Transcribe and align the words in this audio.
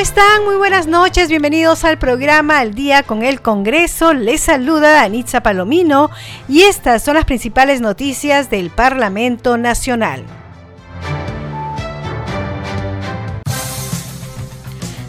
Están? 0.00 0.46
Muy 0.46 0.56
buenas 0.56 0.86
noches, 0.86 1.28
bienvenidos 1.28 1.84
al 1.84 1.98
programa 1.98 2.58
Al 2.58 2.72
Día 2.72 3.02
con 3.02 3.22
el 3.22 3.42
Congreso. 3.42 4.14
Les 4.14 4.40
saluda 4.40 5.02
Anitza 5.02 5.42
Palomino 5.42 6.08
y 6.48 6.62
estas 6.62 7.02
son 7.02 7.16
las 7.16 7.26
principales 7.26 7.82
noticias 7.82 8.48
del 8.48 8.70
Parlamento 8.70 9.58
Nacional. 9.58 10.24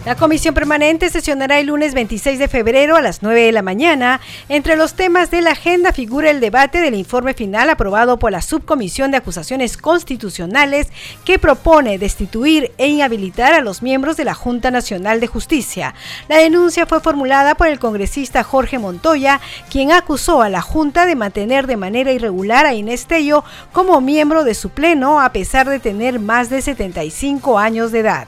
La 0.04 0.16
comisión 0.16 0.56
permanente 0.56 1.12
sesionará 1.12 1.60
el 1.60 1.68
lunes 1.68 1.94
26 1.94 2.40
de 2.40 2.48
febrero 2.48 2.96
a 2.96 3.02
las 3.02 3.22
9 3.22 3.40
de 3.40 3.52
la 3.52 3.62
mañana. 3.62 4.20
Entre 4.50 4.76
los 4.76 4.96
temas 4.96 5.30
de 5.30 5.42
la 5.42 5.52
agenda 5.52 5.94
figura 5.94 6.32
el 6.32 6.40
debate 6.40 6.82
del 6.82 6.96
informe 6.96 7.36
final 7.36 7.70
aprobado 7.70 8.18
por 8.18 8.32
la 8.32 8.42
Subcomisión 8.42 9.12
de 9.12 9.18
Acusaciones 9.18 9.78
Constitucionales 9.78 10.88
que 11.24 11.38
propone 11.38 12.00
destituir 12.00 12.72
e 12.80 12.88
inhabilitar 12.88 13.54
a 13.54 13.62
los 13.62 13.84
miembros 13.84 14.18
de 14.18 14.26
la 14.26 14.34
Junta 14.34 14.72
Nacional 14.72 15.20
de 15.20 15.28
Justicia. 15.28 15.94
La 16.28 16.40
denuncia 16.40 16.88
fue 16.88 17.00
formulada 17.00 17.54
por 17.54 17.68
el 17.68 17.78
congresista 17.78 18.44
Jorge 18.44 18.80
Montoya, 18.80 19.40
quien 19.70 19.92
acusó 19.92 20.42
a 20.42 20.50
la 20.50 20.64
Junta 20.64 21.06
de 21.06 21.16
mantener 21.16 21.68
de 21.68 21.78
manera 21.78 22.12
irregular 22.12 22.66
a 22.66 22.74
Inés 22.74 23.06
Tello 23.06 23.44
como 23.72 24.02
miembro 24.02 24.46
de 24.46 24.56
su 24.56 24.72
pleno 24.72 25.22
a 25.22 25.32
pesar 25.32 25.70
de 25.70 25.78
tener 25.78 26.20
más 26.20 26.50
de 26.50 26.64
75 26.64 27.60
años 27.60 27.92
de 27.92 28.00
edad. 28.00 28.28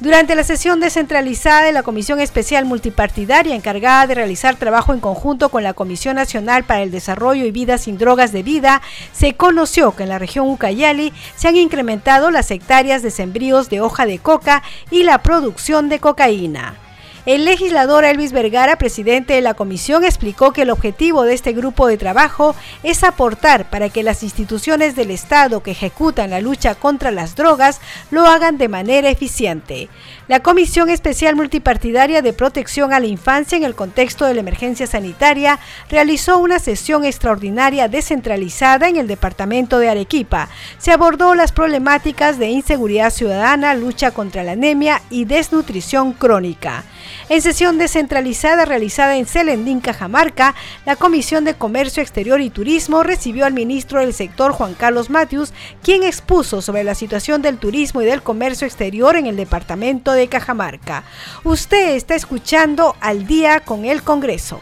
Durante 0.00 0.34
la 0.34 0.42
sesión 0.42 0.80
descentralizada 0.80 1.62
de 1.62 1.72
la 1.72 1.84
Comisión 1.84 2.18
Especial 2.18 2.64
Multipartidaria 2.64 3.54
encargada 3.54 4.08
de 4.08 4.16
realizar 4.16 4.56
trabajo 4.56 4.92
en 4.92 4.98
conjunto 4.98 5.50
con 5.50 5.62
la 5.62 5.72
Comisión 5.72 6.16
Nacional 6.16 6.64
para 6.64 6.82
el 6.82 6.90
Desarrollo 6.90 7.46
y 7.46 7.52
Vida 7.52 7.78
sin 7.78 7.96
Drogas 7.96 8.32
de 8.32 8.42
Vida, 8.42 8.82
se 9.12 9.34
conoció 9.34 9.94
que 9.94 10.02
en 10.02 10.08
la 10.08 10.18
región 10.18 10.48
Ucayali 10.48 11.12
se 11.36 11.46
han 11.46 11.56
incrementado 11.56 12.32
las 12.32 12.50
hectáreas 12.50 13.02
de 13.02 13.12
sembríos 13.12 13.70
de 13.70 13.80
hoja 13.80 14.04
de 14.04 14.18
coca 14.18 14.64
y 14.90 15.04
la 15.04 15.22
producción 15.22 15.88
de 15.88 16.00
cocaína. 16.00 16.83
El 17.26 17.46
legislador 17.46 18.04
Elvis 18.04 18.32
Vergara, 18.32 18.76
presidente 18.76 19.32
de 19.32 19.40
la 19.40 19.54
comisión, 19.54 20.04
explicó 20.04 20.52
que 20.52 20.60
el 20.60 20.68
objetivo 20.68 21.22
de 21.22 21.32
este 21.32 21.54
grupo 21.54 21.86
de 21.86 21.96
trabajo 21.96 22.54
es 22.82 23.02
aportar 23.02 23.70
para 23.70 23.88
que 23.88 24.02
las 24.02 24.22
instituciones 24.22 24.94
del 24.94 25.10
Estado 25.10 25.62
que 25.62 25.70
ejecutan 25.70 26.28
la 26.28 26.42
lucha 26.42 26.74
contra 26.74 27.10
las 27.10 27.34
drogas 27.34 27.80
lo 28.10 28.26
hagan 28.26 28.58
de 28.58 28.68
manera 28.68 29.08
eficiente. 29.08 29.88
La 30.28 30.40
Comisión 30.40 30.90
Especial 30.90 31.34
Multipartidaria 31.34 32.20
de 32.20 32.34
Protección 32.34 32.92
a 32.92 33.00
la 33.00 33.06
Infancia 33.06 33.56
en 33.56 33.64
el 33.64 33.74
contexto 33.74 34.26
de 34.26 34.34
la 34.34 34.40
emergencia 34.40 34.86
sanitaria 34.86 35.58
realizó 35.88 36.36
una 36.36 36.58
sesión 36.58 37.06
extraordinaria 37.06 37.88
descentralizada 37.88 38.86
en 38.90 38.96
el 38.96 39.06
departamento 39.06 39.78
de 39.78 39.88
Arequipa. 39.88 40.50
Se 40.76 40.92
abordó 40.92 41.34
las 41.34 41.52
problemáticas 41.52 42.38
de 42.38 42.48
inseguridad 42.48 43.08
ciudadana, 43.08 43.72
lucha 43.72 44.10
contra 44.10 44.42
la 44.42 44.52
anemia 44.52 45.00
y 45.08 45.24
desnutrición 45.24 46.12
crónica. 46.12 46.84
En 47.30 47.40
sesión 47.40 47.78
descentralizada 47.78 48.66
realizada 48.66 49.16
en 49.16 49.24
Celendín, 49.24 49.80
Cajamarca, 49.80 50.54
la 50.84 50.96
Comisión 50.96 51.44
de 51.44 51.54
Comercio 51.54 52.02
Exterior 52.02 52.40
y 52.42 52.50
Turismo 52.50 53.02
recibió 53.02 53.46
al 53.46 53.54
ministro 53.54 54.00
del 54.00 54.12
sector 54.12 54.52
Juan 54.52 54.74
Carlos 54.74 55.08
Matius, 55.08 55.54
quien 55.82 56.02
expuso 56.02 56.60
sobre 56.60 56.84
la 56.84 56.94
situación 56.94 57.40
del 57.40 57.58
turismo 57.58 58.02
y 58.02 58.06
del 58.06 58.22
comercio 58.22 58.66
exterior 58.66 59.16
en 59.16 59.26
el 59.26 59.36
departamento 59.36 60.12
de 60.12 60.28
Cajamarca. 60.28 61.04
Usted 61.44 61.94
está 61.96 62.14
escuchando 62.14 62.94
al 63.00 63.26
día 63.26 63.60
con 63.60 63.86
el 63.86 64.02
Congreso. 64.02 64.60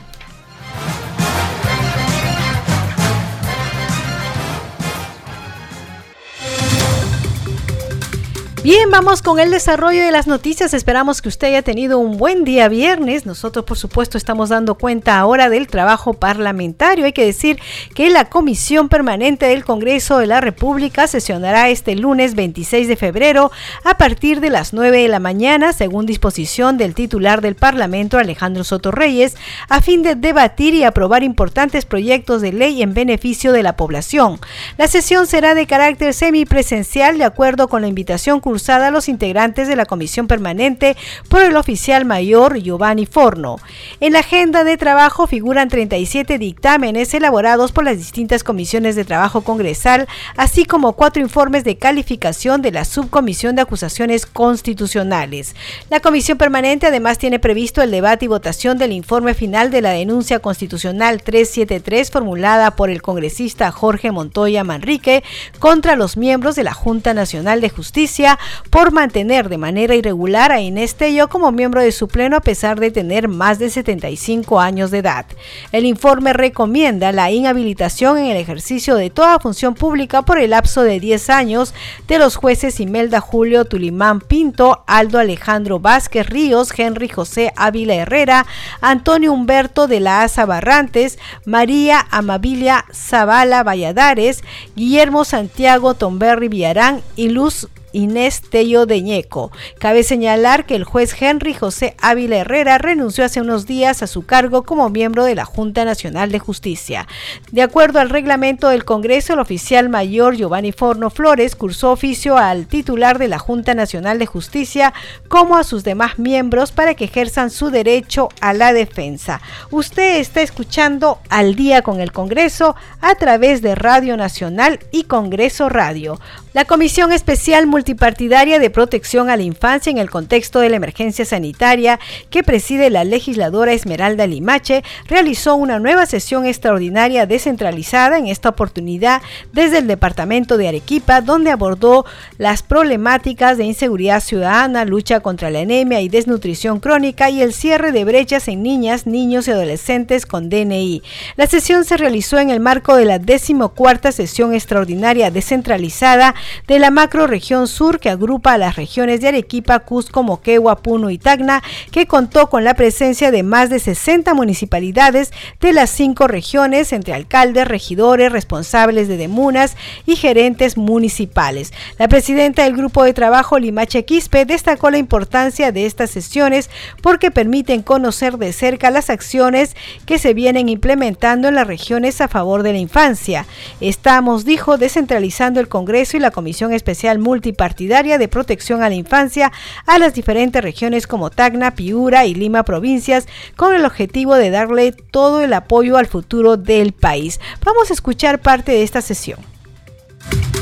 Bien, 8.62 8.92
vamos 8.92 9.22
con 9.22 9.40
el 9.40 9.50
desarrollo 9.50 10.04
de 10.04 10.12
las 10.12 10.28
noticias. 10.28 10.72
Esperamos 10.72 11.20
que 11.20 11.28
usted 11.28 11.48
haya 11.48 11.62
tenido 11.62 11.98
un 11.98 12.16
buen 12.16 12.44
día 12.44 12.68
viernes. 12.68 13.26
Nosotros, 13.26 13.64
por 13.64 13.76
supuesto, 13.76 14.16
estamos 14.16 14.50
dando 14.50 14.76
cuenta 14.76 15.18
ahora 15.18 15.48
del 15.48 15.66
trabajo 15.66 16.14
parlamentario. 16.14 17.04
Hay 17.04 17.12
que 17.12 17.24
decir 17.24 17.58
que 17.96 18.08
la 18.08 18.26
Comisión 18.26 18.88
Permanente 18.88 19.46
del 19.46 19.64
Congreso 19.64 20.18
de 20.18 20.28
la 20.28 20.40
República 20.40 21.08
sesionará 21.08 21.70
este 21.70 21.96
lunes 21.96 22.36
26 22.36 22.86
de 22.86 22.94
febrero 22.94 23.50
a 23.82 23.98
partir 23.98 24.38
de 24.38 24.50
las 24.50 24.72
9 24.72 24.96
de 24.96 25.08
la 25.08 25.18
mañana, 25.18 25.72
según 25.72 26.06
disposición 26.06 26.78
del 26.78 26.94
titular 26.94 27.40
del 27.40 27.56
Parlamento, 27.56 28.16
Alejandro 28.16 28.62
Soto 28.62 28.92
Reyes, 28.92 29.36
a 29.68 29.80
fin 29.80 30.04
de 30.04 30.14
debatir 30.14 30.72
y 30.74 30.84
aprobar 30.84 31.24
importantes 31.24 31.84
proyectos 31.84 32.40
de 32.42 32.52
ley 32.52 32.80
en 32.80 32.94
beneficio 32.94 33.50
de 33.50 33.64
la 33.64 33.74
población. 33.74 34.38
La 34.78 34.86
sesión 34.86 35.26
será 35.26 35.56
de 35.56 35.66
carácter 35.66 36.14
semipresencial, 36.14 37.18
de 37.18 37.24
acuerdo 37.24 37.66
con 37.66 37.82
la 37.82 37.88
invitación 37.88 38.38
a 38.52 38.90
los 38.90 39.08
integrantes 39.08 39.66
de 39.66 39.76
la 39.76 39.86
comisión 39.86 40.26
permanente 40.26 40.94
por 41.30 41.42
el 41.42 41.56
oficial 41.56 42.04
mayor 42.04 42.58
Giovanni 42.58 43.06
Forno. 43.06 43.56
En 44.00 44.12
la 44.12 44.18
agenda 44.18 44.62
de 44.62 44.76
trabajo 44.76 45.26
figuran 45.26 45.70
37 45.70 46.36
dictámenes 46.38 47.14
elaborados 47.14 47.72
por 47.72 47.84
las 47.84 47.96
distintas 47.96 48.44
comisiones 48.44 48.94
de 48.94 49.06
trabajo 49.06 49.40
congresal, 49.40 50.06
así 50.36 50.66
como 50.66 50.92
cuatro 50.92 51.22
informes 51.22 51.64
de 51.64 51.78
calificación 51.78 52.60
de 52.60 52.72
la 52.72 52.84
subcomisión 52.84 53.56
de 53.56 53.62
acusaciones 53.62 54.26
constitucionales. 54.26 55.56
La 55.88 56.00
comisión 56.00 56.36
permanente 56.36 56.86
además 56.86 57.16
tiene 57.16 57.38
previsto 57.38 57.80
el 57.80 57.90
debate 57.90 58.26
y 58.26 58.28
votación 58.28 58.76
del 58.76 58.92
informe 58.92 59.32
final 59.32 59.70
de 59.70 59.80
la 59.80 59.90
denuncia 59.90 60.40
constitucional 60.40 61.22
373 61.22 62.10
formulada 62.10 62.72
por 62.72 62.90
el 62.90 63.00
congresista 63.00 63.72
Jorge 63.72 64.12
Montoya 64.12 64.62
Manrique 64.62 65.24
contra 65.58 65.96
los 65.96 66.18
miembros 66.18 66.54
de 66.54 66.64
la 66.64 66.74
Junta 66.74 67.14
Nacional 67.14 67.62
de 67.62 67.70
Justicia 67.70 68.38
por 68.70 68.92
mantener 68.92 69.48
de 69.48 69.58
manera 69.58 69.94
irregular 69.94 70.52
a 70.52 70.60
Inés 70.60 70.94
Tello 70.94 71.28
como 71.28 71.52
miembro 71.52 71.80
de 71.80 71.92
su 71.92 72.08
pleno 72.08 72.36
a 72.36 72.40
pesar 72.40 72.80
de 72.80 72.90
tener 72.90 73.28
más 73.28 73.58
de 73.58 73.70
75 73.70 74.60
años 74.60 74.90
de 74.90 74.98
edad. 74.98 75.26
El 75.72 75.84
informe 75.84 76.32
recomienda 76.32 77.12
la 77.12 77.30
inhabilitación 77.30 78.18
en 78.18 78.26
el 78.26 78.36
ejercicio 78.36 78.94
de 78.94 79.10
toda 79.10 79.38
función 79.38 79.74
pública 79.74 80.22
por 80.22 80.38
el 80.38 80.50
lapso 80.50 80.82
de 80.82 81.00
10 81.00 81.30
años 81.30 81.74
de 82.08 82.18
los 82.18 82.36
jueces 82.36 82.80
Imelda 82.80 83.20
Julio 83.20 83.64
Tulimán 83.64 84.20
Pinto, 84.20 84.84
Aldo 84.86 85.18
Alejandro 85.18 85.78
Vázquez 85.78 86.26
Ríos, 86.28 86.72
Henry 86.76 87.08
José 87.08 87.52
Ávila 87.56 87.94
Herrera, 87.94 88.46
Antonio 88.80 89.32
Humberto 89.32 89.86
de 89.86 90.00
la 90.00 90.22
Asa 90.22 90.46
Barrantes, 90.46 91.18
María 91.44 92.06
Amabilia 92.10 92.84
Zavala 92.92 93.62
Valladares, 93.62 94.42
Guillermo 94.76 95.24
Santiago 95.24 95.94
Tomberri 95.94 96.48
Villarán 96.48 97.02
y 97.16 97.28
Luz 97.28 97.68
Inés 97.92 98.42
Tello 98.42 98.86
Deñeco. 98.86 99.52
Cabe 99.78 100.02
señalar 100.02 100.66
que 100.66 100.74
el 100.76 100.84
juez 100.84 101.14
Henry 101.20 101.54
José 101.54 101.94
Ávila 102.00 102.38
Herrera 102.38 102.78
renunció 102.78 103.24
hace 103.24 103.40
unos 103.40 103.66
días 103.66 104.02
a 104.02 104.06
su 104.06 104.26
cargo 104.26 104.62
como 104.62 104.90
miembro 104.90 105.24
de 105.24 105.34
la 105.34 105.44
Junta 105.44 105.84
Nacional 105.84 106.32
de 106.32 106.38
Justicia. 106.38 107.06
De 107.50 107.62
acuerdo 107.62 108.00
al 108.00 108.10
reglamento 108.10 108.68
del 108.68 108.84
Congreso, 108.84 109.34
el 109.34 109.40
oficial 109.40 109.88
mayor 109.88 110.36
Giovanni 110.36 110.72
Forno 110.72 111.10
Flores 111.10 111.56
cursó 111.56 111.92
oficio 111.92 112.36
al 112.36 112.66
titular 112.66 113.18
de 113.18 113.28
la 113.28 113.38
Junta 113.38 113.74
Nacional 113.74 114.18
de 114.18 114.26
Justicia 114.26 114.92
como 115.28 115.56
a 115.56 115.64
sus 115.64 115.84
demás 115.84 116.18
miembros 116.18 116.72
para 116.72 116.94
que 116.94 117.04
ejerzan 117.04 117.50
su 117.50 117.70
derecho 117.70 118.28
a 118.40 118.52
la 118.52 118.72
defensa. 118.72 119.40
Usted 119.70 120.18
está 120.18 120.42
escuchando 120.42 121.18
al 121.28 121.54
día 121.54 121.82
con 121.82 122.00
el 122.00 122.12
Congreso 122.12 122.76
a 123.00 123.14
través 123.14 123.62
de 123.62 123.74
Radio 123.74 124.16
Nacional 124.16 124.78
y 124.90 125.04
Congreso 125.04 125.68
Radio. 125.68 126.18
La 126.54 126.66
Comisión 126.66 127.12
Especial 127.12 127.66
Multipartidaria 127.66 128.58
de 128.58 128.68
Protección 128.68 129.30
a 129.30 129.38
la 129.38 129.42
Infancia 129.42 129.90
en 129.90 129.96
el 129.96 130.10
contexto 130.10 130.60
de 130.60 130.68
la 130.68 130.76
emergencia 130.76 131.24
sanitaria 131.24 131.98
que 132.28 132.42
preside 132.42 132.90
la 132.90 133.04
legisladora 133.04 133.72
Esmeralda 133.72 134.26
Limache 134.26 134.84
realizó 135.08 135.54
una 135.54 135.78
nueva 135.78 136.04
sesión 136.04 136.44
extraordinaria 136.44 137.24
descentralizada 137.24 138.18
en 138.18 138.26
esta 138.26 138.50
oportunidad 138.50 139.22
desde 139.54 139.78
el 139.78 139.86
departamento 139.86 140.58
de 140.58 140.68
Arequipa, 140.68 141.22
donde 141.22 141.50
abordó 141.50 142.04
las 142.36 142.62
problemáticas 142.62 143.56
de 143.56 143.64
inseguridad 143.64 144.20
ciudadana, 144.20 144.84
lucha 144.84 145.20
contra 145.20 145.48
la 145.48 145.60
anemia 145.60 146.02
y 146.02 146.10
desnutrición 146.10 146.80
crónica 146.80 147.30
y 147.30 147.40
el 147.40 147.54
cierre 147.54 147.92
de 147.92 148.04
brechas 148.04 148.46
en 148.48 148.62
niñas, 148.62 149.06
niños 149.06 149.48
y 149.48 149.52
adolescentes 149.52 150.26
con 150.26 150.50
DNI. 150.50 151.02
La 151.36 151.46
sesión 151.46 151.86
se 151.86 151.96
realizó 151.96 152.38
en 152.38 152.50
el 152.50 152.60
marco 152.60 152.94
de 152.94 153.06
la 153.06 153.18
decimocuarta 153.18 154.12
sesión 154.12 154.52
extraordinaria 154.52 155.30
descentralizada 155.30 156.34
de 156.66 156.78
la 156.78 156.90
macroregión 156.90 157.68
Sur 157.68 158.00
que 158.00 158.10
agrupa 158.10 158.52
a 158.54 158.58
las 158.58 158.76
regiones 158.76 159.20
de 159.20 159.28
Arequipa, 159.28 159.80
Cusco, 159.80 160.22
Moquegua, 160.22 160.76
Puno 160.76 161.10
y 161.10 161.18
Tacna, 161.18 161.62
que 161.90 162.06
contó 162.06 162.48
con 162.48 162.64
la 162.64 162.74
presencia 162.74 163.30
de 163.30 163.42
más 163.42 163.70
de 163.70 163.78
60 163.78 164.34
municipalidades 164.34 165.32
de 165.60 165.72
las 165.72 165.90
cinco 165.90 166.26
regiones, 166.26 166.92
entre 166.92 167.14
alcaldes, 167.14 167.68
regidores, 167.68 168.32
responsables 168.32 169.08
de 169.08 169.16
demunas 169.16 169.76
y 170.06 170.16
gerentes 170.16 170.76
municipales. 170.76 171.72
La 171.98 172.08
presidenta 172.08 172.64
del 172.64 172.76
grupo 172.76 173.04
de 173.04 173.14
trabajo, 173.14 173.58
Limache 173.58 174.04
Quispe, 174.04 174.44
destacó 174.44 174.90
la 174.90 174.98
importancia 174.98 175.72
de 175.72 175.86
estas 175.86 176.10
sesiones 176.10 176.70
porque 177.00 177.30
permiten 177.30 177.82
conocer 177.82 178.38
de 178.38 178.52
cerca 178.52 178.90
las 178.90 179.10
acciones 179.10 179.76
que 180.06 180.18
se 180.18 180.34
vienen 180.34 180.68
implementando 180.68 181.48
en 181.48 181.54
las 181.54 181.66
regiones 181.66 182.20
a 182.20 182.28
favor 182.28 182.62
de 182.62 182.72
la 182.72 182.78
infancia. 182.78 183.46
Estamos, 183.80 184.44
dijo, 184.44 184.78
descentralizando 184.78 185.60
el 185.60 185.68
Congreso 185.68 186.16
y 186.16 186.20
la 186.20 186.31
Comisión 186.32 186.72
Especial 186.72 187.18
Multipartidaria 187.18 188.18
de 188.18 188.28
Protección 188.28 188.82
a 188.82 188.88
la 188.88 188.94
Infancia 188.96 189.52
a 189.86 189.98
las 189.98 190.14
diferentes 190.14 190.62
regiones 190.62 191.06
como 191.06 191.30
Tacna, 191.30 191.74
Piura 191.74 192.26
y 192.26 192.34
Lima 192.34 192.64
provincias 192.64 193.28
con 193.56 193.74
el 193.74 193.84
objetivo 193.84 194.34
de 194.34 194.50
darle 194.50 194.92
todo 194.92 195.40
el 195.40 195.52
apoyo 195.52 195.96
al 195.96 196.06
futuro 196.06 196.56
del 196.56 196.92
país. 196.92 197.40
Vamos 197.64 197.90
a 197.90 197.94
escuchar 197.94 198.40
parte 198.40 198.72
de 198.72 198.82
esta 198.82 199.00
sesión. 199.00 199.38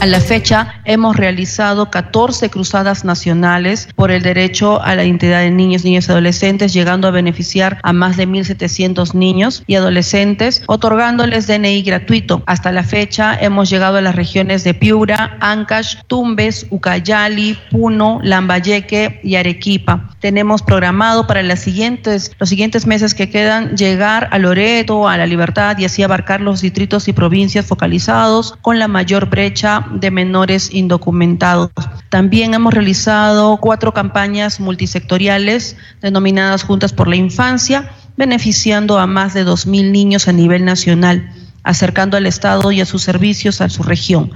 A 0.00 0.06
la 0.06 0.20
fecha 0.20 0.81
hemos 0.87 1.14
realizado 1.14 1.91
14 1.91 2.49
cruzadas 2.49 3.05
nacionales 3.05 3.87
por 3.94 4.11
el 4.11 4.23
derecho 4.23 4.81
a 4.81 4.94
la 4.94 5.05
identidad 5.05 5.41
de 5.41 5.50
niños, 5.50 5.85
niños 5.85 6.08
y 6.08 6.11
adolescentes, 6.11 6.73
llegando 6.73 7.06
a 7.06 7.11
beneficiar 7.11 7.79
a 7.82 7.93
más 7.93 8.17
de 8.17 8.26
1.700 8.26 9.12
niños 9.12 9.62
y 9.67 9.75
adolescentes, 9.75 10.62
otorgándoles 10.69 11.47
DNI 11.47 11.82
gratuito. 11.82 12.43
Hasta 12.47 12.73
la 12.73 12.82
fecha 12.82 13.37
hemos 13.38 13.69
llegado 13.69 13.99
a 13.99 14.00
las 14.00 14.14
regiones 14.14 14.64
de 14.64 14.73
Piura, 14.73 15.37
Ancash, 15.38 15.97
Tumbes, 16.06 16.67
Ucayali, 16.70 17.58
Puno, 17.70 18.20
Lambayeque 18.23 19.20
y 19.23 19.35
Arequipa. 19.35 20.08
Tenemos 20.19 20.62
programado 20.62 21.26
para 21.26 21.43
las 21.43 21.61
siguientes, 21.61 22.32
los 22.38 22.49
siguientes 22.49 22.87
meses 22.87 23.14
que 23.14 23.29
quedan 23.29 23.76
llegar 23.76 24.29
a 24.31 24.38
Loreto, 24.38 25.08
a 25.08 25.19
La 25.19 25.26
Libertad 25.26 25.76
y 25.79 25.85
así 25.85 26.03
abarcar 26.03 26.41
los 26.41 26.62
distritos 26.62 27.06
y 27.08 27.12
provincias 27.12 27.67
focalizados 27.67 28.55
con 28.62 28.79
la 28.79 28.88
mayor 28.88 29.29
brecha 29.29 29.85
de 29.93 30.11
menores 30.11 30.73
indocumentados. 30.73 31.71
También 32.09 32.55
hemos 32.55 32.75
realizado 32.75 33.57
cuatro 33.59 33.93
campañas 33.93 34.61
multisectoriales 34.61 35.77
denominadas 36.01 36.65
Juntas 36.65 36.93
por 36.93 37.09
la 37.09 37.17
Infancia, 37.17 37.91
beneficiando 38.17 38.99
a 38.99 39.07
más 39.07 39.35
de 39.35 39.47
2.000 39.47 39.91
niños 39.91 40.29
a 40.29 40.33
nivel 40.33 40.65
nacional, 40.65 41.33
acercando 41.63 42.17
al 42.17 42.27
Estado 42.27 42.73
y 42.73 42.81
a 42.81 42.87
sus 42.87 43.03
servicios 43.03 43.61
a 43.61 43.69
su 43.69 43.83
región, 43.83 44.33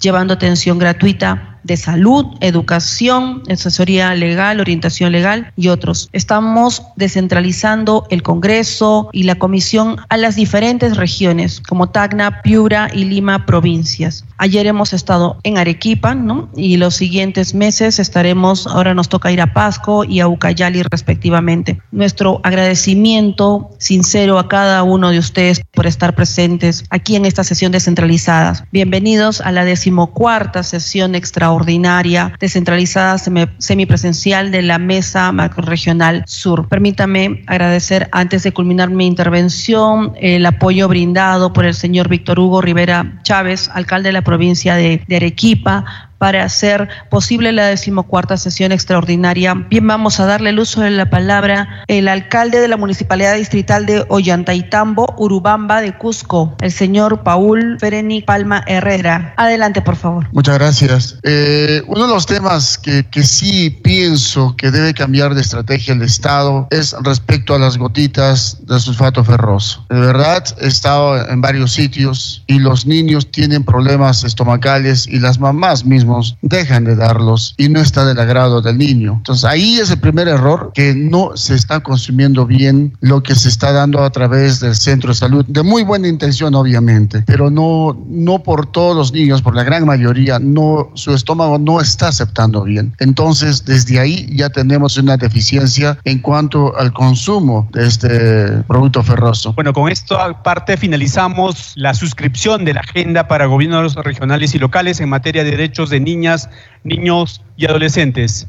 llevando 0.00 0.34
atención 0.34 0.78
gratuita 0.78 1.57
de 1.68 1.76
salud, 1.76 2.26
educación, 2.40 3.42
asesoría 3.48 4.12
legal, 4.14 4.58
orientación 4.58 5.12
legal 5.12 5.52
y 5.54 5.68
otros. 5.68 6.08
Estamos 6.12 6.82
descentralizando 6.96 8.06
el 8.08 8.22
Congreso 8.22 9.10
y 9.12 9.24
la 9.24 9.36
Comisión 9.36 9.98
a 10.08 10.16
las 10.16 10.34
diferentes 10.34 10.96
regiones 10.96 11.60
como 11.60 11.90
Tacna, 11.90 12.40
Piura 12.42 12.90
y 12.92 13.04
Lima 13.04 13.44
provincias. 13.44 14.24
Ayer 14.38 14.66
hemos 14.66 14.92
estado 14.92 15.38
en 15.42 15.58
Arequipa, 15.58 16.14
¿no? 16.14 16.48
Y 16.56 16.78
los 16.78 16.94
siguientes 16.94 17.54
meses 17.54 17.98
estaremos, 17.98 18.66
ahora 18.66 18.94
nos 18.94 19.10
toca 19.10 19.30
ir 19.30 19.42
a 19.42 19.52
Pasco 19.52 20.04
y 20.04 20.20
a 20.20 20.28
Ucayali 20.28 20.82
respectivamente. 20.84 21.82
Nuestro 21.92 22.40
agradecimiento 22.44 23.70
sincero 23.78 24.38
a 24.38 24.48
cada 24.48 24.82
uno 24.84 25.10
de 25.10 25.18
ustedes 25.18 25.60
por 25.72 25.86
estar 25.86 26.14
presentes 26.14 26.84
aquí 26.88 27.16
en 27.16 27.26
esta 27.26 27.44
sesión 27.44 27.72
descentralizada. 27.72 28.66
Bienvenidos 28.72 29.42
a 29.42 29.52
la 29.52 29.66
decimocuarta 29.66 30.62
sesión 30.62 31.14
extraordinaria 31.14 31.57
ordinaria 31.58 32.32
descentralizada 32.38 33.18
semipresencial 33.58 34.50
de 34.50 34.62
la 34.62 34.78
Mesa 34.78 35.32
Macroregional 35.32 36.22
Sur. 36.26 36.68
Permítame 36.68 37.42
agradecer 37.46 38.08
antes 38.12 38.42
de 38.42 38.52
culminar 38.52 38.90
mi 38.90 39.06
intervención 39.06 40.12
el 40.20 40.46
apoyo 40.46 40.88
brindado 40.88 41.52
por 41.52 41.64
el 41.64 41.74
señor 41.74 42.08
Víctor 42.08 42.38
Hugo 42.38 42.60
Rivera 42.60 43.18
Chávez, 43.22 43.70
alcalde 43.74 44.08
de 44.08 44.12
la 44.12 44.22
provincia 44.22 44.74
de, 44.74 45.02
de 45.06 45.16
Arequipa, 45.16 46.07
para 46.18 46.44
hacer 46.44 46.88
posible 47.10 47.52
la 47.52 47.66
decimocuarta 47.66 48.36
sesión 48.36 48.72
extraordinaria. 48.72 49.54
Bien, 49.54 49.86
vamos 49.86 50.20
a 50.20 50.26
darle 50.26 50.50
el 50.50 50.58
uso 50.58 50.80
de 50.80 50.90
la 50.90 51.08
palabra 51.10 51.84
el 51.86 52.08
alcalde 52.08 52.60
de 52.60 52.68
la 52.68 52.76
Municipalidad 52.76 53.36
Distrital 53.36 53.86
de 53.86 54.04
Ollantaytambo, 54.08 55.14
Urubamba 55.16 55.80
de 55.80 55.96
Cusco, 55.96 56.56
el 56.60 56.72
señor 56.72 57.22
Paul 57.22 57.78
Fereni 57.80 58.22
Palma 58.22 58.64
Herrera. 58.66 59.34
Adelante, 59.36 59.80
por 59.80 59.96
favor. 59.96 60.26
Muchas 60.32 60.58
gracias. 60.58 61.18
Eh, 61.22 61.82
uno 61.86 62.06
de 62.06 62.14
los 62.14 62.26
temas 62.26 62.78
que, 62.78 63.06
que 63.10 63.22
sí 63.22 63.70
pienso 63.70 64.54
que 64.56 64.70
debe 64.70 64.94
cambiar 64.94 65.34
de 65.34 65.40
estrategia 65.40 65.94
el 65.94 66.02
Estado 66.02 66.66
es 66.70 66.94
respecto 67.02 67.54
a 67.54 67.58
las 67.58 67.78
gotitas 67.78 68.58
de 68.66 68.80
sulfato 68.80 69.24
ferroso. 69.24 69.84
De 69.88 70.00
verdad, 70.00 70.44
he 70.60 70.66
estado 70.66 71.28
en 71.28 71.40
varios 71.40 71.72
sitios 71.72 72.42
y 72.46 72.58
los 72.58 72.86
niños 72.86 73.30
tienen 73.30 73.64
problemas 73.64 74.24
estomacales 74.24 75.06
y 75.06 75.20
las 75.20 75.38
mamás 75.38 75.84
mismas 75.84 76.07
dejan 76.42 76.84
de 76.84 76.96
darlos 76.96 77.54
y 77.56 77.68
no 77.68 77.80
está 77.80 78.04
del 78.04 78.18
agrado 78.18 78.60
del 78.60 78.78
niño. 78.78 79.14
Entonces 79.18 79.44
ahí 79.44 79.78
es 79.78 79.90
el 79.90 80.00
primer 80.00 80.28
error, 80.28 80.70
que 80.74 80.94
no 80.94 81.36
se 81.36 81.54
está 81.54 81.80
consumiendo 81.80 82.46
bien 82.46 82.96
lo 83.00 83.22
que 83.22 83.34
se 83.34 83.48
está 83.48 83.72
dando 83.72 84.02
a 84.02 84.10
través 84.10 84.60
del 84.60 84.74
centro 84.74 85.10
de 85.10 85.14
salud, 85.14 85.44
de 85.46 85.62
muy 85.62 85.82
buena 85.82 86.08
intención 86.08 86.54
obviamente, 86.54 87.22
pero 87.26 87.50
no, 87.50 87.96
no 88.08 88.42
por 88.42 88.66
todos 88.66 88.96
los 88.96 89.12
niños, 89.12 89.42
por 89.42 89.54
la 89.54 89.64
gran 89.64 89.84
mayoría, 89.86 90.38
no, 90.38 90.90
su 90.94 91.14
estómago 91.14 91.58
no 91.58 91.80
está 91.80 92.08
aceptando 92.08 92.62
bien. 92.62 92.94
Entonces 92.98 93.64
desde 93.64 94.00
ahí 94.00 94.28
ya 94.34 94.50
tenemos 94.50 94.96
una 94.96 95.16
deficiencia 95.16 95.98
en 96.04 96.20
cuanto 96.20 96.76
al 96.76 96.92
consumo 96.92 97.68
de 97.72 97.86
este 97.86 98.62
producto 98.62 99.02
ferroso. 99.02 99.52
Bueno, 99.54 99.72
con 99.72 99.90
esto 99.90 100.18
aparte 100.18 100.76
finalizamos 100.76 101.72
la 101.74 101.94
suscripción 101.94 102.64
de 102.64 102.74
la 102.74 102.80
agenda 102.80 103.28
para 103.28 103.46
gobiernos 103.46 103.94
regionales 103.96 104.54
y 104.54 104.58
locales 104.58 105.00
en 105.00 105.08
materia 105.08 105.44
de 105.44 105.50
derechos 105.50 105.90
de 105.90 105.97
niñas, 106.00 106.48
niños 106.84 107.42
y 107.56 107.66
adolescentes. 107.66 108.46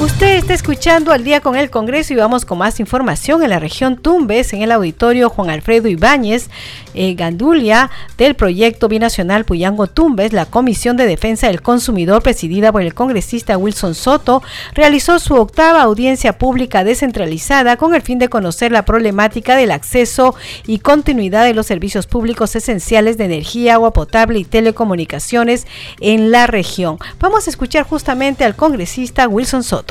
Usted 0.00 0.36
está 0.36 0.54
escuchando 0.54 1.10
al 1.10 1.24
día 1.24 1.40
con 1.40 1.56
el 1.56 1.70
Congreso 1.70 2.12
y 2.12 2.16
vamos 2.16 2.44
con 2.44 2.58
más 2.58 2.78
información 2.78 3.42
en 3.42 3.50
la 3.50 3.58
región 3.58 3.96
Tumbes, 3.96 4.52
en 4.52 4.62
el 4.62 4.70
auditorio 4.70 5.28
Juan 5.28 5.50
Alfredo 5.50 5.88
Ibáñez 5.88 6.50
eh, 6.94 7.14
Gandulia 7.14 7.90
del 8.16 8.36
proyecto 8.36 8.86
binacional 8.86 9.44
Puyango 9.44 9.88
Tumbes. 9.88 10.32
La 10.32 10.46
Comisión 10.46 10.96
de 10.96 11.06
Defensa 11.06 11.48
del 11.48 11.62
Consumidor, 11.62 12.22
presidida 12.22 12.70
por 12.70 12.82
el 12.82 12.94
congresista 12.94 13.58
Wilson 13.58 13.96
Soto, 13.96 14.40
realizó 14.72 15.18
su 15.18 15.34
octava 15.34 15.82
audiencia 15.82 16.38
pública 16.38 16.84
descentralizada 16.84 17.76
con 17.76 17.92
el 17.96 18.02
fin 18.02 18.20
de 18.20 18.28
conocer 18.28 18.70
la 18.70 18.84
problemática 18.84 19.56
del 19.56 19.72
acceso 19.72 20.36
y 20.64 20.78
continuidad 20.78 21.44
de 21.44 21.54
los 21.54 21.66
servicios 21.66 22.06
públicos 22.06 22.54
esenciales 22.54 23.18
de 23.18 23.24
energía, 23.24 23.74
agua 23.74 23.92
potable 23.92 24.38
y 24.38 24.44
telecomunicaciones 24.44 25.66
en 26.00 26.30
la 26.30 26.46
región. 26.46 26.98
Vamos 27.18 27.48
a 27.48 27.50
escuchar 27.50 27.82
justamente 27.82 28.44
al 28.44 28.54
congresista 28.54 29.26
Wilson 29.26 29.64
Soto. 29.64 29.87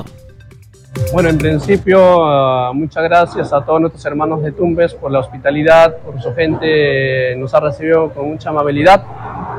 Bueno, 1.13 1.29
en 1.29 1.37
principio, 1.37 1.99
ah, 2.25 2.71
muchas 2.73 3.03
gracias 3.03 3.53
a 3.53 3.63
todos 3.63 3.79
nuestros 3.79 4.05
hermanos 4.05 4.41
de 4.41 4.51
Tumbes 4.51 4.93
por 4.93 5.11
la 5.11 5.19
hospitalidad, 5.19 5.97
por 5.97 6.21
su 6.21 6.33
gente, 6.33 7.35
nos 7.37 7.53
ha 7.53 7.59
recibido 7.59 8.09
con 8.09 8.29
mucha 8.29 8.49
amabilidad 8.49 9.03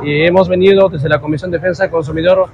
y 0.03 0.25
hemos 0.25 0.49
venido 0.49 0.89
desde 0.89 1.09
la 1.09 1.21
Comisión 1.21 1.51
de 1.51 1.59
Defensa 1.59 1.85
del 1.85 1.93
Consumidor, 1.93 2.49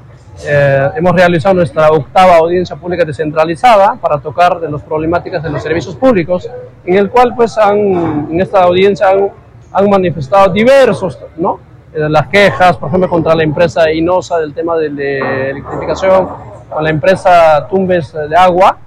eh, 0.47 0.89
hemos 0.97 1.13
realizado 1.13 1.55
nuestra 1.55 1.91
octava 1.91 2.37
audiencia 2.37 2.77
pública 2.77 3.05
descentralizada 3.05 3.97
para 4.01 4.19
tocar 4.19 4.61
de 4.61 4.71
las 4.71 4.83
problemáticas 4.83 5.43
de 5.43 5.51
los 5.51 5.63
servicios 5.63 5.97
públicos, 5.97 6.49
en 6.85 6.97
el 6.97 7.11
cual 7.11 7.35
pues 7.35 7.59
han, 7.59 8.29
en 8.31 8.41
esta 8.41 8.63
audiencia 8.63 9.11
han, 9.11 9.31
han 9.73 9.91
manifestado 9.91 10.53
diversos, 10.53 11.19
¿no? 11.37 11.74
Eh, 11.95 12.09
las 12.09 12.27
quejas, 12.27 12.77
por 12.77 12.89
ejemplo, 12.89 13.09
contra 13.09 13.37
la 13.37 13.45
empresa 13.45 13.91
INOSA 13.91 14.39
del 14.39 14.53
tema 14.53 14.77
de 14.77 14.91
la 14.91 15.51
electrificación, 15.51 16.29
con 16.69 16.83
la 16.83 16.91
empresa 16.91 17.69
Tumbes 17.69 18.13
de 18.13 18.37
agua, 18.37 18.79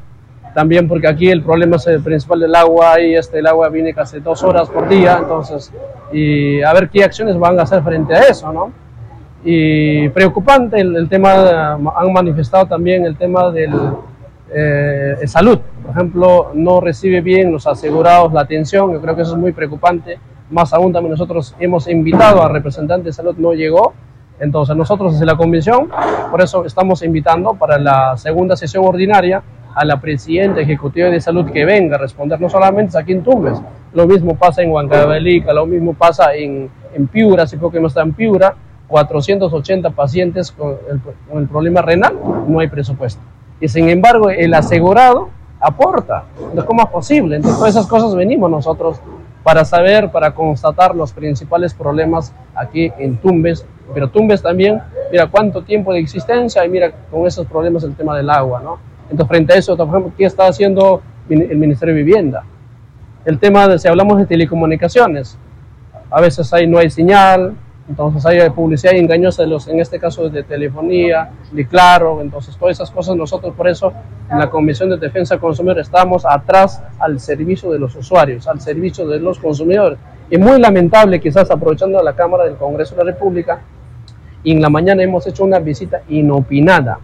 también 0.53 0.89
porque 0.89 1.07
aquí 1.07 1.29
el 1.29 1.41
problema 1.41 1.77
es 1.77 1.87
el 1.87 2.01
principal 2.01 2.41
del 2.41 2.53
agua 2.53 2.99
y 2.99 3.15
este, 3.15 3.39
el 3.39 3.47
agua 3.47 3.69
viene 3.69 3.93
casi 3.93 4.19
dos 4.19 4.43
horas 4.43 4.69
por 4.69 4.89
día, 4.89 5.19
entonces, 5.21 5.71
y 6.11 6.61
a 6.61 6.73
ver 6.73 6.89
qué 6.89 7.05
acciones 7.05 7.39
van 7.39 7.57
a 7.59 7.63
hacer 7.63 7.81
frente 7.81 8.13
a 8.13 8.23
eso, 8.23 8.51
¿no? 8.51 8.73
Y 9.45 10.09
preocupante 10.09 10.81
el, 10.81 11.07
tema, 11.07 11.73
han 11.73 12.11
manifestado 12.11 12.65
también 12.65 13.05
el 13.05 13.15
tema 13.15 13.51
del, 13.51 13.71
eh, 14.53 15.15
de 15.17 15.27
salud, 15.27 15.59
por 15.81 15.91
ejemplo, 15.91 16.51
no 16.53 16.81
recibe 16.81 17.21
bien 17.21 17.53
los 17.53 17.67
asegurados 17.67 18.33
la 18.33 18.41
atención, 18.41 18.91
yo 18.91 18.99
creo 18.99 19.15
que 19.15 19.21
eso 19.21 19.33
es 19.33 19.37
muy 19.37 19.53
preocupante, 19.53 20.19
más 20.49 20.73
aún 20.73 20.93
también 20.93 21.11
nosotros 21.11 21.55
hemos 21.59 21.87
invitado 21.87 22.41
a 22.41 22.49
representantes 22.49 23.05
de 23.05 23.13
salud, 23.13 23.35
no 23.37 23.53
llegó, 23.53 23.93
entonces 24.39 24.75
nosotros 24.75 25.13
desde 25.13 25.25
la 25.25 25.35
convención, 25.35 25.89
por 26.29 26.41
eso 26.41 26.65
estamos 26.65 27.01
invitando 27.03 27.53
para 27.55 27.79
la 27.79 28.15
segunda 28.17 28.55
sesión 28.55 28.85
ordinaria 28.85 29.41
a 29.75 29.85
la 29.85 29.99
presidenta 29.99 30.61
ejecutiva 30.61 31.09
de 31.09 31.21
salud 31.21 31.51
que 31.51 31.65
venga 31.65 31.95
a 31.95 31.99
responder, 31.99 32.39
no 32.39 32.49
solamente 32.49 32.97
aquí 32.97 33.13
en 33.13 33.23
Tumbes, 33.23 33.61
lo 33.93 34.07
mismo 34.07 34.35
pasa 34.35 34.61
en 34.61 34.71
Huancavelica, 34.71 35.53
lo 35.53 35.65
mismo 35.65 35.93
pasa 35.93 36.33
en, 36.33 36.69
en 36.93 37.07
Piura, 37.07 37.45
poco 37.45 37.71
que 37.71 37.79
no 37.79 37.87
está 37.87 38.01
en 38.01 38.13
Piura, 38.13 38.55
480 38.87 39.89
pacientes 39.91 40.51
con 40.51 40.77
el, 41.33 41.47
problema 41.47 41.81
renal, 41.81 42.15
no 42.47 42.59
hay 42.59 42.67
presupuesto. 42.67 43.21
Y 43.59 43.67
sin 43.67 43.89
embargo, 43.89 44.29
el 44.29 44.53
asegurado 44.53 45.29
aporta. 45.59 46.25
Entonces, 46.37 46.63
¿cómo 46.65 46.83
es 46.83 46.89
posible? 46.89 47.35
Entonces, 47.35 47.59
todas 47.59 47.75
esas 47.75 47.87
cosas 47.87 48.15
venimos 48.15 48.49
nosotros 48.49 49.01
para 49.43 49.63
saber, 49.65 50.11
para 50.11 50.33
constatar 50.33 50.95
los 50.95 51.13
principales 51.13 51.73
problemas 51.73 52.33
aquí 52.55 52.91
en 52.97 53.17
Tumbes. 53.17 53.65
Pero 53.93 54.09
Tumbes 54.09 54.41
también, 54.41 54.81
mira 55.11 55.27
cuánto 55.27 55.63
tiempo 55.63 55.93
de 55.93 55.99
existencia 55.99 56.65
y 56.65 56.69
mira 56.69 56.91
con 57.09 57.25
esos 57.25 57.47
problemas 57.47 57.83
el 57.83 57.95
tema 57.95 58.17
del 58.17 58.29
agua, 58.29 58.61
¿no? 58.61 58.79
Entonces, 59.09 59.27
frente 59.27 59.53
a 59.53 59.57
eso, 59.57 59.77
por 59.77 59.87
ejemplo, 59.87 60.11
¿qué 60.17 60.25
está 60.25 60.47
haciendo 60.47 61.01
el 61.29 61.57
Ministerio 61.57 61.95
de 61.95 62.03
Vivienda? 62.03 62.43
El 63.23 63.39
tema 63.39 63.67
de, 63.67 63.79
si 63.79 63.87
hablamos 63.87 64.17
de 64.17 64.25
telecomunicaciones, 64.25 65.37
a 66.09 66.21
veces 66.21 66.53
ahí 66.53 66.67
no 66.67 66.77
hay 66.77 66.89
señal, 66.89 67.55
entonces 67.89 68.25
hay 68.25 68.49
publicidad 68.49 68.95
engañosa, 68.95 69.43
de 69.43 69.47
los, 69.47 69.67
en 69.67 69.79
este 69.79 69.97
caso 69.97 70.29
de 70.29 70.43
telefonía, 70.43 71.31
de 71.51 71.65
claro, 71.65 72.19
entonces 72.21 72.57
todas 72.57 72.75
esas 72.75 72.91
cosas 72.91 73.15
nosotros 73.15 73.55
por 73.55 73.67
eso 73.67 73.93
en 74.29 74.39
la 74.39 74.49
Comisión 74.49 74.89
de 74.89 74.97
Defensa 74.97 75.35
del 75.35 75.41
Consumidor 75.41 75.79
estamos 75.79 76.25
atrás 76.25 76.83
al 76.99 77.19
servicio 77.19 77.71
de 77.71 77.79
los 77.79 77.95
usuarios, 77.95 78.47
al 78.47 78.59
servicio 78.59 79.07
de 79.07 79.19
los 79.19 79.39
consumidores. 79.39 79.97
Y 80.29 80.37
muy 80.37 80.59
lamentable, 80.59 81.21
quizás 81.21 81.49
aprovechando 81.49 82.03
la 82.03 82.13
Cámara 82.13 82.43
del 82.43 82.55
Congreso 82.55 82.95
de 82.95 83.05
la 83.05 83.11
República, 83.11 83.61
y 84.43 84.51
en 84.51 84.61
la 84.61 84.69
mañana 84.69 85.03
hemos 85.03 85.25
hecho 85.27 85.43
una 85.43 85.59
visita 85.59 86.01
inopinada 86.09 86.99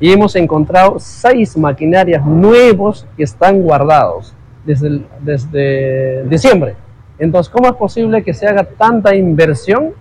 y 0.00 0.12
hemos 0.12 0.34
encontrado 0.36 0.98
seis 0.98 1.56
maquinarias 1.56 2.24
nuevos 2.24 3.06
que 3.16 3.22
están 3.22 3.62
guardados 3.62 4.34
desde, 4.64 5.02
desde 5.20 6.24
diciembre. 6.24 6.74
Entonces, 7.18 7.52
¿cómo 7.52 7.68
es 7.68 7.74
posible 7.74 8.24
que 8.24 8.34
se 8.34 8.46
haga 8.46 8.64
tanta 8.64 9.14
inversión 9.14 9.92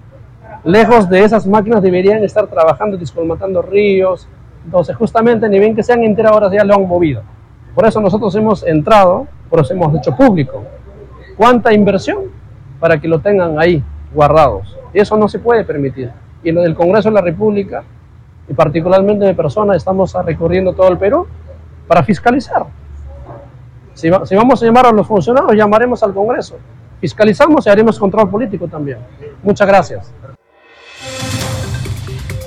lejos 0.63 1.10
de 1.10 1.24
esas 1.24 1.46
máquinas 1.46 1.82
deberían 1.82 2.24
estar 2.24 2.48
trabajando, 2.48 2.98
discolmatando 2.98 3.62
ríos. 3.62 4.27
Entonces, 4.65 4.96
justamente, 4.96 5.50
ni 5.50 5.60
bien 5.60 5.75
que 5.75 5.84
sean 5.84 6.03
enteras 6.03 6.34
horas 6.34 6.51
ya 6.51 6.63
lo 6.63 6.75
han 6.75 6.88
movido. 6.88 7.22
Por 7.75 7.86
eso 7.86 8.00
nosotros 8.00 8.34
hemos 8.36 8.63
entrado, 8.65 9.27
por 9.50 9.60
eso 9.60 9.74
hemos 9.74 9.96
hecho 9.96 10.15
público. 10.15 10.63
¿Cuánta 11.36 11.74
inversión 11.74 12.25
para 12.79 13.00
que 13.00 13.08
lo 13.08 13.20
tengan 13.20 13.60
ahí 13.60 13.84
guardados? 14.13 14.77
Y 14.93 15.00
eso 15.00 15.17
no 15.17 15.27
se 15.27 15.39
puede 15.39 15.63
permitir. 15.63 16.12
Y 16.43 16.50
en 16.50 16.58
el 16.60 16.75
Congreso 16.75 17.10
de 17.10 17.15
la 17.15 17.22
República, 17.22 17.84
y 18.48 18.53
particularmente 18.53 19.25
de 19.25 19.34
personas, 19.34 19.77
estamos 19.77 20.13
recorriendo 20.25 20.74
todo 20.74 20.89
el 20.89 20.98
Perú 20.98 21.25
para 21.88 22.03
fiscalizar. 22.03 22.65
Si, 23.93 24.10
si 24.25 24.36
vamos 24.36 24.62
a 24.62 24.65
llamar 24.65 24.88
a 24.88 24.91
los 24.91 25.08
funcionarios, 25.08 25.55
llamaremos 25.55 26.03
al 26.03 26.13
Congreso. 26.13 26.58
Fiscalizamos 27.00 27.65
y 27.67 27.70
haremos 27.70 28.00
control 28.00 28.29
político 28.29 28.67
también. 28.67 29.00
Muchas 29.41 29.67
gracias. 29.67 30.13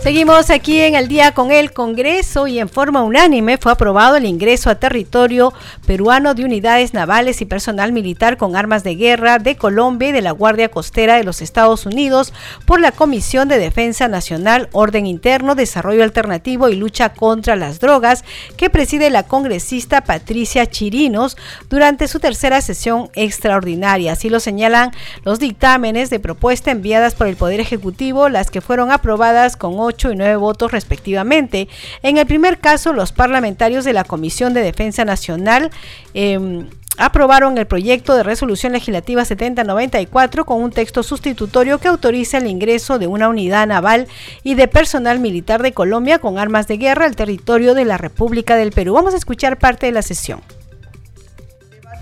Seguimos 0.02 0.50
aquí 0.50 0.78
en 0.78 0.94
el 0.94 1.08
día 1.08 1.32
con 1.32 1.50
el 1.50 1.72
Congreso 1.72 2.46
y 2.46 2.60
en 2.60 2.68
forma 2.68 3.02
unánime 3.02 3.58
fue 3.58 3.72
aprobado 3.72 4.14
el 4.14 4.24
ingreso 4.24 4.70
a 4.70 4.76
territorio 4.76 5.52
peruano 5.84 6.34
de 6.34 6.44
unidades 6.44 6.94
navales 6.94 7.40
y 7.40 7.44
personal 7.44 7.92
militar 7.92 8.36
con 8.36 8.54
armas 8.54 8.84
de 8.84 8.94
guerra 8.94 9.40
de 9.40 9.56
Colombia 9.56 10.10
y 10.10 10.12
de 10.12 10.22
la 10.22 10.30
Guardia 10.30 10.68
Costera 10.68 11.16
de 11.16 11.24
los 11.24 11.42
Estados 11.42 11.86
Unidos 11.86 12.32
por 12.66 12.78
la 12.78 12.92
Comisión 12.92 13.48
de 13.48 13.58
Defensa 13.58 14.06
Nacional, 14.06 14.68
Orden 14.70 15.06
Interno, 15.06 15.56
Desarrollo 15.56 16.04
Alternativo 16.04 16.68
y 16.68 16.76
Lucha 16.76 17.08
contra 17.08 17.56
las 17.56 17.80
Drogas 17.80 18.24
que 18.56 18.70
preside 18.70 19.10
la 19.10 19.24
congresista 19.24 20.02
Patricia 20.02 20.66
Chirinos 20.66 21.36
durante 21.68 22.06
su 22.06 22.20
tercera 22.20 22.60
sesión 22.60 23.10
extraordinaria. 23.14 24.12
Así 24.12 24.30
lo 24.30 24.38
señalan 24.38 24.92
los 25.24 25.40
dictámenes 25.40 26.10
de 26.10 26.20
propuesta 26.20 26.70
enviadas 26.70 27.16
por 27.16 27.26
el 27.26 27.34
Poder 27.34 27.58
Ejecutivo, 27.58 28.28
las 28.28 28.52
que 28.52 28.60
fueron 28.60 28.92
aprobadas 28.92 29.56
con 29.56 29.74
ocho 29.80 29.95
y 29.96 30.16
9 30.16 30.36
votos 30.36 30.72
respectivamente. 30.72 31.68
En 32.02 32.18
el 32.18 32.26
primer 32.26 32.58
caso, 32.58 32.92
los 32.92 33.12
parlamentarios 33.12 33.84
de 33.84 33.92
la 33.92 34.04
Comisión 34.04 34.54
de 34.54 34.62
Defensa 34.62 35.04
Nacional 35.04 35.70
em, 36.14 36.68
aprobaron 36.98 37.58
el 37.58 37.66
proyecto 37.66 38.14
de 38.14 38.22
resolución 38.22 38.72
legislativa 38.72 39.24
7094 39.24 40.46
con 40.46 40.62
un 40.62 40.70
texto 40.70 41.02
sustitutorio 41.02 41.78
que 41.78 41.88
autoriza 41.88 42.38
el 42.38 42.46
ingreso 42.46 42.98
de 42.98 43.06
una 43.06 43.28
unidad 43.28 43.66
naval 43.66 44.06
y 44.42 44.54
de 44.54 44.68
personal 44.68 45.18
militar 45.18 45.62
de 45.62 45.72
Colombia 45.72 46.18
con 46.18 46.38
armas 46.38 46.68
de 46.68 46.78
guerra 46.78 47.06
al 47.06 47.16
territorio 47.16 47.74
de 47.74 47.84
la 47.84 47.98
República 47.98 48.56
del 48.56 48.72
Perú. 48.72 48.94
Vamos 48.94 49.14
a 49.14 49.18
escuchar 49.18 49.58
parte 49.58 49.86
de 49.86 49.92
la 49.92 50.02
sesión 50.02 50.40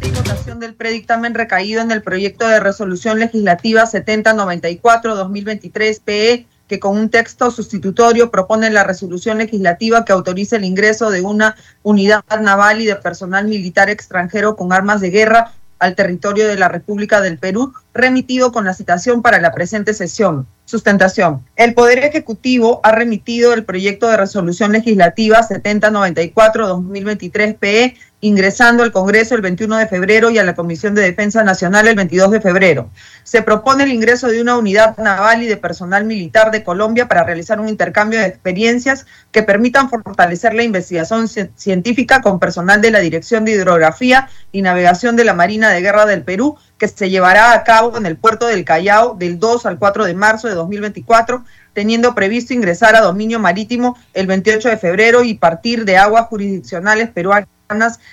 y 0.04 0.10
votación 0.10 0.60
del 0.60 0.74
predictamen 0.74 1.34
recaído 1.34 1.80
en 1.80 1.90
el 1.90 2.02
proyecto 2.02 2.46
de 2.46 2.60
resolución 2.60 3.18
legislativa 3.18 3.84
7094-2023 3.84 6.00
PE 6.04 6.46
que 6.68 6.80
con 6.80 6.96
un 6.96 7.10
texto 7.10 7.50
sustitutorio 7.50 8.30
propone 8.30 8.70
la 8.70 8.84
resolución 8.84 9.38
legislativa 9.38 10.04
que 10.04 10.12
autoriza 10.12 10.56
el 10.56 10.64
ingreso 10.64 11.10
de 11.10 11.20
una 11.20 11.56
unidad 11.82 12.24
naval 12.40 12.80
y 12.80 12.86
de 12.86 12.96
personal 12.96 13.46
militar 13.46 13.90
extranjero 13.90 14.56
con 14.56 14.72
armas 14.72 15.00
de 15.00 15.10
guerra 15.10 15.52
al 15.78 15.94
territorio 15.94 16.48
de 16.48 16.56
la 16.56 16.68
República 16.68 17.20
del 17.20 17.38
Perú, 17.38 17.74
remitido 17.92 18.52
con 18.52 18.64
la 18.64 18.72
citación 18.74 19.22
para 19.22 19.40
la 19.40 19.52
presente 19.52 19.92
sesión. 19.92 20.46
Sustentación. 20.64 21.44
El 21.56 21.74
Poder 21.74 21.98
Ejecutivo 21.98 22.80
ha 22.84 22.92
remitido 22.92 23.52
el 23.52 23.64
proyecto 23.64 24.08
de 24.08 24.16
resolución 24.16 24.70
legislativa 24.72 25.42
7094-2023-PE 25.42 27.96
ingresando 28.24 28.82
al 28.82 28.90
Congreso 28.90 29.34
el 29.34 29.42
21 29.42 29.76
de 29.76 29.86
febrero 29.86 30.30
y 30.30 30.38
a 30.38 30.44
la 30.44 30.54
Comisión 30.54 30.94
de 30.94 31.02
Defensa 31.02 31.44
Nacional 31.44 31.88
el 31.88 31.94
22 31.94 32.30
de 32.30 32.40
febrero. 32.40 32.88
Se 33.22 33.42
propone 33.42 33.84
el 33.84 33.92
ingreso 33.92 34.28
de 34.28 34.40
una 34.40 34.56
unidad 34.56 34.96
naval 34.96 35.42
y 35.42 35.46
de 35.46 35.58
personal 35.58 36.06
militar 36.06 36.50
de 36.50 36.64
Colombia 36.64 37.06
para 37.06 37.24
realizar 37.24 37.60
un 37.60 37.68
intercambio 37.68 38.18
de 38.18 38.24
experiencias 38.24 39.04
que 39.30 39.42
permitan 39.42 39.90
fortalecer 39.90 40.54
la 40.54 40.62
investigación 40.62 41.28
científica 41.28 42.22
con 42.22 42.40
personal 42.40 42.80
de 42.80 42.92
la 42.92 43.00
Dirección 43.00 43.44
de 43.44 43.52
Hidrografía 43.52 44.30
y 44.52 44.62
Navegación 44.62 45.16
de 45.16 45.24
la 45.24 45.34
Marina 45.34 45.68
de 45.68 45.82
Guerra 45.82 46.06
del 46.06 46.22
Perú, 46.22 46.56
que 46.78 46.88
se 46.88 47.10
llevará 47.10 47.52
a 47.52 47.62
cabo 47.62 47.98
en 47.98 48.06
el 48.06 48.16
puerto 48.16 48.46
del 48.46 48.64
Callao 48.64 49.16
del 49.18 49.38
2 49.38 49.66
al 49.66 49.78
4 49.78 50.06
de 50.06 50.14
marzo 50.14 50.48
de 50.48 50.54
2024 50.54 51.44
teniendo 51.74 52.14
previsto 52.14 52.54
ingresar 52.54 52.94
a 52.94 53.00
dominio 53.00 53.40
marítimo 53.40 53.98
el 54.14 54.28
28 54.28 54.68
de 54.68 54.76
febrero 54.78 55.24
y 55.24 55.34
partir 55.34 55.84
de 55.84 55.96
aguas 55.96 56.26
jurisdiccionales 56.28 57.10
peruanas 57.10 57.48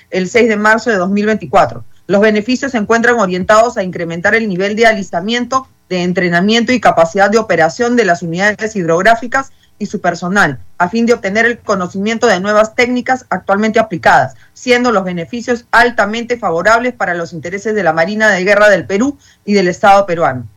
el 0.10 0.30
6 0.30 0.50
de 0.50 0.58
marzo 0.58 0.90
de 0.90 0.98
2024. 0.98 1.84
Los 2.08 2.22
beneficios 2.22 2.72
se 2.72 2.78
encuentran 2.78 3.20
orientados 3.20 3.78
a 3.78 3.84
incrementar 3.84 4.36
el 4.36 4.48
nivel 4.48 4.76
de 4.76 4.88
alistamiento, 4.88 5.68
de 5.90 6.04
entrenamiento 6.04 6.72
y 6.72 6.80
capacidad 6.80 7.30
de 7.30 7.38
operación 7.38 7.96
de 7.96 8.06
las 8.06 8.22
unidades 8.22 8.76
hidrográficas 8.76 9.52
y 9.78 9.88
su 9.88 10.00
personal, 10.00 10.60
a 10.78 10.90
fin 10.90 11.06
de 11.06 11.14
obtener 11.14 11.46
el 11.46 11.60
conocimiento 11.60 12.28
de 12.28 12.40
nuevas 12.40 12.76
técnicas 12.76 13.26
actualmente 13.30 13.80
aplicadas, 13.80 14.36
siendo 14.54 14.92
los 14.92 15.04
beneficios 15.04 15.66
altamente 15.72 16.38
favorables 16.38 16.94
para 16.94 17.16
los 17.16 17.34
intereses 17.34 17.74
de 17.74 17.84
la 17.84 17.92
Marina 17.92 18.30
de 18.30 18.44
Guerra 18.44 18.70
del 18.70 18.86
Perú 18.86 19.18
y 19.44 19.54
del 19.54 19.68
Estado 19.68 20.06
peruano. 20.06 20.48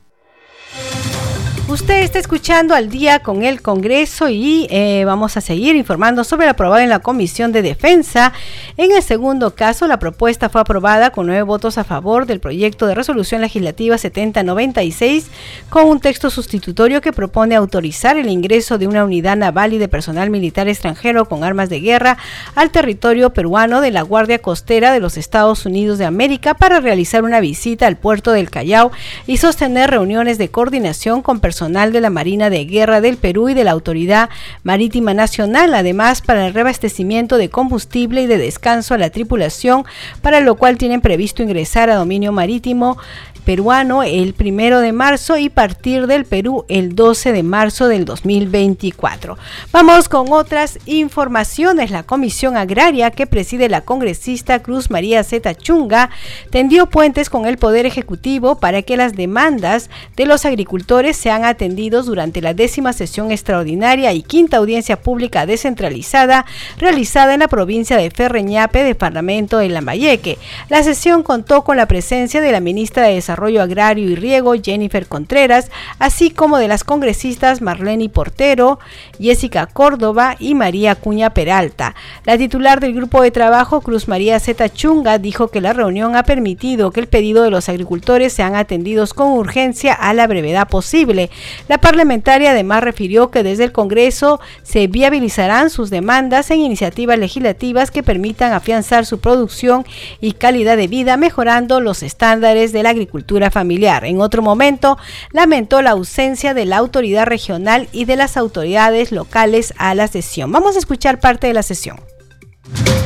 Usted 1.67 2.03
está 2.03 2.19
escuchando 2.19 2.75
al 2.75 2.91
día 2.91 3.21
con 3.21 3.43
el 3.43 3.63
Congreso 3.63 4.29
y 4.29 4.67
eh, 4.69 5.05
vamos 5.07 5.39
a 5.39 5.41
seguir 5.41 5.77
informando 5.77 6.23
sobre 6.23 6.45
el 6.45 6.51
aprobado 6.51 6.83
en 6.83 6.91
la 6.91 6.99
Comisión 6.99 7.53
de 7.53 7.63
Defensa. 7.63 8.35
En 8.77 8.93
el 8.93 9.03
segundo 9.03 9.55
caso, 9.55 9.87
la 9.87 9.99
propuesta 9.99 10.51
fue 10.51 10.61
aprobada 10.61 11.09
con 11.09 11.27
nueve 11.27 11.41
votos 11.43 11.79
a 11.79 11.85
favor 11.85 12.27
del 12.27 12.39
proyecto 12.39 12.87
de 12.87 12.95
resolución 12.95 13.41
legislativa 13.41 13.97
7096 13.97 15.31
con 15.71 15.87
un 15.87 16.01
texto 16.01 16.29
sustitutorio 16.29 17.01
que 17.01 17.15
propone 17.15 17.55
autorizar 17.55 18.19
el 18.19 18.29
ingreso 18.29 18.77
de 18.77 18.87
una 18.87 19.03
unidad 19.03 19.39
naval 19.39 19.73
y 19.73 19.79
de 19.79 19.89
personal 19.89 20.29
militar 20.29 20.69
extranjero 20.69 21.25
con 21.25 21.45
armas 21.45 21.71
de 21.71 21.81
guerra 21.81 22.19
al 22.55 22.73
territorio 22.73 23.31
peruano 23.31 23.81
de 23.81 23.91
la 23.91 24.03
Guardia 24.03 24.39
Costera 24.39 24.93
de 24.93 25.01
los 25.01 25.17
Estados 25.17 25.65
Unidos 25.65 25.97
de 25.97 26.05
América 26.05 26.53
para 26.53 26.81
realizar 26.81 27.25
una 27.25 27.41
visita 27.41 27.87
al 27.87 27.97
puerto 27.97 28.33
del 28.33 28.51
Callao 28.51 28.93
y 29.27 29.39
sostener 29.39 29.91
reuniones 29.91 30.37
de 30.37 30.51
coordinación 30.51 31.23
con 31.23 31.41
personal 31.41 31.54
personal 31.55 31.93
de 31.93 32.01
la 32.01 32.11
Marina 32.11 32.51
de 32.51 32.65
Guerra 32.65 33.01
del 33.01 33.17
Perú 33.17 33.49
y 33.49 33.55
de 33.55 33.63
la 33.63 33.71
Autoridad 33.71 34.29
Marítima 34.65 35.15
Nacional, 35.15 35.73
además 35.73 36.21
para 36.21 36.49
el 36.49 36.53
reabastecimiento 36.53 37.39
de 37.39 37.49
combustible 37.49 38.23
y 38.23 38.27
de 38.27 38.39
descanso 38.39 38.93
a 38.93 38.99
la 38.99 39.11
tripulación, 39.11 39.85
para 40.21 40.41
lo 40.41 40.57
cual 40.57 40.79
tienen 40.79 41.01
previsto 41.01 41.45
ingresar 41.45 41.91
a 41.91 41.95
dominio 41.95 42.33
marítimo 42.33 42.99
peruano 43.45 44.03
el 44.03 44.35
primero 44.35 44.81
de 44.81 44.93
marzo 44.93 45.37
y 45.37 45.49
partir 45.49 46.07
del 46.07 46.25
Perú 46.25 46.65
el 46.69 46.95
12 46.95 47.33
de 47.33 47.43
marzo 47.43 47.89
del 47.89 48.05
2024. 48.05 49.39
Vamos 49.71 50.09
con 50.09 50.33
otras 50.33 50.79
informaciones. 50.87 51.91
La 51.91 52.03
Comisión 52.03 52.57
Agraria 52.57 53.11
que 53.11 53.27
preside 53.27 53.69
la 53.69 53.83
congresista 53.83 54.61
Cruz 54.61 54.91
María 54.91 55.23
Zeta 55.25 55.55
Chunga 55.55 56.11
tendió 56.51 56.87
puentes 56.87 57.31
con 57.31 57.47
el 57.47 57.59
Poder 57.59 57.87
Ejecutivo 57.87 58.59
para 58.59 58.83
que 58.83 58.97
las 58.97 59.15
demandas 59.15 59.91
de 60.17 60.27
los 60.27 60.45
agricultores 60.45 61.17
sean 61.17 61.44
atendidos 61.45 62.07
durante 62.07 62.41
la 62.41 62.55
décima 62.55 62.93
sesión 62.93 63.31
extraordinaria 63.31 64.13
y 64.13 64.23
quinta 64.23 64.57
audiencia 64.57 65.01
pública 65.01 65.47
descentralizada 65.47 66.47
realizada 66.79 67.35
en 67.35 67.41
la 67.41 67.49
provincia 67.49 67.97
de 67.97 68.11
Ferreñape, 68.11 68.83
Departamento 68.83 69.59
de 69.59 69.69
Lambayeque. 69.69 70.39
La 70.69 70.83
sesión 70.83 71.23
contó 71.23 71.65
con 71.65 71.77
la 71.77 71.87
presencia 71.87 72.41
de 72.41 72.53
la 72.53 72.61
ministra 72.61 73.05
de 73.05 73.15
Desarrollo 73.15 73.63
Agrario 73.63 74.11
y 74.11 74.17
Riego, 74.17 74.55
Jennifer 74.55 75.07
Contreras, 75.07 75.71
así 75.99 76.31
como 76.31 76.59
de 76.59 76.69
las 76.69 76.85
congresistas 76.85 77.63
Marlene 77.63 78.09
Portero, 78.09 78.79
Jessica 79.19 79.67
Córdoba 79.67 80.37
y 80.39 80.55
María 80.55 80.95
Cuña 80.95 81.31
Peralta. 81.31 81.95
La 82.25 82.39
titular 82.39 82.81
del 82.81 82.95
grupo 82.95 83.23
de 83.23 83.31
trabajo, 83.31 83.81
Cruz 83.81 84.09
María 84.09 84.41
Zeta 84.41 84.69
Chunga, 84.69 85.19
dijo 85.19 85.49
que 85.49 85.61
la 85.61 85.73
reunión 85.73 86.17
ha 86.17 86.23
permitido 86.23 86.91
que 86.91 87.01
el 87.01 87.07
pedido 87.07 87.43
de 87.43 87.51
los 87.51 87.69
agricultores 87.69 88.33
sean 88.33 88.55
atendidos 88.55 89.15
con 89.15 89.33
urgencia 89.33 89.93
a 89.93 90.15
la 90.15 90.27
brevedad 90.27 90.69
posible. 90.69 91.31
La 91.69 91.79
parlamentaria 91.79 92.51
además 92.51 92.83
refirió 92.83 93.31
que 93.31 93.43
desde 93.43 93.65
el 93.65 93.73
Congreso 93.73 94.41
se 94.63 94.87
viabilizarán 94.87 95.71
sus 95.71 95.91
demandas 95.91 96.51
en 96.51 96.61
iniciativas 96.61 97.19
legislativas 97.19 97.91
que 97.91 98.03
permitan 98.03 98.53
afianzar 98.53 99.07
su 99.07 99.21
producción 99.21 99.87
y 100.21 100.33
calidad 100.33 100.77
de 100.77 100.89
vida, 100.89 101.17
mejorando 101.17 101.81
los 101.81 102.03
estándares 102.03 102.73
de 102.73 102.83
la 102.83 102.91
agricultura 102.91 103.51
familiar. 103.51 104.05
En 104.05 104.21
otro 104.21 104.43
momento, 104.43 104.99
lamentó 105.33 105.83
la 105.83 105.91
ausencia 105.91 106.55
de 106.55 106.65
la 106.65 106.77
autoridad 106.79 107.27
regional 107.27 107.89
y 107.93 108.05
de 108.05 108.17
las 108.17 108.37
autoridades 108.37 109.13
locales 109.13 109.75
a 109.79 109.95
la 109.95 110.09
sesión. 110.09 110.53
Vamos 110.53 110.77
a 110.77 110.79
escuchar 110.79 111.21
parte 111.21 111.47
de 111.47 111.55
la 111.55 111.63
sesión. 111.63 112.14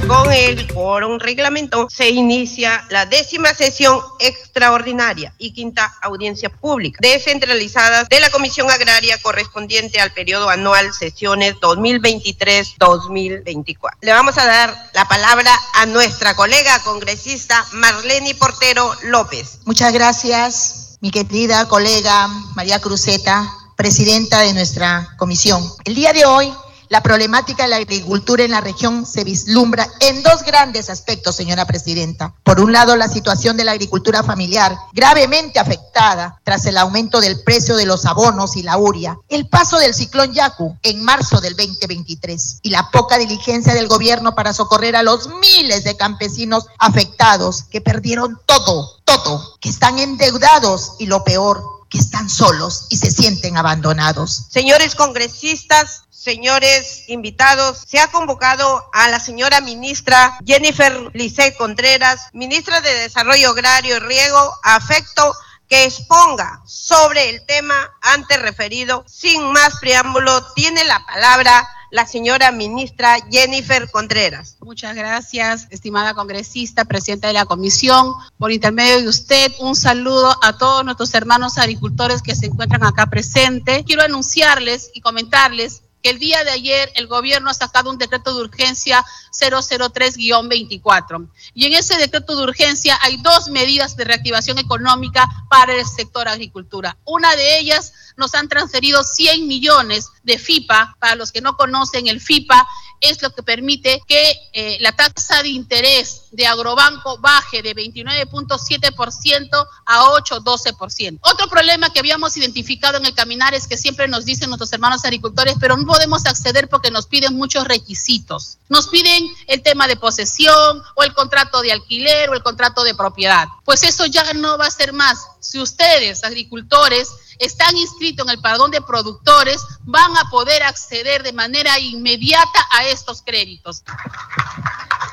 Con 0.06 0.32
el 0.32 0.68
un 0.76 1.20
reglamento 1.20 1.88
se 1.90 2.08
inicia 2.08 2.86
la 2.90 3.06
décima 3.06 3.52
sesión 3.54 4.00
extraordinaria 4.20 5.34
y 5.36 5.52
quinta 5.52 5.96
audiencia 6.00 6.48
pública 6.48 7.00
descentralizada 7.02 8.04
de 8.04 8.20
la 8.20 8.30
Comisión 8.30 8.70
Agraria 8.70 9.18
correspondiente 9.20 10.00
al 10.00 10.12
periodo 10.12 10.48
anual 10.48 10.94
sesiones 10.94 11.56
2023-2024. 11.56 13.96
Le 14.00 14.12
vamos 14.12 14.38
a 14.38 14.46
dar 14.46 14.72
la 14.94 15.06
palabra 15.06 15.50
a 15.74 15.86
nuestra 15.86 16.36
colega 16.36 16.80
congresista 16.84 17.66
Marlene 17.72 18.32
Portero 18.34 18.94
López. 19.04 19.58
Muchas 19.64 19.92
gracias, 19.92 20.98
mi 21.00 21.10
querida 21.10 21.66
colega 21.68 22.28
María 22.54 22.78
Cruzeta, 22.80 23.52
presidenta 23.76 24.40
de 24.40 24.54
nuestra 24.54 25.16
comisión. 25.18 25.68
El 25.84 25.96
día 25.96 26.12
de 26.12 26.24
hoy 26.24 26.54
la 26.88 27.02
problemática 27.02 27.64
de 27.64 27.68
la 27.68 27.76
agricultura 27.76 28.44
en 28.44 28.52
la 28.52 28.60
región 28.60 29.06
se 29.06 29.24
vislumbra 29.24 29.88
en 30.00 30.22
dos 30.22 30.42
grandes 30.42 30.90
aspectos, 30.90 31.36
señora 31.36 31.66
presidenta. 31.66 32.34
Por 32.42 32.60
un 32.60 32.72
lado, 32.72 32.96
la 32.96 33.08
situación 33.08 33.56
de 33.56 33.64
la 33.64 33.72
agricultura 33.72 34.22
familiar, 34.22 34.76
gravemente 34.92 35.58
afectada 35.58 36.40
tras 36.44 36.64
el 36.66 36.78
aumento 36.78 37.20
del 37.20 37.42
precio 37.42 37.76
de 37.76 37.86
los 37.86 38.06
abonos 38.06 38.56
y 38.56 38.62
la 38.62 38.78
uria, 38.78 39.18
el 39.28 39.48
paso 39.48 39.78
del 39.78 39.94
ciclón 39.94 40.32
Yaku 40.32 40.76
en 40.82 41.02
marzo 41.02 41.40
del 41.40 41.56
2023 41.56 42.60
y 42.62 42.70
la 42.70 42.90
poca 42.90 43.18
diligencia 43.18 43.74
del 43.74 43.88
gobierno 43.88 44.34
para 44.34 44.52
socorrer 44.52 44.96
a 44.96 45.02
los 45.02 45.28
miles 45.40 45.84
de 45.84 45.96
campesinos 45.96 46.66
afectados 46.78 47.64
que 47.64 47.80
perdieron 47.80 48.40
todo, 48.46 49.00
todo, 49.04 49.56
que 49.60 49.68
están 49.68 49.98
endeudados 49.98 50.94
y 50.98 51.06
lo 51.06 51.24
peor, 51.24 51.62
que 51.88 51.98
están 51.98 52.28
solos 52.28 52.86
y 52.90 52.98
se 52.98 53.10
sienten 53.10 53.56
abandonados. 53.56 54.44
Señores 54.50 54.94
congresistas, 54.94 56.02
señores 56.18 57.04
invitados, 57.06 57.84
se 57.86 58.00
ha 58.00 58.08
convocado 58.08 58.90
a 58.92 59.08
la 59.08 59.20
señora 59.20 59.60
ministra 59.60 60.36
Jennifer 60.44 61.10
Lice 61.14 61.54
Contreras, 61.56 62.28
ministra 62.32 62.80
de 62.80 62.92
Desarrollo 62.92 63.50
Agrario 63.50 63.96
y 63.96 64.00
Riego, 64.00 64.52
afecto 64.64 65.32
que 65.68 65.84
exponga 65.84 66.60
sobre 66.66 67.30
el 67.30 67.46
tema 67.46 67.74
antes 68.00 68.42
referido. 68.42 69.04
Sin 69.06 69.52
más 69.52 69.78
preámbulo, 69.80 70.52
tiene 70.54 70.84
la 70.84 71.04
palabra 71.06 71.68
la 71.90 72.04
señora 72.04 72.50
ministra 72.52 73.16
Jennifer 73.30 73.90
Contreras. 73.90 74.56
Muchas 74.60 74.94
gracias, 74.94 75.68
estimada 75.70 76.14
congresista, 76.14 76.84
presidenta 76.84 77.28
de 77.28 77.34
la 77.34 77.46
comisión. 77.46 78.12
Por 78.36 78.52
intermedio 78.52 79.00
de 79.00 79.08
usted, 79.08 79.52
un 79.60 79.74
saludo 79.74 80.36
a 80.42 80.58
todos 80.58 80.84
nuestros 80.84 81.14
hermanos 81.14 81.56
agricultores 81.58 82.20
que 82.22 82.34
se 82.34 82.46
encuentran 82.46 82.84
acá 82.84 83.06
presentes. 83.06 83.84
Quiero 83.86 84.02
anunciarles 84.02 84.90
y 84.92 85.00
comentarles 85.00 85.82
que 86.02 86.10
el 86.10 86.18
día 86.18 86.44
de 86.44 86.50
ayer 86.50 86.90
el 86.94 87.06
gobierno 87.06 87.50
ha 87.50 87.54
sacado 87.54 87.90
un 87.90 87.98
decreto 87.98 88.34
de 88.34 88.40
urgencia 88.42 89.04
003-24. 89.32 91.28
Y 91.54 91.66
en 91.66 91.74
ese 91.74 91.96
decreto 91.96 92.36
de 92.36 92.42
urgencia 92.42 92.98
hay 93.02 93.16
dos 93.18 93.48
medidas 93.48 93.96
de 93.96 94.04
reactivación 94.04 94.58
económica 94.58 95.28
para 95.48 95.74
el 95.74 95.86
sector 95.86 96.28
agricultura. 96.28 96.96
Una 97.04 97.34
de 97.36 97.58
ellas 97.58 97.92
nos 98.16 98.34
han 98.34 98.48
transferido 98.48 99.02
100 99.02 99.46
millones 99.46 100.08
de 100.24 100.38
FIPA. 100.38 100.96
Para 100.98 101.14
los 101.14 101.32
que 101.32 101.40
no 101.40 101.56
conocen, 101.56 102.08
el 102.08 102.20
FIPA 102.20 102.66
es 103.00 103.22
lo 103.22 103.30
que 103.30 103.42
permite 103.42 104.02
que 104.06 104.34
eh, 104.52 104.78
la 104.80 104.92
tasa 104.92 105.42
de 105.42 105.50
interés 105.50 106.22
de 106.32 106.46
Agrobanco 106.46 107.18
baje 107.18 107.62
de 107.62 107.74
29.7% 107.74 109.66
a 109.86 110.04
8-12%. 110.04 111.18
Otro 111.22 111.48
problema 111.48 111.90
que 111.92 112.00
habíamos 112.00 112.36
identificado 112.36 112.98
en 112.98 113.06
el 113.06 113.14
caminar 113.14 113.54
es 113.54 113.66
que 113.68 113.76
siempre 113.76 114.08
nos 114.08 114.24
dicen 114.24 114.50
nuestros 114.50 114.72
hermanos 114.72 115.04
agricultores, 115.04 115.54
pero 115.60 115.76
no 115.76 115.87
podemos 115.88 116.26
acceder 116.26 116.68
porque 116.68 116.90
nos 116.90 117.06
piden 117.06 117.34
muchos 117.34 117.64
requisitos. 117.64 118.58
Nos 118.68 118.88
piden 118.88 119.26
el 119.46 119.62
tema 119.62 119.88
de 119.88 119.96
posesión 119.96 120.82
o 120.94 121.02
el 121.02 121.14
contrato 121.14 121.62
de 121.62 121.72
alquiler 121.72 122.28
o 122.28 122.34
el 122.34 122.42
contrato 122.42 122.84
de 122.84 122.94
propiedad. 122.94 123.48
Pues 123.64 123.82
eso 123.82 124.04
ya 124.06 124.34
no 124.34 124.58
va 124.58 124.66
a 124.66 124.70
ser 124.70 124.92
más. 124.92 125.26
Si 125.40 125.58
ustedes, 125.58 126.22
agricultores, 126.24 127.08
están 127.38 127.74
inscritos 127.76 128.26
en 128.26 128.32
el 128.32 128.40
padrón 128.40 128.70
de 128.70 128.82
productores, 128.82 129.62
van 129.84 130.14
a 130.18 130.28
poder 130.30 130.62
acceder 130.62 131.22
de 131.22 131.32
manera 131.32 131.78
inmediata 131.80 132.68
a 132.70 132.84
estos 132.84 133.22
créditos. 133.22 133.82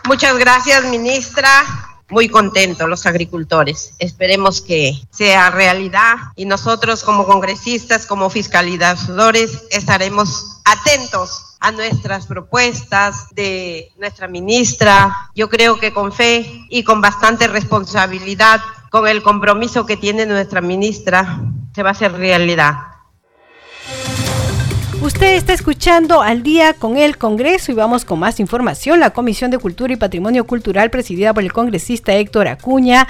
Muchas 0.04 0.38
gracias, 0.38 0.84
ministra. 0.84 1.95
Muy 2.10 2.30
contentos 2.30 2.88
los 2.88 3.06
agricultores. 3.06 3.96
Esperemos 3.98 4.62
que 4.62 4.94
sea 5.10 5.50
realidad 5.50 6.16
y 6.36 6.46
nosotros 6.46 7.04
como 7.04 7.26
congresistas, 7.26 8.06
como 8.06 8.30
fiscalizadores, 8.30 9.64
estaremos 9.72 10.62
atentos 10.66 11.58
a 11.60 11.72
nuestras 11.72 12.28
propuestas 12.28 13.30
de 13.34 13.92
nuestra 13.98 14.28
ministra. 14.28 15.32
Yo 15.34 15.50
creo 15.50 15.80
que 15.80 15.94
con 15.94 16.12
fe 16.12 16.68
y 16.70 16.84
con 16.84 17.02
bastante 17.02 17.48
responsabilidad, 17.48 18.62
con 18.92 19.08
el 19.08 19.24
compromiso 19.24 19.86
que 19.88 19.98
tiene 19.98 20.28
nuestra 20.28 20.62
ministra, 20.62 21.42
se 21.74 21.82
va 21.82 21.90
a 21.90 21.94
hacer 21.94 22.14
realidad. 22.14 22.95
Usted 25.06 25.36
está 25.36 25.54
escuchando 25.54 26.24
al 26.24 26.42
día 26.42 26.74
con 26.74 26.98
el 26.98 27.20
Congreso 27.20 27.72
y 27.72 27.76
vamos 27.76 28.06
con 28.06 28.18
más 28.18 28.40
información. 28.40 29.00
La 29.00 29.12
Comisión 29.12 29.52
de 29.52 29.60
Cultura 29.60 29.94
y 29.94 29.98
Patrimonio 29.98 30.48
Cultural, 30.48 30.90
presidida 30.90 31.32
por 31.32 31.44
el 31.44 31.54
congresista 31.54 32.16
Héctor 32.16 32.48
Acuña 32.48 33.08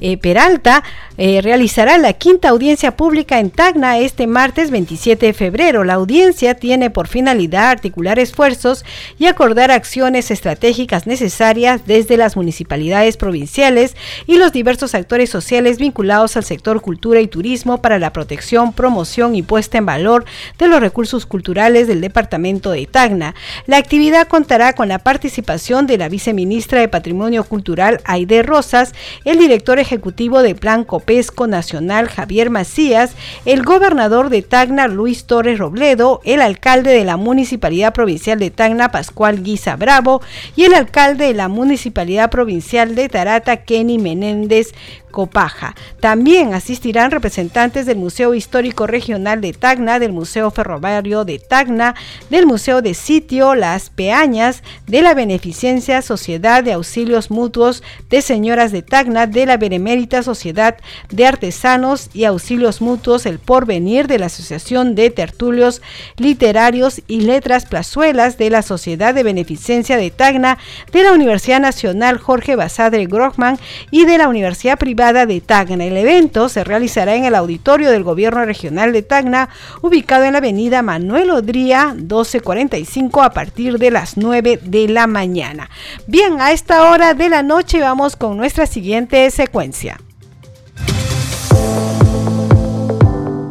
eh, 0.00 0.16
Peralta, 0.16 0.82
eh, 1.18 1.42
realizará 1.42 1.98
la 1.98 2.14
quinta 2.14 2.48
audiencia 2.48 2.96
pública 2.96 3.40
en 3.40 3.50
Tacna 3.50 3.98
este 3.98 4.26
martes 4.26 4.70
27 4.70 5.26
de 5.26 5.32
febrero. 5.34 5.84
La 5.84 5.94
audiencia 5.94 6.54
tiene 6.54 6.88
por 6.88 7.08
finalidad 7.08 7.68
articular 7.68 8.18
esfuerzos 8.18 8.86
y 9.18 9.26
acordar 9.26 9.70
acciones 9.70 10.30
estratégicas 10.30 11.06
necesarias 11.06 11.82
desde 11.86 12.16
las 12.16 12.36
municipalidades 12.36 13.18
provinciales 13.18 13.96
y 14.26 14.38
los 14.38 14.50
diversos 14.50 14.94
actores 14.94 15.28
sociales 15.28 15.76
vinculados 15.76 16.38
al 16.38 16.44
sector 16.44 16.80
cultura 16.80 17.20
y 17.20 17.28
turismo 17.28 17.82
para 17.82 17.98
la 17.98 18.14
protección, 18.14 18.72
promoción 18.72 19.34
y 19.34 19.42
puesta 19.42 19.76
en 19.76 19.84
valor 19.84 20.24
de 20.58 20.68
los 20.68 20.80
recursos 20.80 21.26
culturales 21.26 21.33
del 21.34 22.00
departamento 22.00 22.70
de 22.70 22.86
Tacna. 22.86 23.34
La 23.66 23.78
actividad 23.78 24.28
contará 24.28 24.72
con 24.72 24.86
la 24.86 25.00
participación 25.00 25.88
de 25.88 25.98
la 25.98 26.08
viceministra 26.08 26.78
de 26.78 26.86
Patrimonio 26.86 27.42
Cultural 27.42 28.00
Aide 28.04 28.44
Rosas, 28.44 28.94
el 29.24 29.38
director 29.38 29.80
ejecutivo 29.80 30.42
de 30.42 30.54
Plan 30.54 30.84
Copesco 30.84 31.48
Nacional 31.48 32.08
Javier 32.08 32.50
Macías, 32.50 33.14
el 33.46 33.64
gobernador 33.64 34.28
de 34.28 34.42
Tacna 34.42 34.86
Luis 34.86 35.24
Torres 35.24 35.58
Robledo, 35.58 36.20
el 36.24 36.40
alcalde 36.40 36.92
de 36.92 37.04
la 37.04 37.16
Municipalidad 37.16 37.92
Provincial 37.92 38.38
de 38.38 38.50
Tacna 38.50 38.92
Pascual 38.92 39.42
Guisa 39.42 39.74
Bravo 39.74 40.22
y 40.54 40.64
el 40.64 40.74
alcalde 40.74 41.26
de 41.26 41.34
la 41.34 41.48
Municipalidad 41.48 42.30
Provincial 42.30 42.94
de 42.94 43.08
Tarata 43.08 43.64
Kenny 43.64 43.98
Menéndez 43.98 44.72
Copaja. 45.14 45.76
También 46.00 46.54
asistirán 46.54 47.12
representantes 47.12 47.86
del 47.86 47.96
Museo 47.96 48.34
Histórico 48.34 48.88
Regional 48.88 49.40
de 49.40 49.52
Tacna, 49.52 50.00
del 50.00 50.12
Museo 50.12 50.50
Ferroviario 50.50 51.24
de 51.24 51.38
Tacna, 51.38 51.94
del 52.30 52.46
Museo 52.46 52.82
de 52.82 52.94
Sitio 52.94 53.54
Las 53.54 53.90
Peañas, 53.90 54.64
de 54.88 55.02
la 55.02 55.14
Beneficencia 55.14 56.02
Sociedad 56.02 56.64
de 56.64 56.72
Auxilios 56.72 57.30
Mutuos 57.30 57.84
de 58.10 58.22
Señoras 58.22 58.72
de 58.72 58.82
Tacna, 58.82 59.28
de 59.28 59.46
la 59.46 59.56
Benemérita 59.56 60.24
Sociedad 60.24 60.78
de 61.10 61.26
Artesanos 61.26 62.10
y 62.12 62.24
Auxilios 62.24 62.80
Mutuos 62.80 63.24
El 63.24 63.38
Porvenir, 63.38 64.08
de 64.08 64.18
la 64.18 64.26
Asociación 64.26 64.96
de 64.96 65.10
Tertulios 65.10 65.80
Literarios 66.16 67.02
y 67.06 67.20
Letras 67.20 67.66
Plazuelas, 67.66 68.36
de 68.36 68.50
la 68.50 68.62
Sociedad 68.62 69.14
de 69.14 69.22
Beneficencia 69.22 69.96
de 69.96 70.10
Tacna, 70.10 70.58
de 70.90 71.04
la 71.04 71.12
Universidad 71.12 71.60
Nacional 71.60 72.18
Jorge 72.18 72.56
Basadre 72.56 73.06
Grohman 73.06 73.60
y 73.92 74.06
de 74.06 74.18
la 74.18 74.26
Universidad 74.26 74.76
Privada 74.76 75.03
de 75.12 75.40
Tacna. 75.40 75.84
El 75.84 75.96
evento 75.96 76.48
se 76.48 76.64
realizará 76.64 77.14
en 77.14 77.24
el 77.24 77.34
auditorio 77.34 77.90
del 77.90 78.02
Gobierno 78.04 78.44
Regional 78.44 78.92
de 78.92 79.02
Tacna, 79.02 79.50
ubicado 79.82 80.24
en 80.24 80.32
la 80.32 80.38
avenida 80.38 80.82
Manuel 80.82 81.30
Odría 81.30 81.92
1245 81.94 83.22
a 83.22 83.30
partir 83.30 83.78
de 83.78 83.90
las 83.90 84.16
9 84.16 84.60
de 84.62 84.88
la 84.88 85.06
mañana. 85.06 85.68
Bien, 86.06 86.40
a 86.40 86.52
esta 86.52 86.90
hora 86.90 87.12
de 87.12 87.28
la 87.28 87.42
noche 87.42 87.80
vamos 87.80 88.16
con 88.16 88.36
nuestra 88.36 88.66
siguiente 88.66 89.30
secuencia. 89.30 90.00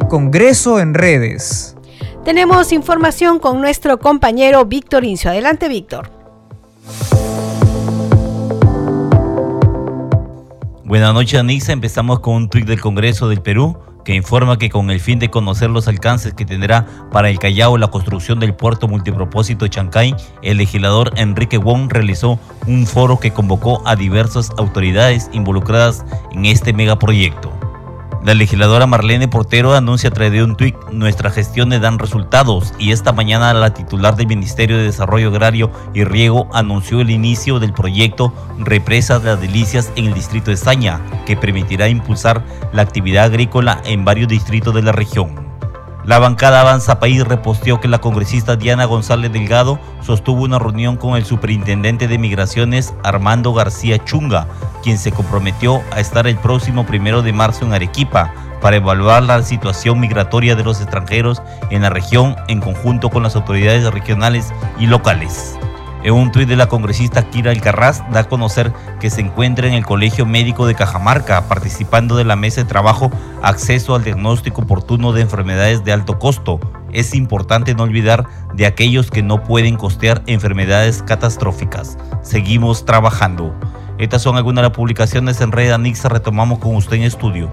Congreso 0.08 0.80
en 0.80 0.94
redes. 0.94 1.76
Tenemos 2.24 2.72
información 2.72 3.38
con 3.38 3.60
nuestro 3.60 3.98
compañero 3.98 4.64
Víctor 4.64 5.04
Incio. 5.04 5.30
Adelante, 5.30 5.68
Víctor. 5.68 6.10
Buenas 10.86 11.14
noches, 11.14 11.40
Anissa. 11.40 11.72
Empezamos 11.72 12.20
con 12.20 12.34
un 12.34 12.50
tuit 12.50 12.66
del 12.66 12.78
Congreso 12.78 13.26
del 13.30 13.40
Perú 13.40 13.78
que 14.04 14.14
informa 14.14 14.58
que 14.58 14.68
con 14.68 14.90
el 14.90 15.00
fin 15.00 15.18
de 15.18 15.30
conocer 15.30 15.70
los 15.70 15.88
alcances 15.88 16.34
que 16.34 16.44
tendrá 16.44 16.86
para 17.10 17.30
el 17.30 17.38
Callao 17.38 17.78
la 17.78 17.88
construcción 17.88 18.38
del 18.38 18.54
puerto 18.54 18.86
multipropósito 18.86 19.66
Chancay, 19.66 20.14
el 20.42 20.58
legislador 20.58 21.10
Enrique 21.16 21.56
Wong 21.56 21.90
realizó 21.90 22.38
un 22.66 22.86
foro 22.86 23.18
que 23.18 23.30
convocó 23.30 23.80
a 23.88 23.96
diversas 23.96 24.50
autoridades 24.58 25.30
involucradas 25.32 26.04
en 26.32 26.44
este 26.44 26.74
megaproyecto. 26.74 27.53
La 28.24 28.32
legisladora 28.32 28.86
Marlene 28.86 29.28
Portero 29.28 29.74
anuncia 29.74 30.08
a 30.08 30.12
través 30.14 30.32
de 30.32 30.42
un 30.42 30.56
tuit, 30.56 30.74
nuestras 30.90 31.34
gestiones 31.34 31.82
dan 31.82 31.98
resultados 31.98 32.72
y 32.78 32.92
esta 32.92 33.12
mañana 33.12 33.52
la 33.52 33.74
titular 33.74 34.16
del 34.16 34.28
Ministerio 34.28 34.78
de 34.78 34.84
Desarrollo 34.84 35.28
Agrario 35.28 35.70
y 35.92 36.04
Riego 36.04 36.48
anunció 36.54 37.02
el 37.02 37.10
inicio 37.10 37.58
del 37.58 37.74
proyecto 37.74 38.32
Represas 38.58 39.22
de 39.22 39.28
las 39.28 39.42
Delicias 39.42 39.92
en 39.96 40.06
el 40.06 40.14
distrito 40.14 40.50
de 40.50 40.56
Saña, 40.56 41.02
que 41.26 41.36
permitirá 41.36 41.86
impulsar 41.86 42.42
la 42.72 42.80
actividad 42.80 43.24
agrícola 43.24 43.82
en 43.84 44.06
varios 44.06 44.28
distritos 44.28 44.74
de 44.74 44.80
la 44.80 44.92
región. 44.92 45.43
La 46.06 46.18
bancada 46.18 46.60
Avanza 46.60 47.00
País 47.00 47.24
reposteó 47.26 47.80
que 47.80 47.88
la 47.88 47.98
congresista 47.98 48.56
Diana 48.56 48.84
González 48.84 49.32
Delgado 49.32 49.78
sostuvo 50.02 50.42
una 50.42 50.58
reunión 50.58 50.98
con 50.98 51.16
el 51.16 51.24
superintendente 51.24 52.08
de 52.08 52.18
Migraciones 52.18 52.92
Armando 53.02 53.54
García 53.54 54.04
Chunga, 54.04 54.46
quien 54.82 54.98
se 54.98 55.12
comprometió 55.12 55.80
a 55.92 56.00
estar 56.00 56.26
el 56.26 56.36
próximo 56.36 56.84
primero 56.84 57.22
de 57.22 57.32
marzo 57.32 57.64
en 57.64 57.72
Arequipa 57.72 58.34
para 58.60 58.76
evaluar 58.76 59.22
la 59.22 59.42
situación 59.42 59.98
migratoria 59.98 60.54
de 60.54 60.64
los 60.64 60.82
extranjeros 60.82 61.40
en 61.70 61.80
la 61.80 61.88
región 61.88 62.36
en 62.48 62.60
conjunto 62.60 63.08
con 63.08 63.22
las 63.22 63.34
autoridades 63.34 63.90
regionales 63.90 64.52
y 64.78 64.86
locales. 64.86 65.56
En 66.04 66.12
un 66.12 66.30
tuit 66.30 66.46
de 66.46 66.54
la 66.54 66.68
congresista 66.68 67.30
Kira 67.30 67.50
Alcarraz 67.50 68.02
da 68.10 68.20
a 68.20 68.28
conocer 68.28 68.74
que 69.00 69.08
se 69.08 69.22
encuentra 69.22 69.66
en 69.66 69.72
el 69.72 69.86
Colegio 69.86 70.26
Médico 70.26 70.66
de 70.66 70.74
Cajamarca 70.74 71.48
participando 71.48 72.16
de 72.16 72.24
la 72.24 72.36
mesa 72.36 72.60
de 72.60 72.68
trabajo 72.68 73.10
Acceso 73.40 73.94
al 73.94 74.04
diagnóstico 74.04 74.60
oportuno 74.60 75.14
de 75.14 75.22
enfermedades 75.22 75.82
de 75.82 75.92
alto 75.92 76.18
costo. 76.18 76.60
Es 76.92 77.14
importante 77.14 77.74
no 77.74 77.84
olvidar 77.84 78.26
de 78.52 78.66
aquellos 78.66 79.10
que 79.10 79.22
no 79.22 79.42
pueden 79.44 79.76
costear 79.76 80.22
enfermedades 80.26 81.02
catastróficas. 81.02 81.96
Seguimos 82.20 82.84
trabajando. 82.84 83.54
Estas 83.96 84.20
son 84.20 84.36
algunas 84.36 84.62
de 84.62 84.68
las 84.68 84.76
publicaciones 84.76 85.40
en 85.40 85.52
Red 85.52 85.70
Anixa. 85.70 86.10
Retomamos 86.10 86.58
con 86.58 86.76
usted 86.76 86.96
en 86.96 87.04
estudio. 87.04 87.50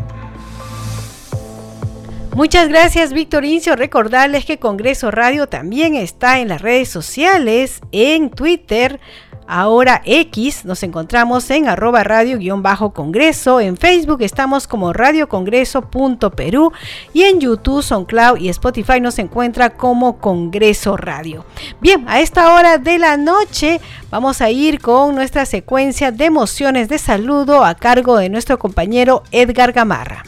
Muchas 2.34 2.70
gracias, 2.70 3.12
Víctor 3.12 3.44
Incio. 3.44 3.76
Recordarles 3.76 4.46
que 4.46 4.58
Congreso 4.58 5.12
Radio 5.12 5.48
también 5.48 5.96
está 5.96 6.40
en 6.40 6.48
las 6.48 6.62
redes 6.62 6.88
sociales, 6.88 7.82
en 7.92 8.30
Twitter, 8.30 9.02
ahora 9.48 10.02
X. 10.06 10.64
Nos 10.64 10.82
encontramos 10.84 11.50
en 11.52 11.68
arroba 11.68 12.06
radio-congreso. 12.06 13.60
En 13.60 13.76
Facebook 13.76 14.22
estamos 14.22 14.66
como 14.66 14.94
radiocongreso.perú 14.94 16.72
y 17.14 17.24
en 17.24 17.42
YouTube, 17.42 17.84
SoundCloud 17.84 18.40
y 18.40 18.48
Spotify 18.48 19.02
nos 19.02 19.20
encuentra 19.20 19.72
como 19.72 20.18
Congreso 20.20 20.96
Radio. 20.96 21.46
Bien, 21.82 22.06
a 22.08 22.22
esta 22.22 22.54
hora 22.54 22.78
de 22.78 22.98
la 22.98 23.18
noche 23.18 23.82
vamos 24.10 24.40
a 24.42 24.50
ir 24.50 24.80
con 24.80 25.16
nuestra 25.16 25.46
secuencia 25.46 26.14
de 26.14 26.26
emociones 26.26 26.88
de 26.88 26.98
saludo 26.98 27.66
a 27.66 27.76
cargo 27.76 28.16
de 28.16 28.30
nuestro 28.30 28.58
compañero 28.58 29.24
Edgar 29.32 29.74
Gamarra. 29.74 30.24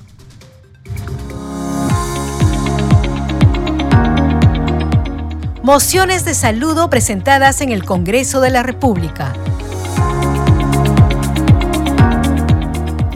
Mociones 5.63 6.25
de 6.25 6.33
saludo 6.33 6.89
presentadas 6.89 7.61
en 7.61 7.69
el 7.69 7.85
Congreso 7.85 8.41
de 8.41 8.49
la 8.49 8.63
República. 8.63 9.31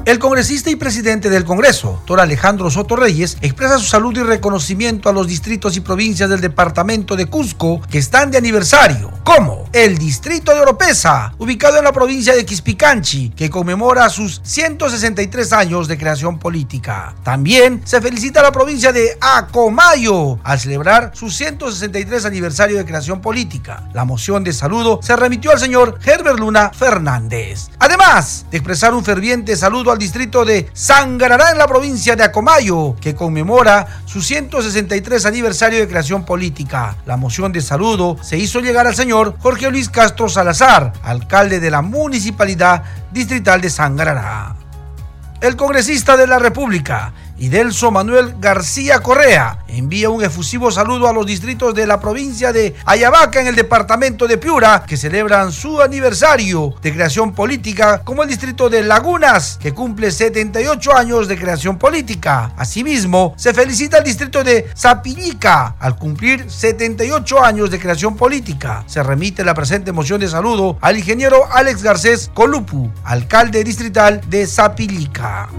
El 0.05 0.17
congresista 0.17 0.69
y 0.69 0.77
presidente 0.77 1.29
del 1.29 1.43
Congreso, 1.43 1.89
doctor 1.89 2.21
Alejandro 2.21 2.71
Soto 2.71 2.95
Reyes, 2.95 3.37
expresa 3.41 3.77
su 3.77 3.83
saludo 3.83 4.21
y 4.21 4.23
reconocimiento 4.23 5.09
a 5.09 5.11
los 5.11 5.27
distritos 5.27 5.75
y 5.75 5.81
provincias 5.81 6.29
del 6.29 6.39
departamento 6.39 7.17
de 7.17 7.25
Cusco 7.25 7.81
que 7.91 7.97
están 7.97 8.31
de 8.31 8.37
aniversario, 8.37 9.11
como 9.27 9.65
el 9.73 9.97
distrito 9.97 10.53
de 10.53 10.61
Oropesa, 10.61 11.33
ubicado 11.37 11.77
en 11.77 11.83
la 11.83 11.91
provincia 11.91 12.33
de 12.33 12.45
Quispicanchi, 12.45 13.31
que 13.31 13.49
conmemora 13.49 14.09
sus 14.09 14.39
163 14.41 15.51
años 15.51 15.89
de 15.89 15.97
creación 15.97 16.39
política. 16.39 17.13
También 17.23 17.81
se 17.83 17.99
felicita 17.99 18.39
a 18.39 18.43
la 18.43 18.53
provincia 18.53 18.93
de 18.93 19.17
Acomayo 19.19 20.39
al 20.45 20.61
celebrar 20.61 21.11
su 21.13 21.29
163 21.29 22.23
aniversario 22.23 22.77
de 22.77 22.85
creación 22.85 23.19
política. 23.19 23.89
La 23.93 24.05
moción 24.05 24.45
de 24.45 24.53
saludo 24.53 25.01
se 25.03 25.13
remitió 25.17 25.51
al 25.51 25.59
señor 25.59 25.99
Herbert 26.05 26.39
Luna 26.39 26.71
Fernández. 26.73 27.67
Además 27.79 28.45
de 28.49 28.59
expresar 28.59 28.93
un 28.93 29.03
ferviente 29.03 29.57
saludo 29.57 29.91
al 29.91 29.97
distrito 29.97 30.45
de 30.45 30.69
Sangarará 30.71 31.51
en 31.51 31.57
la 31.57 31.67
provincia 31.67 32.15
de 32.15 32.23
Acomayo, 32.23 32.95
que 33.01 33.13
conmemora 33.13 34.03
su 34.17 34.23
163 34.23 35.27
aniversario 35.27 35.79
de 35.79 35.87
creación 35.87 36.25
política. 36.25 36.95
La 37.05 37.17
moción 37.17 37.51
de 37.51 37.61
saludo 37.61 38.17
se 38.23 38.35
hizo 38.35 38.61
llegar 38.61 38.87
al 38.87 38.95
señor 38.95 39.35
Jorge 39.37 39.69
Luis 39.69 39.89
Castro 39.89 40.27
Salazar, 40.27 40.93
alcalde 41.03 41.59
de 41.59 41.69
la 41.69 41.83
municipalidad 41.83 42.81
distrital 43.11 43.61
de 43.61 43.69
Sangarará. 43.69 44.55
El 45.39 45.55
congresista 45.55 46.17
de 46.17 46.25
la 46.25 46.39
República, 46.39 47.13
Idelso 47.39 47.91
Manuel 47.91 48.35
García 48.39 48.99
Correa 48.99 49.59
envía 49.67 50.09
un 50.09 50.23
efusivo 50.23 50.71
saludo 50.71 51.07
a 51.07 51.13
los 51.13 51.25
distritos 51.25 51.75
de 51.75 51.85
la 51.85 51.99
provincia 51.99 52.51
de 52.51 52.75
Ayabaca 52.85 53.39
en 53.39 53.47
el 53.47 53.55
departamento 53.55 54.27
de 54.27 54.39
Piura 54.39 54.83
que 54.87 54.97
celebran 54.97 55.51
su 55.51 55.79
aniversario 55.81 56.73
de 56.81 56.93
creación 56.93 57.33
política 57.33 58.01
como 58.03 58.23
el 58.23 58.29
distrito 58.29 58.69
de 58.69 58.81
Lagunas 58.83 59.59
que 59.61 59.73
cumple 59.73 60.09
78 60.09 60.95
años 60.95 61.27
de 61.27 61.37
creación 61.37 61.77
política. 61.77 62.53
Asimismo, 62.57 63.35
se 63.37 63.53
felicita 63.53 63.97
al 63.97 64.03
distrito 64.03 64.43
de 64.43 64.67
Zapillica 64.75 65.75
al 65.79 65.95
cumplir 65.95 66.49
78 66.49 67.43
años 67.43 67.69
de 67.69 67.79
creación 67.79 68.15
política. 68.15 68.83
Se 68.87 69.03
remite 69.03 69.43
la 69.43 69.53
presente 69.53 69.91
moción 69.91 70.19
de 70.19 70.27
saludo 70.27 70.77
al 70.81 70.97
ingeniero 70.97 71.47
Alex 71.51 71.83
Garcés 71.83 72.31
Colupu, 72.33 72.91
alcalde 73.03 73.63
distrital 73.63 74.21
de 74.27 74.47
Zapillica. 74.47 75.49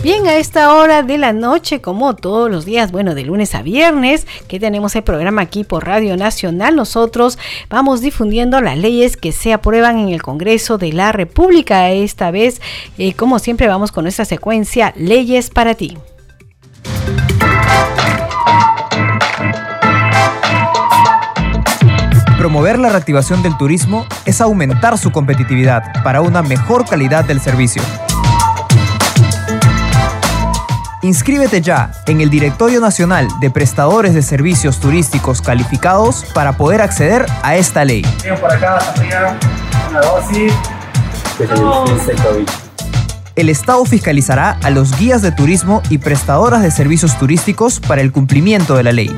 Bien, 0.00 0.28
a 0.28 0.36
esta 0.36 0.74
hora 0.74 1.02
de 1.02 1.18
la 1.18 1.32
noche, 1.32 1.80
como 1.80 2.14
todos 2.14 2.48
los 2.48 2.64
días, 2.64 2.92
bueno, 2.92 3.16
de 3.16 3.24
lunes 3.24 3.56
a 3.56 3.62
viernes, 3.62 4.28
que 4.46 4.60
tenemos 4.60 4.94
el 4.94 5.02
programa 5.02 5.42
aquí 5.42 5.64
por 5.64 5.86
Radio 5.86 6.16
Nacional, 6.16 6.76
nosotros 6.76 7.36
vamos 7.68 8.00
difundiendo 8.00 8.60
las 8.60 8.78
leyes 8.78 9.16
que 9.16 9.32
se 9.32 9.52
aprueban 9.52 9.98
en 9.98 10.10
el 10.10 10.22
Congreso 10.22 10.78
de 10.78 10.92
la 10.92 11.10
República. 11.10 11.90
Esta 11.90 12.30
vez, 12.30 12.62
eh, 12.96 13.14
como 13.14 13.40
siempre, 13.40 13.66
vamos 13.66 13.90
con 13.90 14.04
nuestra 14.04 14.24
secuencia 14.24 14.94
Leyes 14.96 15.50
para 15.50 15.74
ti. 15.74 15.98
Promover 22.38 22.78
la 22.78 22.90
reactivación 22.90 23.42
del 23.42 23.56
turismo 23.56 24.06
es 24.24 24.40
aumentar 24.40 24.96
su 24.96 25.10
competitividad 25.10 26.04
para 26.04 26.20
una 26.20 26.40
mejor 26.40 26.88
calidad 26.88 27.24
del 27.24 27.40
servicio. 27.40 27.82
Inscríbete 31.08 31.62
ya 31.62 31.90
en 32.06 32.20
el 32.20 32.28
Directorio 32.28 32.82
Nacional 32.82 33.28
de 33.40 33.50
Prestadores 33.50 34.12
de 34.12 34.20
Servicios 34.20 34.78
Turísticos 34.78 35.40
Calificados 35.40 36.26
para 36.34 36.58
poder 36.58 36.82
acceder 36.82 37.24
a 37.42 37.56
esta 37.56 37.82
ley. 37.86 38.04
El 43.36 43.48
Estado 43.48 43.86
fiscalizará 43.86 44.58
a 44.62 44.68
los 44.68 44.98
guías 44.98 45.22
de 45.22 45.32
turismo 45.32 45.82
y 45.88 45.96
prestadoras 45.96 46.60
de 46.60 46.70
servicios 46.70 47.16
turísticos 47.16 47.80
para 47.80 48.02
el 48.02 48.12
cumplimiento 48.12 48.76
de 48.76 48.82
la 48.82 48.92
ley. 48.92 49.10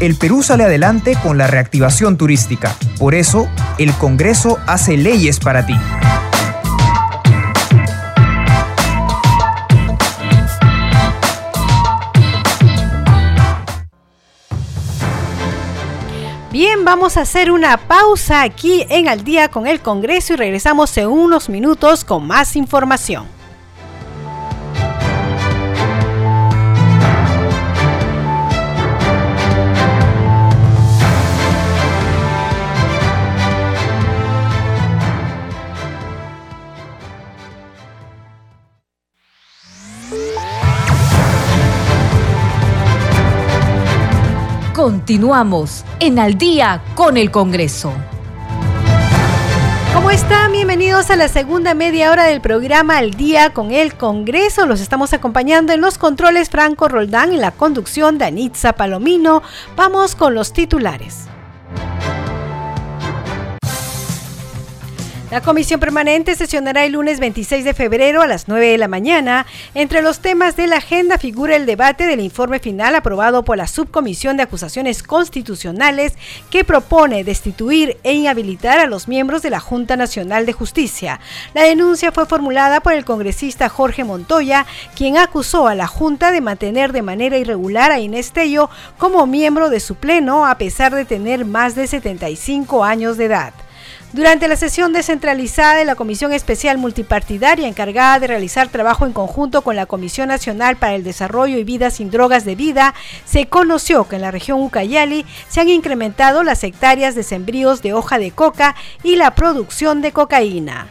El 0.00 0.16
Perú 0.16 0.42
sale 0.42 0.64
adelante 0.64 1.18
con 1.22 1.36
la 1.36 1.48
reactivación 1.48 2.16
turística. 2.16 2.74
Por 2.98 3.14
eso, 3.14 3.46
el 3.76 3.92
Congreso 3.92 4.58
hace 4.66 4.96
leyes 4.96 5.38
para 5.38 5.66
ti. 5.66 5.76
Bien, 16.54 16.84
vamos 16.84 17.16
a 17.16 17.22
hacer 17.22 17.50
una 17.50 17.76
pausa 17.76 18.42
aquí 18.42 18.86
en 18.88 19.08
Al 19.08 19.24
día 19.24 19.48
con 19.48 19.66
el 19.66 19.80
Congreso 19.80 20.34
y 20.34 20.36
regresamos 20.36 20.96
en 20.96 21.08
unos 21.08 21.48
minutos 21.48 22.04
con 22.04 22.28
más 22.28 22.54
información. 22.54 23.33
Continuamos 44.84 45.82
en 45.98 46.18
Al 46.18 46.36
día 46.36 46.82
con 46.94 47.16
el 47.16 47.30
Congreso. 47.30 47.90
¿Cómo 49.94 50.10
están? 50.10 50.52
Bienvenidos 50.52 51.08
a 51.08 51.16
la 51.16 51.28
segunda 51.28 51.72
media 51.72 52.10
hora 52.10 52.24
del 52.24 52.42
programa 52.42 52.98
Al 52.98 53.12
día 53.12 53.54
con 53.54 53.72
el 53.72 53.94
Congreso. 53.94 54.66
Los 54.66 54.82
estamos 54.82 55.14
acompañando 55.14 55.72
en 55.72 55.80
los 55.80 55.96
controles 55.96 56.50
Franco 56.50 56.88
Roldán 56.88 57.32
y 57.32 57.38
la 57.38 57.50
conducción 57.50 58.18
de 58.18 58.26
Anitza 58.26 58.74
Palomino. 58.74 59.42
Vamos 59.74 60.14
con 60.14 60.34
los 60.34 60.52
titulares. 60.52 61.28
La 65.34 65.40
comisión 65.40 65.80
permanente 65.80 66.36
sesionará 66.36 66.84
el 66.84 66.92
lunes 66.92 67.18
26 67.18 67.64
de 67.64 67.74
febrero 67.74 68.22
a 68.22 68.28
las 68.28 68.46
9 68.46 68.68
de 68.68 68.78
la 68.78 68.86
mañana. 68.86 69.46
Entre 69.74 70.00
los 70.00 70.20
temas 70.20 70.54
de 70.54 70.68
la 70.68 70.76
agenda 70.76 71.18
figura 71.18 71.56
el 71.56 71.66
debate 71.66 72.06
del 72.06 72.20
informe 72.20 72.60
final 72.60 72.94
aprobado 72.94 73.44
por 73.44 73.56
la 73.56 73.66
Subcomisión 73.66 74.36
de 74.36 74.44
Acusaciones 74.44 75.02
Constitucionales 75.02 76.12
que 76.50 76.62
propone 76.62 77.24
destituir 77.24 77.96
e 78.04 78.12
inhabilitar 78.12 78.78
a 78.78 78.86
los 78.86 79.08
miembros 79.08 79.42
de 79.42 79.50
la 79.50 79.58
Junta 79.58 79.96
Nacional 79.96 80.46
de 80.46 80.52
Justicia. 80.52 81.18
La 81.52 81.64
denuncia 81.64 82.12
fue 82.12 82.26
formulada 82.26 82.78
por 82.78 82.92
el 82.92 83.04
congresista 83.04 83.68
Jorge 83.68 84.04
Montoya, 84.04 84.66
quien 84.94 85.18
acusó 85.18 85.66
a 85.66 85.74
la 85.74 85.88
Junta 85.88 86.30
de 86.30 86.42
mantener 86.42 86.92
de 86.92 87.02
manera 87.02 87.36
irregular 87.38 87.90
a 87.90 87.98
Inés 87.98 88.30
Tello 88.30 88.70
como 88.98 89.26
miembro 89.26 89.68
de 89.68 89.80
su 89.80 89.96
pleno 89.96 90.46
a 90.46 90.58
pesar 90.58 90.94
de 90.94 91.04
tener 91.04 91.44
más 91.44 91.74
de 91.74 91.88
75 91.88 92.84
años 92.84 93.16
de 93.16 93.24
edad. 93.24 93.63
Durante 94.14 94.46
la 94.46 94.54
sesión 94.54 94.92
descentralizada 94.92 95.74
de 95.74 95.84
la 95.84 95.96
Comisión 95.96 96.32
Especial 96.32 96.78
Multipartidaria 96.78 97.66
encargada 97.66 98.20
de 98.20 98.28
realizar 98.28 98.68
trabajo 98.68 99.06
en 99.06 99.12
conjunto 99.12 99.62
con 99.62 99.74
la 99.74 99.86
Comisión 99.86 100.28
Nacional 100.28 100.76
para 100.76 100.94
el 100.94 101.02
Desarrollo 101.02 101.58
y 101.58 101.64
Vida 101.64 101.90
sin 101.90 102.12
Drogas 102.12 102.44
de 102.44 102.54
Vida, 102.54 102.94
se 103.24 103.46
conoció 103.46 104.06
que 104.06 104.14
en 104.14 104.22
la 104.22 104.30
región 104.30 104.62
Ucayali 104.62 105.26
se 105.48 105.60
han 105.60 105.68
incrementado 105.68 106.44
las 106.44 106.62
hectáreas 106.62 107.16
de 107.16 107.24
sembríos 107.24 107.82
de 107.82 107.92
hoja 107.92 108.20
de 108.20 108.30
coca 108.30 108.76
y 109.02 109.16
la 109.16 109.34
producción 109.34 110.00
de 110.00 110.12
cocaína. 110.12 110.86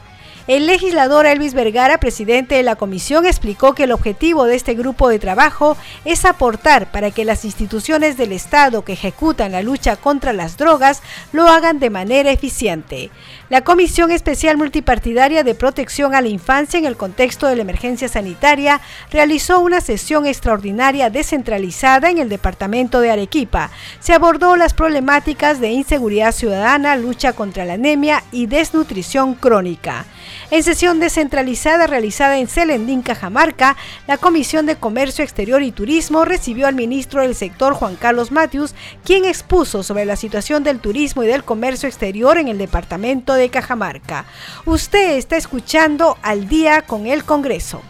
El 0.45 0.67
legislador 0.67 1.25
Elvis 1.25 1.53
Vergara, 1.53 1.99
presidente 1.99 2.55
de 2.55 2.63
la 2.63 2.75
comisión, 2.75 3.25
explicó 3.25 3.73
que 3.73 3.85
el 3.85 3.93
objetivo 3.93 4.43
de 4.43 4.55
este 4.55 4.73
grupo 4.73 5.07
de 5.07 5.17
trabajo 5.17 5.77
es 6.03 6.25
aportar 6.25 6.91
para 6.91 7.11
que 7.11 7.23
las 7.23 7.45
instituciones 7.45 8.17
del 8.17 8.33
Estado 8.33 8.83
que 8.83 8.91
ejecutan 8.91 9.53
la 9.53 9.61
lucha 9.61 9.95
contra 9.95 10.33
las 10.33 10.57
drogas 10.57 11.01
lo 11.31 11.47
hagan 11.47 11.79
de 11.79 11.89
manera 11.89 12.29
eficiente. 12.29 13.09
La 13.49 13.61
Comisión 13.61 14.11
Especial 14.11 14.57
Multipartidaria 14.57 15.45
de 15.45 15.55
Protección 15.55 16.13
a 16.13 16.19
la 16.19 16.27
Infancia 16.27 16.77
en 16.77 16.85
el 16.85 16.97
contexto 16.97 17.47
de 17.47 17.55
la 17.55 17.61
emergencia 17.61 18.09
sanitaria 18.09 18.81
realizó 19.11 19.61
una 19.61 19.79
sesión 19.79 20.25
extraordinaria 20.25 21.09
descentralizada 21.09 22.09
en 22.09 22.17
el 22.17 22.27
departamento 22.27 22.99
de 22.99 23.11
Arequipa. 23.11 23.71
Se 24.01 24.11
abordó 24.11 24.57
las 24.57 24.73
problemáticas 24.73 25.61
de 25.61 25.69
inseguridad 25.69 26.33
ciudadana, 26.33 26.97
lucha 26.97 27.31
contra 27.31 27.63
la 27.63 27.75
anemia 27.75 28.25
y 28.33 28.47
desnutrición 28.47 29.35
crónica. 29.35 30.05
En 30.51 30.63
sesión 30.63 30.99
descentralizada 30.99 31.87
realizada 31.87 32.37
en 32.37 32.47
Celendín, 32.47 33.01
Cajamarca, 33.01 33.77
la 34.07 34.17
Comisión 34.17 34.65
de 34.65 34.75
Comercio 34.75 35.23
Exterior 35.23 35.61
y 35.63 35.71
Turismo 35.71 36.25
recibió 36.25 36.67
al 36.67 36.75
ministro 36.75 37.21
del 37.21 37.35
sector 37.35 37.73
Juan 37.73 37.95
Carlos 37.95 38.31
Matius, 38.31 38.75
quien 39.03 39.25
expuso 39.25 39.83
sobre 39.83 40.05
la 40.05 40.15
situación 40.15 40.63
del 40.63 40.79
turismo 40.79 41.23
y 41.23 41.27
del 41.27 41.43
comercio 41.43 41.87
exterior 41.87 42.37
en 42.37 42.47
el 42.47 42.57
departamento 42.57 43.33
de 43.33 43.49
Cajamarca. 43.49 44.25
Usted 44.65 45.17
está 45.17 45.37
escuchando 45.37 46.17
al 46.21 46.47
día 46.47 46.83
con 46.83 47.07
el 47.07 47.23
Congreso. 47.23 47.81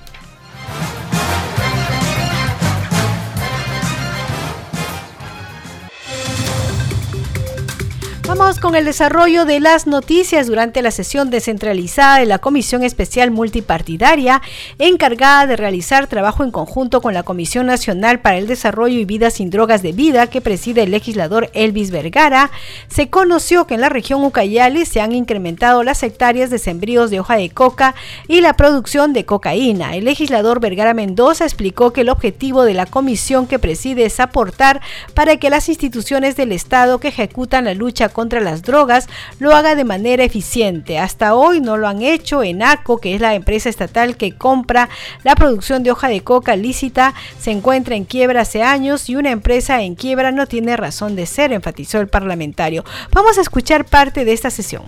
Vamos 8.26 8.58
con 8.58 8.74
el 8.76 8.86
desarrollo 8.86 9.44
de 9.44 9.60
las 9.60 9.86
noticias 9.86 10.48
durante 10.48 10.82
la 10.82 10.92
sesión 10.92 11.30
descentralizada 11.30 12.20
de 12.20 12.26
la 12.26 12.40
Comisión 12.40 12.82
Especial 12.82 13.32
Multipartidaria, 13.32 14.42
encargada 14.80 15.46
de 15.46 15.58
realizar 15.58 16.08
trabajo 16.08 16.46
en 16.46 16.52
conjunto 16.52 17.02
con 17.02 17.14
la 17.14 17.24
Comisión 17.24 17.66
Nacional 17.66 18.22
para 18.22 18.38
el 18.38 18.48
Desarrollo 18.48 18.98
y 18.98 19.04
Vida 19.04 19.30
sin 19.30 19.50
Drogas 19.50 19.82
de 19.82 19.92
Vida, 19.92 20.28
que 20.28 20.40
preside 20.40 20.84
el 20.84 20.92
legislador 20.92 21.50
Elvis 21.54 21.92
Vergara. 21.92 22.50
Se 22.88 23.10
conoció 23.10 23.68
que 23.68 23.74
en 23.74 23.82
la 23.82 23.90
región 23.90 24.24
Ucayali 24.24 24.86
se 24.86 25.02
han 25.02 25.12
incrementado 25.12 25.84
las 25.84 26.02
hectáreas 26.02 26.50
de 26.50 26.60
sembríos 26.60 27.12
de 27.12 27.20
hoja 27.20 27.36
de 27.36 27.50
coca 27.50 27.94
y 28.30 28.40
la 28.40 28.54
producción 28.54 29.12
de 29.12 29.26
cocaína. 29.26 29.98
El 29.98 30.06
legislador 30.06 30.62
Vergara 30.62 30.94
Mendoza 30.94 31.44
explicó 31.44 31.92
que 31.92 32.02
el 32.02 32.10
objetivo 32.10 32.64
de 32.64 32.74
la 32.74 32.86
comisión 32.86 33.48
que 33.48 33.60
preside 33.60 34.06
es 34.06 34.22
aportar 34.22 34.80
para 35.14 35.36
que 35.36 35.50
las 35.50 35.68
instituciones 35.68 36.38
del 36.38 36.54
Estado 36.54 37.00
que 37.00 37.10
ejecutan 37.10 37.66
la 37.66 37.74
lucha 37.74 38.13
contra 38.14 38.40
las 38.40 38.62
drogas 38.62 39.08
lo 39.40 39.54
haga 39.54 39.76
de 39.76 39.84
manera 39.84 40.24
eficiente. 40.24 41.00
Hasta 41.00 41.36
hoy 41.36 41.60
no 41.60 41.76
lo 41.76 41.88
han 41.88 42.02
hecho. 42.02 42.44
ENACO, 42.44 43.00
que 43.00 43.16
es 43.16 43.22
la 43.22 43.36
empresa 43.36 43.70
estatal 43.70 44.16
que 44.16 44.38
compra 44.38 44.90
la 45.24 45.36
producción 45.36 45.84
de 45.84 45.92
hoja 45.92 46.08
de 46.08 46.22
coca 46.22 46.56
lícita, 46.56 47.14
se 47.40 47.52
encuentra 47.52 47.96
en 47.96 48.06
quiebra 48.06 48.42
hace 48.42 48.64
años 48.64 49.10
y 49.10 49.16
una 49.16 49.32
empresa 49.32 49.82
en 49.82 49.96
quiebra 49.96 50.32
no 50.32 50.48
tiene 50.48 50.78
razón 50.78 51.16
de 51.16 51.26
ser, 51.26 51.52
enfatizó 51.52 52.00
el 52.00 52.08
parlamentario. 52.08 52.86
Vamos 53.12 53.38
a 53.38 53.42
escuchar 53.42 53.86
parte 53.86 54.24
de 54.24 54.34
esta 54.34 54.50
sesión. 54.50 54.84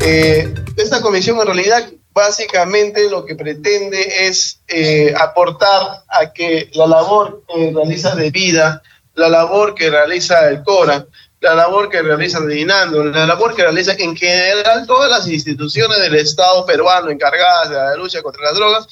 Eh, 0.00 0.52
esta 0.76 1.00
comisión 1.00 1.38
en 1.38 1.46
realidad 1.46 1.88
básicamente 2.14 3.10
lo 3.10 3.24
que 3.24 3.34
pretende 3.34 4.26
es 4.28 4.60
eh, 4.68 5.12
aportar 5.18 6.04
a 6.08 6.32
que 6.32 6.70
la 6.74 6.86
labor 6.86 7.42
que 7.48 7.72
realiza 7.74 8.14
de 8.14 8.30
vida, 8.30 8.82
la 9.14 9.28
labor 9.28 9.74
que 9.74 9.90
realiza 9.90 10.48
el 10.48 10.62
CORA, 10.62 11.06
la 11.44 11.54
labor 11.54 11.90
que 11.90 12.00
realiza 12.00 12.40
Dinando, 12.40 13.04
la 13.04 13.26
labor 13.26 13.54
que 13.54 13.62
realizan 13.62 14.00
en 14.00 14.16
general 14.16 14.86
todas 14.86 15.10
las 15.10 15.28
instituciones 15.28 15.98
del 15.98 16.14
Estado 16.14 16.64
peruano 16.64 17.10
encargadas 17.10 17.68
de 17.68 17.76
la 17.76 17.96
lucha 17.96 18.22
contra 18.22 18.44
las 18.44 18.54
drogas, 18.54 18.86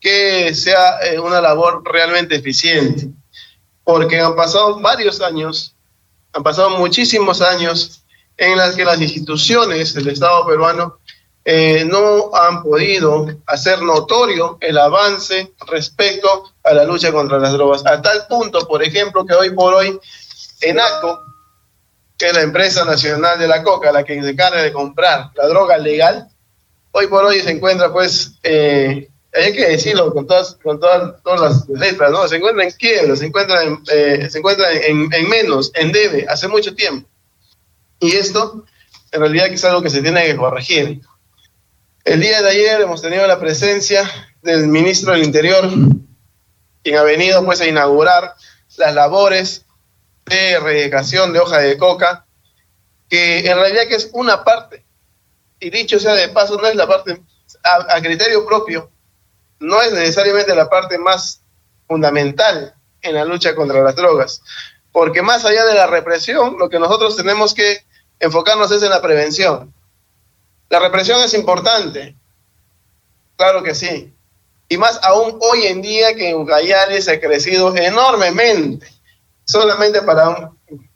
que 0.00 0.54
sea 0.54 1.00
eh, 1.00 1.18
una 1.18 1.40
labor 1.40 1.82
realmente 1.84 2.36
eficiente. 2.36 3.08
Porque 3.82 4.20
han 4.20 4.36
pasado 4.36 4.78
varios 4.78 5.20
años, 5.20 5.74
han 6.32 6.44
pasado 6.44 6.70
muchísimos 6.70 7.42
años 7.42 8.04
en 8.36 8.56
las 8.56 8.76
que 8.76 8.84
las 8.84 9.00
instituciones 9.00 9.92
del 9.94 10.08
Estado 10.08 10.46
peruano 10.46 11.00
eh, 11.44 11.84
no 11.84 12.32
han 12.36 12.62
podido 12.62 13.26
hacer 13.46 13.82
notorio 13.82 14.58
el 14.60 14.78
avance 14.78 15.54
respecto 15.66 16.52
a 16.62 16.72
la 16.72 16.84
lucha 16.84 17.10
contra 17.10 17.40
las 17.40 17.52
drogas. 17.52 17.84
A 17.84 18.00
tal 18.00 18.28
punto, 18.28 18.60
por 18.68 18.84
ejemplo, 18.84 19.26
que 19.26 19.34
hoy 19.34 19.50
por 19.50 19.74
hoy 19.74 19.98
ENACO 20.60 21.35
que 22.18 22.28
es 22.28 22.32
la 22.34 22.42
empresa 22.42 22.84
nacional 22.84 23.38
de 23.38 23.48
la 23.48 23.62
coca, 23.62 23.92
la 23.92 24.04
que 24.04 24.20
se 24.22 24.30
encarga 24.30 24.62
de 24.62 24.72
comprar 24.72 25.30
la 25.34 25.46
droga 25.48 25.76
legal, 25.78 26.28
hoy 26.92 27.08
por 27.08 27.24
hoy 27.24 27.40
se 27.40 27.50
encuentra, 27.50 27.92
pues, 27.92 28.32
eh, 28.42 29.10
hay 29.34 29.52
que 29.52 29.68
decirlo 29.68 30.14
con 30.14 30.26
todas, 30.26 30.56
con 30.62 30.80
todas, 30.80 31.22
todas 31.22 31.40
las 31.40 31.68
letras, 31.68 32.10
¿no? 32.10 32.26
Se 32.26 32.36
encuentra 32.36 32.64
en 32.64 32.70
quiebra, 32.70 33.14
se 33.16 33.26
encuentra, 33.26 33.62
en, 33.64 33.82
eh, 33.92 34.28
se 34.30 34.38
encuentra 34.38 34.72
en, 34.72 35.12
en, 35.12 35.28
menos, 35.28 35.70
en 35.74 35.92
debe, 35.92 36.24
hace 36.26 36.48
mucho 36.48 36.74
tiempo. 36.74 37.06
Y 38.00 38.16
esto, 38.16 38.64
en 39.12 39.20
realidad, 39.20 39.48
es 39.48 39.64
algo 39.64 39.82
que 39.82 39.90
se 39.90 40.00
tiene 40.00 40.24
que 40.24 40.36
corregir. 40.36 41.02
El 42.04 42.20
día 42.20 42.40
de 42.40 42.48
ayer 42.48 42.80
hemos 42.80 43.02
tenido 43.02 43.26
la 43.26 43.38
presencia 43.38 44.10
del 44.40 44.66
ministro 44.68 45.12
del 45.12 45.24
Interior, 45.24 45.68
quien 46.82 46.96
ha 46.96 47.02
venido, 47.02 47.44
pues, 47.44 47.60
a 47.60 47.66
inaugurar 47.66 48.36
las 48.78 48.94
labores 48.94 49.65
de 50.26 50.50
erradicación 50.50 51.32
de 51.32 51.40
hoja 51.40 51.58
de 51.58 51.78
coca, 51.78 52.26
que 53.08 53.38
en 53.48 53.56
realidad 53.56 53.86
que 53.88 53.94
es 53.94 54.10
una 54.12 54.44
parte, 54.44 54.84
y 55.60 55.70
dicho 55.70 55.98
sea 55.98 56.14
de 56.14 56.28
paso, 56.28 56.56
no 56.56 56.66
es 56.66 56.74
la 56.74 56.86
parte, 56.86 57.22
a, 57.62 58.00
criterio 58.00 58.44
propio, 58.44 58.90
no 59.60 59.80
es 59.80 59.92
necesariamente 59.92 60.54
la 60.54 60.68
parte 60.68 60.98
más 60.98 61.40
fundamental 61.86 62.74
en 63.02 63.14
la 63.14 63.24
lucha 63.24 63.54
contra 63.54 63.82
las 63.82 63.94
drogas, 63.94 64.42
porque 64.90 65.22
más 65.22 65.44
allá 65.44 65.64
de 65.64 65.74
la 65.74 65.86
represión, 65.86 66.56
lo 66.58 66.68
que 66.68 66.80
nosotros 66.80 67.16
tenemos 67.16 67.54
que 67.54 67.84
enfocarnos 68.18 68.70
es 68.72 68.82
en 68.82 68.90
la 68.90 69.02
prevención. 69.02 69.72
La 70.68 70.80
represión 70.80 71.20
es 71.20 71.32
importante, 71.34 72.16
claro 73.36 73.62
que 73.62 73.76
sí, 73.76 74.12
y 74.68 74.76
más 74.76 74.98
aún 75.04 75.38
hoy 75.40 75.66
en 75.66 75.80
día 75.80 76.14
que 76.16 76.30
en 76.30 76.38
Ucayali 76.38 77.00
se 77.00 77.12
ha 77.12 77.20
crecido 77.20 77.76
enormemente 77.76 78.95
solamente 79.46 80.02
para 80.02 80.50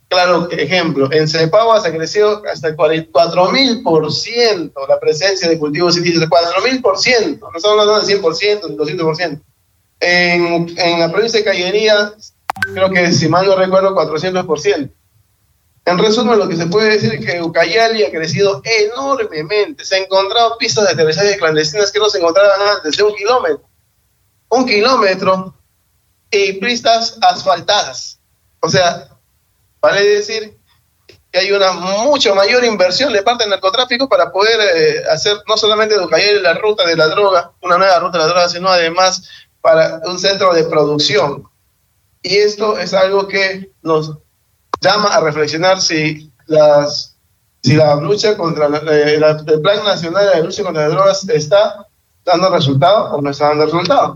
claro 0.08 0.50
ejemplo. 0.50 1.10
En 1.12 1.28
Cepaguas 1.28 1.86
ha 1.86 1.92
crecido 1.92 2.42
hasta 2.52 2.68
el 2.68 2.76
4.000% 2.76 4.72
la 4.88 5.00
presencia 5.00 5.48
de 5.48 5.58
cultivos 5.58 5.96
indígenas, 5.96 6.28
4.000%, 6.28 7.40
no 7.40 7.48
estamos 7.56 7.80
hablando 7.80 8.00
del 8.04 8.20
100%, 8.20 8.60
del 8.66 8.76
200%. 8.76 9.40
En, 10.02 10.78
en 10.78 11.00
la 11.00 11.12
provincia 11.12 11.38
de 11.38 11.44
Cayería, 11.44 12.12
creo 12.74 12.90
que 12.90 13.12
si 13.12 13.28
mal 13.28 13.46
no 13.46 13.54
recuerdo, 13.54 13.94
400%. 13.94 14.90
En 15.86 15.98
resumen, 15.98 16.38
lo 16.38 16.48
que 16.48 16.56
se 16.56 16.66
puede 16.66 16.90
decir 16.90 17.14
es 17.14 17.24
que 17.24 17.42
Ucayali 17.42 18.04
ha 18.04 18.10
crecido 18.10 18.62
enormemente. 18.64 19.84
Se 19.84 19.96
han 19.96 20.02
encontrado 20.02 20.56
pistas 20.58 20.84
de 20.84 20.92
aterrizaje 20.92 21.36
clandestinas 21.38 21.90
que 21.90 21.98
no 21.98 22.08
se 22.08 22.18
encontraban 22.18 22.60
antes, 22.76 22.96
de 22.96 23.02
un 23.02 23.14
kilómetro. 23.14 23.62
Un 24.50 24.66
kilómetro 24.66 25.54
y 26.30 26.52
pistas 26.54 27.18
asfaltadas. 27.22 28.19
O 28.60 28.68
sea, 28.68 29.08
vale 29.80 30.02
decir 30.02 30.56
que 31.32 31.38
hay 31.38 31.52
una 31.52 31.72
mucho 31.72 32.34
mayor 32.34 32.64
inversión 32.64 33.12
de 33.12 33.22
parte 33.22 33.44
del 33.44 33.50
narcotráfico 33.50 34.08
para 34.08 34.32
poder 34.32 34.58
eh, 34.60 35.04
hacer 35.10 35.36
no 35.48 35.56
solamente 35.56 35.96
de 35.96 36.04
Ucayali 36.04 36.40
la 36.40 36.54
ruta 36.54 36.86
de 36.86 36.96
la 36.96 37.08
droga, 37.08 37.52
una 37.62 37.78
nueva 37.78 37.98
ruta 38.00 38.18
de 38.18 38.24
la 38.24 38.30
droga, 38.30 38.48
sino 38.48 38.68
además 38.68 39.28
para 39.60 40.00
un 40.04 40.18
centro 40.18 40.52
de 40.52 40.64
producción. 40.64 41.48
Y 42.22 42.36
esto 42.36 42.78
es 42.78 42.92
algo 42.92 43.28
que 43.28 43.72
nos 43.82 44.18
llama 44.80 45.08
a 45.08 45.20
reflexionar 45.20 45.80
si 45.80 46.30
las 46.46 47.16
si 47.62 47.74
la 47.74 47.94
lucha 47.96 48.36
contra 48.36 48.68
eh, 48.90 49.14
el 49.16 49.60
plan 49.60 49.84
nacional 49.84 50.30
de 50.34 50.42
lucha 50.42 50.62
contra 50.62 50.84
las 50.84 50.92
drogas 50.92 51.28
está 51.28 51.86
dando 52.24 52.50
resultado 52.50 53.14
o 53.14 53.20
no 53.20 53.30
está 53.30 53.48
dando 53.48 53.66
resultado. 53.66 54.14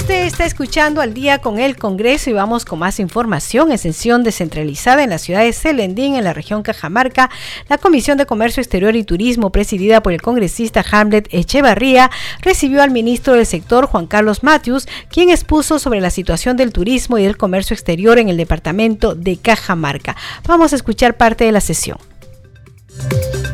Usted 0.00 0.24
está 0.24 0.46
escuchando 0.46 1.02
al 1.02 1.12
día 1.12 1.42
con 1.42 1.58
el 1.58 1.76
Congreso 1.76 2.30
y 2.30 2.32
vamos 2.32 2.64
con 2.64 2.78
más 2.78 2.98
información. 3.00 3.70
En 3.70 3.76
sesión 3.76 4.24
descentralizada 4.24 5.04
en 5.04 5.10
la 5.10 5.18
ciudad 5.18 5.42
de 5.42 5.52
Celendín, 5.52 6.14
en 6.14 6.24
la 6.24 6.32
región 6.32 6.62
Cajamarca, 6.62 7.28
la 7.68 7.76
Comisión 7.76 8.16
de 8.16 8.24
Comercio 8.24 8.62
Exterior 8.62 8.96
y 8.96 9.04
Turismo, 9.04 9.52
presidida 9.52 10.02
por 10.02 10.14
el 10.14 10.22
congresista 10.22 10.82
Hamlet 10.90 11.28
Echevarría, 11.30 12.10
recibió 12.40 12.82
al 12.82 12.90
ministro 12.90 13.34
del 13.34 13.44
sector, 13.44 13.86
Juan 13.86 14.06
Carlos 14.06 14.42
Matthews, 14.42 14.88
quien 15.10 15.28
expuso 15.28 15.78
sobre 15.78 16.00
la 16.00 16.10
situación 16.10 16.56
del 16.56 16.72
turismo 16.72 17.18
y 17.18 17.24
del 17.24 17.36
comercio 17.36 17.74
exterior 17.74 18.18
en 18.18 18.30
el 18.30 18.38
departamento 18.38 19.14
de 19.14 19.36
Cajamarca. 19.36 20.16
Vamos 20.48 20.72
a 20.72 20.76
escuchar 20.76 21.18
parte 21.18 21.44
de 21.44 21.52
la 21.52 21.60
sesión. 21.60 21.98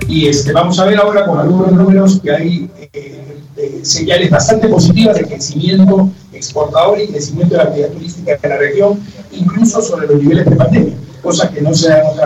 Y 0.09 0.29
este, 0.29 0.53
vamos 0.53 0.79
a 0.79 0.85
ver 0.85 0.99
ahora 0.99 1.27
con 1.27 1.39
algunos 1.39 1.73
números 1.73 2.21
que 2.23 2.31
hay 2.31 2.71
eh, 2.93 3.81
señales 3.83 4.31
bastante 4.31 4.69
positivas 4.69 5.17
de 5.17 5.27
crecimiento 5.27 6.11
exportador 6.33 7.01
y 7.01 7.09
crecimiento 7.09 7.55
de 7.55 7.59
la 7.59 7.69
actividad 7.69 7.91
turística 7.91 8.39
en 8.43 8.51
la 8.51 8.57
región, 8.57 9.01
incluso 9.33 9.83
sobre 9.83 10.07
los 10.07 10.23
niveles 10.23 10.45
de 10.45 10.57
pandemia, 10.57 10.95
cosa 11.23 11.51
que 11.51 11.61
no 11.61 11.75
se 11.75 11.89
da 11.89 12.01
en. 12.01 12.21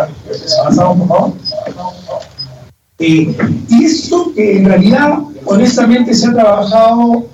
Avanzamos, 0.61 0.99
por 0.99 1.09
favor. 1.09 1.33
Eh, 2.99 3.35
y 3.69 3.85
esto 3.85 4.33
que 4.35 4.59
en 4.59 4.67
realidad, 4.67 5.21
honestamente, 5.47 6.13
se 6.13 6.27
ha 6.29 6.33
trabajado 6.33 7.25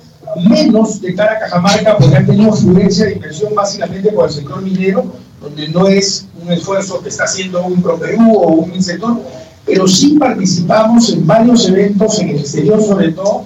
menos 0.49 1.01
de 1.01 1.15
cara 1.15 1.33
a 1.33 1.39
Cajamarca 1.39 1.97
porque 1.97 2.15
ha 2.15 2.25
tenido 2.25 2.53
fluencia 2.53 3.05
de 3.05 3.13
inversión 3.13 3.53
básicamente 3.55 4.11
por 4.11 4.27
el 4.27 4.33
sector 4.33 4.61
minero, 4.61 5.05
donde 5.41 5.67
no 5.69 5.87
es 5.87 6.27
un 6.41 6.51
esfuerzo 6.51 7.01
que 7.01 7.09
está 7.09 7.25
haciendo 7.25 7.65
un 7.65 7.81
ProPerú 7.81 8.33
o 8.33 8.47
un 8.49 8.81
sector, 8.81 9.19
pero 9.67 9.87
sí 9.87 10.17
participamos 10.17 11.11
en 11.11 11.27
varios 11.27 11.67
eventos 11.67 12.19
en 12.19 12.29
el 12.29 12.39
exterior 12.39 12.81
sobre 12.81 13.11
todo, 13.11 13.45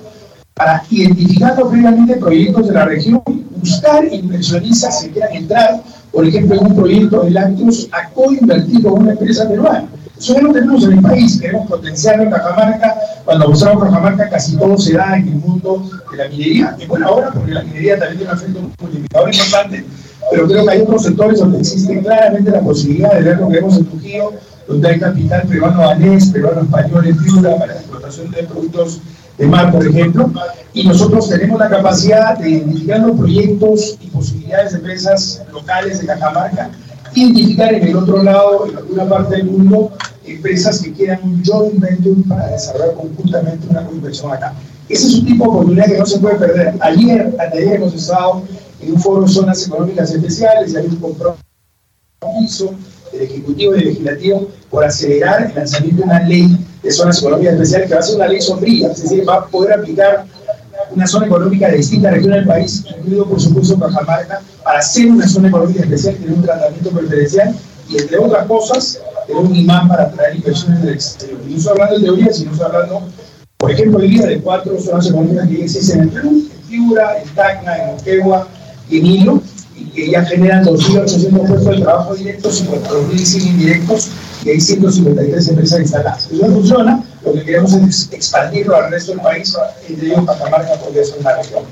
para 0.54 0.84
identificar 0.92 1.56
previamente 1.56 2.16
proyectos 2.18 2.68
de 2.68 2.74
la 2.74 2.86
región, 2.86 3.22
buscar 3.58 4.06
inversionistas 4.06 5.02
que 5.02 5.12
quieran 5.12 5.34
entrar, 5.34 5.82
por 6.12 6.26
ejemplo, 6.26 6.60
en 6.60 6.68
un 6.68 6.76
proyecto 6.76 7.24
de 7.24 7.32
lácteos, 7.32 7.88
a 7.92 8.10
co-invertir 8.10 8.84
con 8.84 9.02
una 9.02 9.14
empresa 9.14 9.50
peruana. 9.50 9.88
Eso 10.20 10.36
ya 10.36 10.42
lo 10.42 10.54
tenemos 10.54 10.84
en 10.84 10.92
el 10.92 11.02
país, 11.02 11.42
queremos 11.42 11.68
potenciarlo 11.68 12.24
en 12.24 12.30
Cajamarca. 12.30 12.96
Cuando 13.26 13.48
buscamos 13.48 13.84
Cajamarca, 13.84 14.30
casi 14.30 14.56
todo 14.56 14.78
se 14.78 14.94
da 14.94 15.18
en 15.18 15.30
el 15.30 15.36
mundo 15.36 15.90
de 16.12 16.18
la 16.18 16.30
minería. 16.30 16.78
Y 16.80 16.86
bueno, 16.86 17.08
ahora, 17.08 17.32
porque 17.34 17.52
la 17.52 17.64
minería 17.64 17.98
también 17.98 18.20
tiene 18.20 18.32
un 18.32 18.38
efecto 18.38 18.60
multiplicador 18.80 19.34
importante, 19.34 19.86
pero 20.30 20.48
creo 20.48 20.66
que 20.66 20.72
hay 20.72 20.82
otros 20.82 21.04
sectores 21.04 21.40
donde 21.40 21.60
existe 21.60 22.00
claramente 22.02 22.52
la 22.52 22.62
posibilidad 22.62 23.14
de 23.14 23.22
ver 23.24 23.38
lo 23.40 23.48
que 23.48 23.56
vemos 23.56 23.78
en 23.78 23.86
Trujillo, 23.86 24.32
donde 24.68 24.90
hay 24.90 25.00
capital 25.00 25.48
peruano-danés, 25.48 26.28
peruano-español 26.28 27.08
en 27.08 27.18
Piura 27.18 27.58
para 27.58 27.74
la 27.74 27.80
explotación 27.80 28.32
de 28.32 28.44
productos 28.44 29.02
de 29.38 29.48
mar, 29.48 29.72
por 29.72 29.86
ejemplo, 29.86 30.32
y 30.74 30.88
nosotros 30.88 31.30
tenemos 31.30 31.60
la 31.60 31.70
capacidad 31.70 32.38
de 32.38 32.50
identificar 32.50 33.00
los 33.00 33.18
proyectos 33.18 33.98
y 34.02 34.08
posibilidades 34.08 34.74
de 34.74 34.78
empresas 34.80 35.42
locales 35.52 36.00
de 36.00 36.06
Cajamarca, 36.08 36.70
identificar 37.14 37.74
en 37.74 37.88
el 37.88 37.96
otro 37.96 38.22
lado, 38.22 38.68
en 38.68 38.78
alguna 38.78 39.10
parte 39.10 39.38
del 39.38 39.46
mundo, 39.46 39.92
empresas 40.26 40.80
que 40.80 40.94
quieran 40.94 41.20
un 41.24 41.44
joint 41.44 41.80
venture 41.80 42.22
para 42.28 42.48
desarrollar 42.48 42.94
conjuntamente 42.96 43.68
una 43.70 43.82
inversión 43.92 44.32
acá. 44.32 44.54
Ese 44.88 45.08
es 45.08 45.14
un 45.16 45.26
tipo 45.26 45.44
de 45.46 45.50
oportunidad 45.50 45.86
que 45.86 45.98
no 45.98 46.06
se 46.06 46.20
puede 46.20 46.36
perder. 46.36 46.76
Ayer, 46.82 47.36
ayer 47.40 47.76
hemos 47.76 47.94
estado 47.94 48.44
en 48.82 48.94
un 48.94 49.00
foro 49.00 49.24
de 49.24 49.30
zonas 49.30 49.66
económicas 49.66 50.12
especiales 50.12 50.74
y 50.74 50.78
hay 50.78 50.86
un 50.86 50.98
compromiso 50.98 52.76
del 53.12 53.22
Ejecutivo 53.22 53.76
y 53.76 53.80
del 53.80 53.88
Legislativo 53.90 54.48
por 54.70 54.86
acelerar 54.86 55.48
el 55.48 55.56
lanzamiento 55.56 55.98
de 55.98 56.04
una 56.04 56.20
ley 56.22 56.58
de 56.82 56.92
zonas 56.92 57.20
económicas 57.20 57.54
especiales 57.54 57.88
que 57.88 57.94
va 57.94 58.00
a 58.00 58.04
ser 58.04 58.16
una 58.16 58.28
ley 58.28 58.42
sombría, 58.42 58.92
es 58.92 59.04
decir, 59.04 59.28
va 59.28 59.36
a 59.36 59.46
poder 59.48 59.74
aplicar 59.74 60.26
una 60.92 61.08
zona 61.08 61.28
económica 61.28 61.70
de 61.70 61.78
distintas 61.78 62.14
regiones 62.14 62.40
del 62.40 62.48
país, 62.48 62.84
incluido 62.98 63.26
por 63.26 63.40
supuesto 63.40 63.80
Cajamarca, 63.80 64.42
para 64.64 64.80
hacer 64.80 65.08
una 65.08 65.28
zona 65.28 65.50
económica 65.50 65.82
especial, 65.82 66.16
tener 66.16 66.34
un 66.34 66.44
tratamiento 66.44 66.90
preferencial 66.90 67.56
y 67.88 67.98
entre 67.98 68.18
otras 68.18 68.46
cosas, 68.48 69.00
tener 69.28 69.44
un 69.44 69.56
imán 69.56 69.88
para 69.88 70.04
atraer 70.04 70.36
inversiones 70.36 70.82
del 70.82 70.94
exterior. 70.94 71.40
Y 71.48 71.52
no 71.52 71.58
estoy 71.58 71.72
hablando 71.72 71.96
de 72.00 72.06
teoría, 72.06 72.34
sino 72.34 72.52
estoy 72.52 72.66
hablando, 72.68 73.02
por 73.58 73.72
ejemplo, 73.72 74.00
hoy 74.00 74.10
día 74.10 74.26
de 74.26 74.42
cuatro 74.42 74.80
zonas 74.80 75.08
económicas 75.08 75.48
que 75.48 75.64
existen 75.64 76.02
en 76.02 76.10
Perú, 76.10 76.30
en 76.30 76.68
Piura, 76.68 77.22
en 77.22 77.30
Tacna, 77.30 77.78
en 77.78 78.00
Oquegua 78.00 78.48
en 78.98 79.06
Hilo, 79.06 79.42
que 79.94 80.10
ya 80.10 80.24
generan 80.26 80.66
2.800 80.66 81.48
puestos 81.48 81.66
de 81.66 81.82
trabajo 81.82 82.16
directos, 82.16 82.64
52.100 82.64 83.46
indirectos 83.46 84.10
y 84.46 84.50
hay 84.50 84.62
153 84.62 85.48
empresas 85.50 85.80
instaladas. 85.82 86.30
Eso 86.32 86.48
no 86.48 86.54
funciona, 86.54 87.04
lo 87.26 87.34
que 87.34 87.44
queremos 87.44 87.74
es 87.74 88.10
expandirlo 88.12 88.76
al 88.76 88.92
resto 88.92 89.12
del 89.12 89.22
país, 89.22 89.56
entre 89.88 90.08
ellos 90.08 90.26
Cajamarca 90.26 90.74
podría 90.76 91.04
ser 91.04 91.20
una 91.20 91.36
región. 91.36 91.64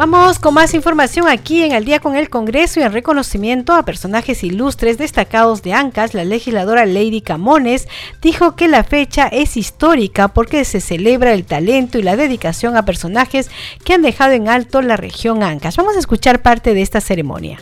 Vamos 0.00 0.38
con 0.38 0.54
más 0.54 0.72
información 0.72 1.28
aquí 1.28 1.62
en 1.62 1.74
Al 1.74 1.84
día 1.84 2.00
con 2.00 2.16
el 2.16 2.30
Congreso 2.30 2.80
y 2.80 2.84
en 2.84 2.92
reconocimiento 2.94 3.74
a 3.74 3.84
personajes 3.84 4.42
ilustres 4.42 4.96
destacados 4.96 5.60
de 5.60 5.74
ANCAS, 5.74 6.14
la 6.14 6.24
legisladora 6.24 6.86
Lady 6.86 7.20
Camones 7.20 7.86
dijo 8.22 8.56
que 8.56 8.66
la 8.66 8.82
fecha 8.82 9.26
es 9.26 9.58
histórica 9.58 10.28
porque 10.28 10.64
se 10.64 10.80
celebra 10.80 11.34
el 11.34 11.44
talento 11.44 11.98
y 11.98 12.02
la 12.02 12.16
dedicación 12.16 12.78
a 12.78 12.86
personajes 12.86 13.50
que 13.84 13.92
han 13.92 14.00
dejado 14.00 14.32
en 14.32 14.48
alto 14.48 14.80
la 14.80 14.96
región 14.96 15.42
ANCAS. 15.42 15.76
Vamos 15.76 15.96
a 15.96 15.98
escuchar 15.98 16.40
parte 16.40 16.72
de 16.72 16.80
esta 16.80 17.02
ceremonia. 17.02 17.58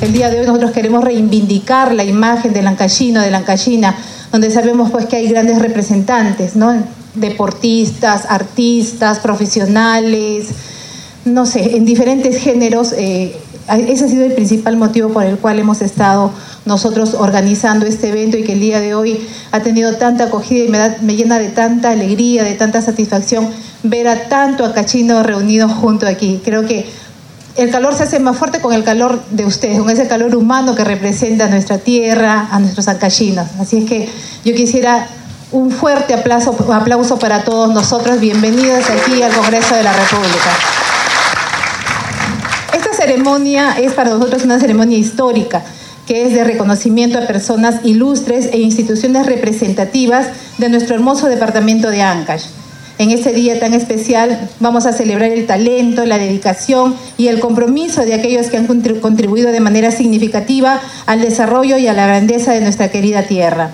El 0.00 0.14
día 0.14 0.30
de 0.30 0.40
hoy 0.40 0.46
nosotros 0.46 0.70
queremos 0.70 1.04
reivindicar 1.04 1.92
la 1.92 2.04
imagen 2.04 2.54
del 2.54 2.66
ancashino, 2.66 3.20
de 3.20 3.30
la 3.30 3.36
ancashina, 3.36 3.98
donde 4.32 4.50
sabemos 4.50 4.90
pues 4.90 5.04
que 5.04 5.16
hay 5.16 5.28
grandes 5.28 5.58
representantes, 5.58 6.56
¿no? 6.56 6.82
deportistas, 7.14 8.24
artistas, 8.28 9.18
profesionales, 9.18 10.48
no 11.32 11.46
sé, 11.46 11.76
en 11.76 11.84
diferentes 11.84 12.36
géneros. 12.38 12.92
Eh, 12.92 13.36
ese 13.68 14.04
ha 14.04 14.08
sido 14.08 14.24
el 14.24 14.32
principal 14.32 14.76
motivo 14.76 15.10
por 15.10 15.24
el 15.24 15.38
cual 15.38 15.58
hemos 15.58 15.80
estado 15.80 16.32
nosotros 16.64 17.14
organizando 17.14 17.86
este 17.86 18.08
evento 18.08 18.36
y 18.36 18.42
que 18.42 18.54
el 18.54 18.60
día 18.60 18.80
de 18.80 18.94
hoy 18.94 19.20
ha 19.52 19.60
tenido 19.60 19.94
tanta 19.96 20.24
acogida 20.24 20.64
y 20.64 20.68
me, 20.68 20.78
me 21.02 21.14
llena 21.14 21.38
de 21.38 21.48
tanta 21.48 21.90
alegría, 21.90 22.42
de 22.42 22.54
tanta 22.54 22.82
satisfacción 22.82 23.48
ver 23.82 24.08
a 24.08 24.28
tanto 24.28 24.64
acachino 24.64 25.22
reunido 25.22 25.68
junto 25.68 26.06
aquí. 26.06 26.40
Creo 26.44 26.66
que 26.66 26.86
el 27.56 27.70
calor 27.70 27.94
se 27.94 28.04
hace 28.04 28.18
más 28.20 28.36
fuerte 28.36 28.60
con 28.60 28.72
el 28.72 28.84
calor 28.84 29.22
de 29.30 29.44
ustedes, 29.44 29.78
con 29.78 29.90
ese 29.90 30.06
calor 30.06 30.34
humano 30.34 30.74
que 30.74 30.84
representa 30.84 31.44
a 31.46 31.48
nuestra 31.48 31.78
tierra, 31.78 32.48
a 32.50 32.58
nuestros 32.58 32.88
acachinos. 32.88 33.46
Así 33.58 33.78
es 33.78 33.84
que 33.84 34.08
yo 34.44 34.54
quisiera 34.54 35.06
un 35.52 35.70
fuerte 35.70 36.14
aplauso, 36.14 36.56
aplauso 36.72 37.18
para 37.18 37.44
todos 37.44 37.72
nosotros. 37.74 38.20
Bienvenidos 38.20 38.88
aquí 38.90 39.22
al 39.22 39.32
Congreso 39.32 39.74
de 39.74 39.82
la 39.82 39.92
República. 39.92 40.79
Ceremonia 43.20 43.78
es 43.78 43.92
para 43.92 44.08
nosotros 44.08 44.44
una 44.44 44.58
ceremonia 44.58 44.96
histórica 44.96 45.62
que 46.06 46.24
es 46.24 46.32
de 46.32 46.42
reconocimiento 46.42 47.18
a 47.18 47.26
personas 47.26 47.84
ilustres 47.84 48.46
e 48.50 48.60
instituciones 48.60 49.26
representativas 49.26 50.28
de 50.56 50.70
nuestro 50.70 50.94
hermoso 50.94 51.26
departamento 51.26 51.90
de 51.90 52.00
Ancash. 52.00 52.44
En 52.96 53.10
este 53.10 53.34
día 53.34 53.60
tan 53.60 53.74
especial 53.74 54.48
vamos 54.58 54.86
a 54.86 54.94
celebrar 54.94 55.32
el 55.32 55.46
talento, 55.46 56.06
la 56.06 56.16
dedicación 56.16 56.96
y 57.18 57.28
el 57.28 57.40
compromiso 57.40 58.06
de 58.06 58.14
aquellos 58.14 58.46
que 58.46 58.56
han 58.56 58.66
contribuido 58.66 59.52
de 59.52 59.60
manera 59.60 59.90
significativa 59.90 60.80
al 61.04 61.20
desarrollo 61.20 61.76
y 61.76 61.88
a 61.88 61.92
la 61.92 62.06
grandeza 62.06 62.54
de 62.54 62.62
nuestra 62.62 62.88
querida 62.88 63.24
tierra. 63.24 63.70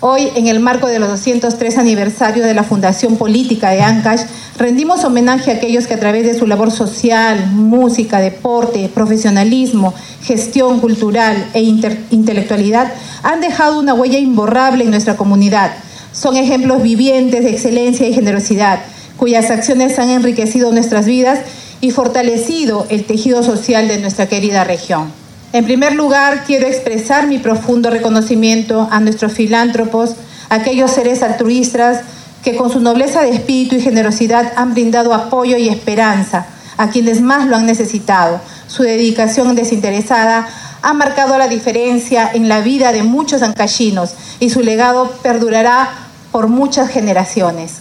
Hoy, 0.00 0.28
en 0.36 0.46
el 0.46 0.60
marco 0.60 0.86
de 0.86 1.00
los 1.00 1.08
203 1.08 1.76
aniversarios 1.76 2.46
de 2.46 2.54
la 2.54 2.62
Fundación 2.62 3.16
Política 3.16 3.70
de 3.70 3.82
Ancash, 3.82 4.20
rendimos 4.56 5.02
homenaje 5.02 5.50
a 5.50 5.54
aquellos 5.54 5.88
que 5.88 5.94
a 5.94 5.98
través 5.98 6.24
de 6.24 6.38
su 6.38 6.46
labor 6.46 6.70
social, 6.70 7.50
música, 7.50 8.20
deporte, 8.20 8.88
profesionalismo, 8.94 9.92
gestión 10.22 10.78
cultural 10.78 11.50
e 11.52 11.62
intelectualidad 11.62 12.92
han 13.24 13.40
dejado 13.40 13.80
una 13.80 13.94
huella 13.94 14.20
imborrable 14.20 14.84
en 14.84 14.92
nuestra 14.92 15.16
comunidad. 15.16 15.72
Son 16.12 16.36
ejemplos 16.36 16.80
vivientes 16.80 17.42
de 17.42 17.50
excelencia 17.50 18.06
y 18.06 18.14
generosidad, 18.14 18.78
cuyas 19.16 19.50
acciones 19.50 19.98
han 19.98 20.10
enriquecido 20.10 20.70
nuestras 20.70 21.06
vidas 21.06 21.40
y 21.80 21.90
fortalecido 21.90 22.86
el 22.88 23.02
tejido 23.02 23.42
social 23.42 23.88
de 23.88 23.98
nuestra 23.98 24.28
querida 24.28 24.62
región. 24.62 25.17
En 25.52 25.64
primer 25.64 25.94
lugar, 25.94 26.44
quiero 26.46 26.66
expresar 26.66 27.26
mi 27.26 27.38
profundo 27.38 27.88
reconocimiento 27.88 28.86
a 28.90 29.00
nuestros 29.00 29.32
filántropos, 29.32 30.14
aquellos 30.50 30.90
seres 30.90 31.22
altruistas 31.22 32.00
que 32.44 32.54
con 32.54 32.70
su 32.70 32.80
nobleza 32.80 33.22
de 33.22 33.30
espíritu 33.30 33.74
y 33.76 33.80
generosidad 33.80 34.52
han 34.56 34.74
brindado 34.74 35.14
apoyo 35.14 35.56
y 35.56 35.68
esperanza 35.68 36.46
a 36.76 36.90
quienes 36.90 37.22
más 37.22 37.46
lo 37.46 37.56
han 37.56 37.64
necesitado. 37.64 38.40
Su 38.66 38.82
dedicación 38.82 39.54
desinteresada 39.54 40.46
ha 40.82 40.92
marcado 40.92 41.38
la 41.38 41.48
diferencia 41.48 42.30
en 42.32 42.48
la 42.48 42.60
vida 42.60 42.92
de 42.92 43.02
muchos 43.02 43.42
ancallinos 43.42 44.14
y 44.40 44.50
su 44.50 44.60
legado 44.60 45.10
perdurará 45.22 45.88
por 46.30 46.48
muchas 46.48 46.90
generaciones. 46.90 47.80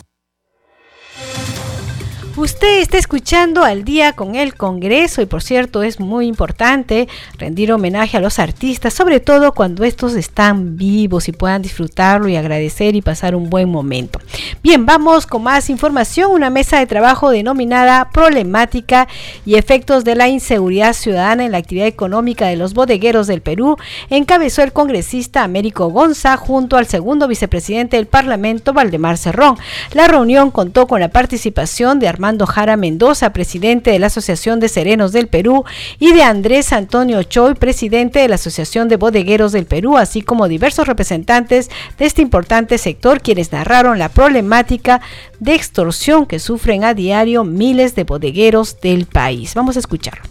Usted 2.37 2.81
está 2.81 2.99
escuchando 2.99 3.63
al 3.63 3.83
día 3.83 4.13
con 4.13 4.35
el 4.35 4.53
Congreso 4.53 5.23
y 5.23 5.25
por 5.25 5.41
cierto 5.41 5.81
es 5.81 5.99
muy 5.99 6.27
importante 6.27 7.07
rendir 7.39 7.71
homenaje 7.71 8.15
a 8.15 8.19
los 8.19 8.37
artistas, 8.37 8.93
sobre 8.93 9.19
todo 9.19 9.53
cuando 9.53 9.83
estos 9.83 10.13
están 10.13 10.77
vivos 10.77 11.27
y 11.29 11.31
puedan 11.31 11.63
disfrutarlo 11.63 12.27
y 12.27 12.35
agradecer 12.35 12.95
y 12.95 13.01
pasar 13.01 13.33
un 13.33 13.49
buen 13.49 13.69
momento. 13.69 14.19
Bien, 14.61 14.85
vamos 14.85 15.25
con 15.25 15.41
más 15.41 15.71
información. 15.71 16.31
Una 16.31 16.51
mesa 16.51 16.77
de 16.77 16.85
trabajo 16.85 17.31
denominada 17.31 18.11
Problemática 18.11 19.07
y 19.43 19.55
efectos 19.55 20.03
de 20.03 20.13
la 20.13 20.27
inseguridad 20.27 20.93
ciudadana 20.93 21.43
en 21.43 21.53
la 21.53 21.57
actividad 21.57 21.87
económica 21.87 22.45
de 22.45 22.55
los 22.55 22.75
bodegueros 22.75 23.25
del 23.25 23.41
Perú 23.41 23.77
encabezó 24.11 24.61
el 24.61 24.73
congresista 24.73 25.43
Américo 25.43 25.87
Gonza 25.87 26.37
junto 26.37 26.77
al 26.77 26.85
segundo 26.85 27.27
vicepresidente 27.27 27.97
del 27.97 28.05
Parlamento, 28.05 28.73
Valdemar 28.73 29.17
Cerrón. 29.17 29.57
La 29.93 30.07
reunión 30.07 30.51
contó 30.51 30.85
con 30.85 30.99
la 30.99 31.09
participación 31.09 31.97
de 31.97 32.07
Armando 32.07 32.26
Armando 32.27 32.45
Jara 32.45 32.75
Mendoza, 32.75 33.31
presidente 33.31 33.89
de 33.89 33.99
la 33.99 34.07
Asociación 34.07 34.59
de 34.59 34.67
Serenos 34.67 35.13
del 35.13 35.29
Perú, 35.29 35.63
y 35.97 36.11
de 36.11 36.23
Andrés 36.23 36.73
Antonio 36.73 37.23
Choy, 37.23 37.53
presidente 37.53 38.19
de 38.19 38.27
la 38.27 38.35
Asociación 38.35 38.89
de 38.89 38.97
Bodegueros 38.97 39.53
del 39.53 39.65
Perú, 39.65 39.95
así 39.95 40.21
como 40.21 40.49
diversos 40.49 40.87
representantes 40.87 41.69
de 41.97 42.05
este 42.05 42.21
importante 42.21 42.77
sector, 42.79 43.21
quienes 43.21 43.53
narraron 43.53 43.97
la 43.97 44.09
problemática 44.09 44.99
de 45.39 45.55
extorsión 45.55 46.25
que 46.25 46.39
sufren 46.39 46.83
a 46.83 46.93
diario 46.93 47.45
miles 47.45 47.95
de 47.95 48.03
bodegueros 48.03 48.81
del 48.81 49.05
país. 49.05 49.53
Vamos 49.53 49.77
a 49.77 49.79
escucharlo 49.79 50.23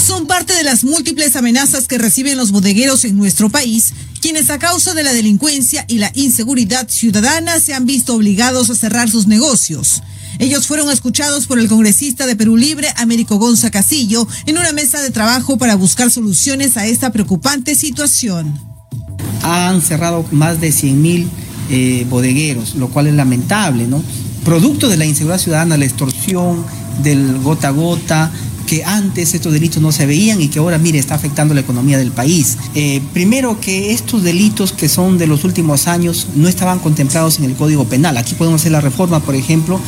son 0.00 0.26
parte 0.26 0.54
de 0.54 0.64
las 0.64 0.82
múltiples 0.82 1.36
amenazas 1.36 1.86
que 1.86 1.98
reciben 1.98 2.36
los 2.36 2.50
bodegueros 2.50 3.04
en 3.04 3.16
nuestro 3.16 3.48
país, 3.48 3.92
quienes 4.20 4.50
a 4.50 4.58
causa 4.58 4.94
de 4.94 5.02
la 5.02 5.12
delincuencia 5.12 5.84
y 5.88 5.98
la 5.98 6.10
inseguridad 6.14 6.88
ciudadana 6.88 7.58
se 7.58 7.74
han 7.74 7.86
visto 7.86 8.14
obligados 8.14 8.70
a 8.70 8.74
cerrar 8.74 9.10
sus 9.10 9.26
negocios. 9.26 10.02
Ellos 10.38 10.66
fueron 10.66 10.90
escuchados 10.90 11.46
por 11.46 11.58
el 11.58 11.68
congresista 11.68 12.26
de 12.26 12.36
Perú 12.36 12.56
Libre, 12.56 12.88
Américo 12.96 13.36
Gonza 13.36 13.70
Casillo, 13.70 14.26
en 14.46 14.58
una 14.58 14.72
mesa 14.72 15.02
de 15.02 15.10
trabajo 15.10 15.58
para 15.58 15.74
buscar 15.74 16.10
soluciones 16.10 16.76
a 16.76 16.86
esta 16.86 17.12
preocupante 17.12 17.74
situación. 17.74 18.58
Han 19.42 19.82
cerrado 19.82 20.24
más 20.30 20.60
de 20.60 20.72
100 20.72 21.02
mil 21.02 21.28
eh, 21.70 22.06
bodegueros, 22.08 22.74
lo 22.74 22.88
cual 22.88 23.06
es 23.06 23.14
lamentable, 23.14 23.86
¿no? 23.86 24.02
Producto 24.44 24.88
de 24.88 24.96
la 24.96 25.04
inseguridad 25.04 25.38
ciudadana, 25.38 25.76
la 25.76 25.84
extorsión, 25.84 26.64
del 27.02 27.38
gota 27.40 27.68
a 27.68 27.72
gota, 27.72 28.30
que 28.70 28.84
antes 28.84 29.34
estos 29.34 29.52
delitos 29.52 29.82
no 29.82 29.90
se 29.90 30.06
veían 30.06 30.40
y 30.40 30.46
que 30.46 30.60
ahora, 30.60 30.78
mire, 30.78 31.00
está 31.00 31.16
afectando 31.16 31.54
la 31.54 31.60
economía 31.60 31.98
del 31.98 32.12
país. 32.12 32.56
Eh, 32.76 33.02
primero 33.12 33.60
que 33.60 33.92
estos 33.92 34.22
delitos 34.22 34.70
que 34.70 34.88
son 34.88 35.18
de 35.18 35.26
los 35.26 35.42
últimos 35.42 35.88
años 35.88 36.28
no 36.36 36.46
estaban 36.46 36.78
contemplados 36.78 37.40
en 37.40 37.46
el 37.46 37.56
Código 37.56 37.86
Penal. 37.86 38.16
Aquí 38.16 38.36
podemos 38.36 38.60
hacer 38.60 38.70
la 38.70 38.80
reforma, 38.80 39.18
por 39.18 39.34
ejemplo, 39.34 39.80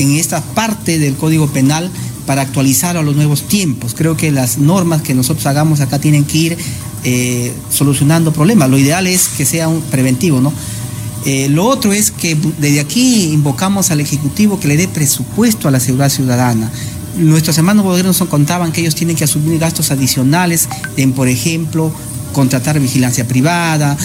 en 0.00 0.16
esta 0.16 0.42
parte 0.42 0.98
del 0.98 1.14
Código 1.14 1.46
Penal 1.46 1.88
para 2.26 2.42
actualizar 2.42 2.96
a 2.96 3.02
los 3.04 3.14
nuevos 3.14 3.42
tiempos. 3.42 3.94
Creo 3.96 4.16
que 4.16 4.32
las 4.32 4.58
normas 4.58 5.02
que 5.02 5.14
nosotros 5.14 5.46
hagamos 5.46 5.78
acá 5.78 6.00
tienen 6.00 6.24
que 6.24 6.36
ir 6.36 6.58
eh, 7.04 7.52
solucionando 7.70 8.32
problemas. 8.32 8.68
Lo 8.68 8.76
ideal 8.76 9.06
es 9.06 9.28
que 9.28 9.46
sea 9.46 9.68
un 9.68 9.82
preventivo, 9.82 10.40
¿no? 10.40 10.52
Eh, 11.24 11.48
lo 11.48 11.64
otro 11.64 11.92
es 11.92 12.10
que 12.10 12.36
desde 12.58 12.80
aquí 12.80 13.30
invocamos 13.32 13.92
al 13.92 14.00
Ejecutivo 14.00 14.58
que 14.58 14.66
le 14.66 14.76
dé 14.76 14.88
presupuesto 14.88 15.68
a 15.68 15.70
la 15.70 15.78
seguridad 15.78 16.08
ciudadana 16.08 16.72
nuestros 17.16 17.56
hermanos 17.58 17.84
bodegueros 17.84 18.20
nos 18.20 18.28
contaban 18.28 18.72
que 18.72 18.80
ellos 18.80 18.94
tienen 18.94 19.16
que 19.16 19.24
asumir 19.24 19.58
gastos 19.58 19.90
adicionales 19.90 20.68
en, 20.96 21.12
por 21.12 21.28
ejemplo, 21.28 21.92
contratar 22.32 22.78
vigilancia 22.80 23.26
privada, 23.26 23.96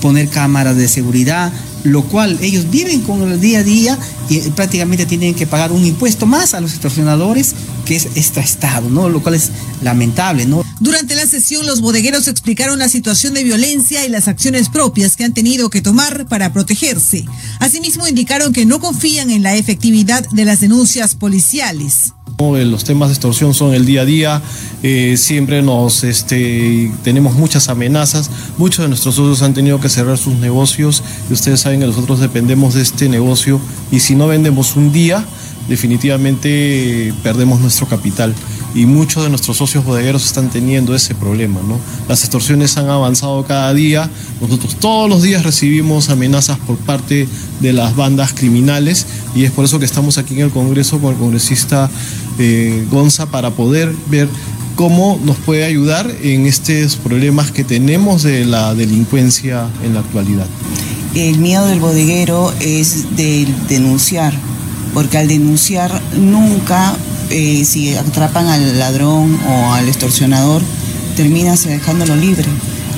poner 0.00 0.28
cámaras 0.28 0.76
de 0.76 0.88
seguridad, 0.88 1.52
lo 1.84 2.02
cual 2.04 2.38
ellos 2.40 2.70
viven 2.70 3.00
con 3.02 3.22
el 3.22 3.40
día 3.40 3.60
a 3.60 3.62
día 3.62 3.98
y 4.28 4.38
prácticamente 4.50 5.06
tienen 5.06 5.34
que 5.34 5.46
pagar 5.46 5.72
un 5.72 5.84
impuesto 5.84 6.26
más 6.26 6.54
a 6.54 6.60
los 6.60 6.72
extorsionadores 6.72 7.54
que 7.84 7.96
es 7.96 8.06
extra 8.14 8.42
Estado, 8.42 8.88
¿no? 8.88 9.08
Lo 9.08 9.22
cual 9.22 9.34
es 9.34 9.50
lamentable, 9.82 10.46
¿no? 10.46 10.62
Durante 10.80 11.14
la 11.14 11.26
sesión, 11.26 11.66
los 11.66 11.80
bodegueros 11.80 12.28
explicaron 12.28 12.78
la 12.78 12.88
situación 12.88 13.34
de 13.34 13.44
violencia 13.44 14.04
y 14.06 14.08
las 14.08 14.28
acciones 14.28 14.68
propias 14.68 15.16
que 15.16 15.24
han 15.24 15.34
tenido 15.34 15.68
que 15.68 15.82
tomar 15.82 16.26
para 16.26 16.52
protegerse. 16.52 17.26
Asimismo, 17.58 18.08
indicaron 18.08 18.52
que 18.52 18.64
no 18.64 18.80
confían 18.80 19.30
en 19.30 19.42
la 19.42 19.56
efectividad 19.56 20.26
de 20.30 20.44
las 20.44 20.60
denuncias 20.60 21.14
policiales. 21.14 22.14
Los 22.40 22.84
temas 22.84 23.10
de 23.10 23.12
extorsión 23.12 23.52
son 23.52 23.74
el 23.74 23.84
día 23.84 24.00
a 24.00 24.04
día, 24.06 24.42
eh, 24.82 25.18
siempre 25.18 25.60
nos 25.60 26.04
este, 26.04 26.90
tenemos 27.04 27.34
muchas 27.34 27.68
amenazas, 27.68 28.30
muchos 28.56 28.82
de 28.82 28.88
nuestros 28.88 29.16
socios 29.16 29.42
han 29.42 29.52
tenido 29.52 29.78
que 29.78 29.90
cerrar 29.90 30.16
sus 30.16 30.32
negocios 30.36 31.02
y 31.28 31.34
ustedes 31.34 31.60
saben 31.60 31.80
que 31.80 31.86
nosotros 31.86 32.18
dependemos 32.18 32.72
de 32.72 32.80
este 32.80 33.10
negocio 33.10 33.60
y 33.92 34.00
si 34.00 34.14
no 34.14 34.26
vendemos 34.26 34.74
un 34.76 34.90
día, 34.90 35.22
definitivamente 35.68 37.12
perdemos 37.22 37.60
nuestro 37.60 37.86
capital 37.86 38.34
y 38.74 38.86
muchos 38.86 39.22
de 39.22 39.28
nuestros 39.30 39.56
socios 39.56 39.84
bodegueros 39.84 40.24
están 40.24 40.50
teniendo 40.50 40.94
ese 40.94 41.14
problema. 41.14 41.60
¿no? 41.66 41.78
Las 42.08 42.20
extorsiones 42.22 42.76
han 42.76 42.88
avanzado 42.88 43.44
cada 43.44 43.72
día, 43.74 44.08
nosotros 44.40 44.76
todos 44.76 45.08
los 45.08 45.22
días 45.22 45.42
recibimos 45.42 46.10
amenazas 46.10 46.58
por 46.58 46.76
parte 46.76 47.28
de 47.60 47.72
las 47.72 47.96
bandas 47.96 48.32
criminales 48.32 49.06
y 49.34 49.44
es 49.44 49.50
por 49.50 49.64
eso 49.64 49.78
que 49.78 49.84
estamos 49.84 50.18
aquí 50.18 50.34
en 50.34 50.40
el 50.40 50.50
Congreso 50.50 50.98
con 50.98 51.12
el 51.12 51.18
congresista 51.18 51.90
eh, 52.38 52.86
Gonza 52.90 53.26
para 53.26 53.50
poder 53.50 53.94
ver 54.08 54.28
cómo 54.76 55.20
nos 55.24 55.36
puede 55.36 55.64
ayudar 55.64 56.10
en 56.22 56.46
estos 56.46 56.96
problemas 56.96 57.50
que 57.50 57.64
tenemos 57.64 58.22
de 58.22 58.46
la 58.46 58.74
delincuencia 58.74 59.66
en 59.84 59.94
la 59.94 60.00
actualidad. 60.00 60.46
El 61.14 61.38
miedo 61.38 61.66
del 61.66 61.80
bodeguero 61.80 62.52
es 62.60 63.16
de 63.16 63.46
denunciar, 63.68 64.32
porque 64.94 65.18
al 65.18 65.28
denunciar 65.28 66.00
nunca, 66.16 66.94
eh, 67.30 67.64
si 67.64 67.94
atrapan 67.94 68.48
al 68.48 68.78
ladrón 68.78 69.38
o 69.48 69.72
al 69.72 69.88
extorsionador, 69.88 70.62
terminas 71.16 71.64
dejándolo 71.64 72.16
libre. 72.16 72.48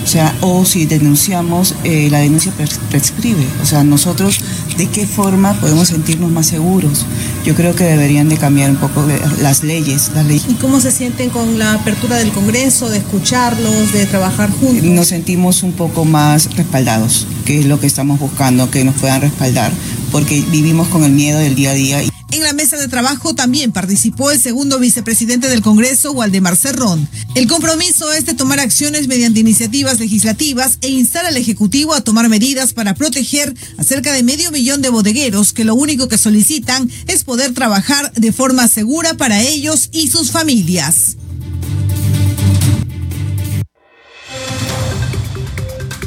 O 0.03 0.07
sea, 0.07 0.35
o 0.41 0.65
si 0.65 0.85
denunciamos, 0.85 1.77
eh, 1.85 2.09
la 2.11 2.19
denuncia 2.19 2.53
prescribe. 2.91 3.47
O 3.63 3.67
sea, 3.67 3.85
nosotros, 3.85 4.41
¿de 4.77 4.89
qué 4.89 5.07
forma 5.07 5.55
podemos 5.55 5.89
sentirnos 5.89 6.31
más 6.31 6.47
seguros? 6.47 7.07
Yo 7.45 7.55
creo 7.55 7.75
que 7.77 7.85
deberían 7.85 8.29
de 8.29 8.37
cambiar 8.37 8.71
un 8.71 8.77
poco 8.77 9.07
las 9.41 9.63
leyes, 9.63 10.11
las 10.15 10.27
leyes. 10.27 10.47
¿Y 10.49 10.55
cómo 10.55 10.81
se 10.81 10.91
sienten 10.91 11.31
con 11.31 11.59
la 11.59 11.75
apertura 11.75 12.17
del 12.17 12.33
Congreso, 12.33 12.89
de 12.89 12.99
escucharlos, 12.99 13.93
de 13.93 14.07
trabajar 14.07 14.51
juntos? 14.51 14.83
Nos 14.83 15.07
sentimos 15.09 15.63
un 15.63 15.73
poco 15.73 16.05
más 16.05 16.57
respaldados, 16.57 17.29
que 17.45 17.61
es 17.61 17.67
lo 17.67 17.79
que 17.79 17.87
estamos 17.87 18.19
buscando, 18.19 18.71
que 18.71 18.85
nos 18.85 18.97
puedan 18.97 19.21
respaldar, 19.21 19.71
porque 20.13 20.45
vivimos 20.51 20.87
con 20.89 21.03
el 21.03 21.13
miedo 21.13 21.39
del 21.39 21.57
día 21.57 21.71
a 21.71 21.75
día. 21.75 22.03
En 22.33 22.43
la 22.43 22.53
mesa 22.53 22.79
de 22.79 22.89
trabajo 22.89 23.35
también 23.35 23.73
participó 23.73 24.31
el 24.31 24.41
segundo 24.41 24.79
vicepresidente 24.79 25.49
del 25.49 25.61
Congreso, 25.61 26.13
Waldemar 26.13 26.57
Cerrón. 26.57 27.07
El 27.35 27.47
compromiso 27.47 28.11
es 28.13 28.25
de 28.25 28.35
tomar 28.35 28.59
acciones 28.59 29.07
mediante 29.07 29.41
iniciativas 29.41 29.99
legislativas 29.99 30.79
e 30.81 30.89
instar 30.89 31.27
al 31.27 31.37
Ejecutivo 31.37 31.93
a 31.93 32.03
tomar 32.03 32.29
medidas 32.29 32.73
para 32.73 32.95
proteger 32.95 33.55
a 33.77 33.85
cerca 33.85 34.13
de 34.13 34.23
medio 34.23 34.51
millón 34.51 34.81
de 34.81 34.89
bodegueros 34.89 35.53
que 35.53 35.65
lo 35.65 35.75
único 35.75 36.09
que 36.09 36.17
solicitan 36.17 36.91
es 37.07 37.25
poder 37.25 37.53
trabajar 37.53 38.13
de 38.15 38.33
forma 38.33 38.67
segura 38.69 39.15
para 39.15 39.43
ellos 39.43 39.89
y 39.93 40.09
sus 40.09 40.31
familias. 40.31 41.17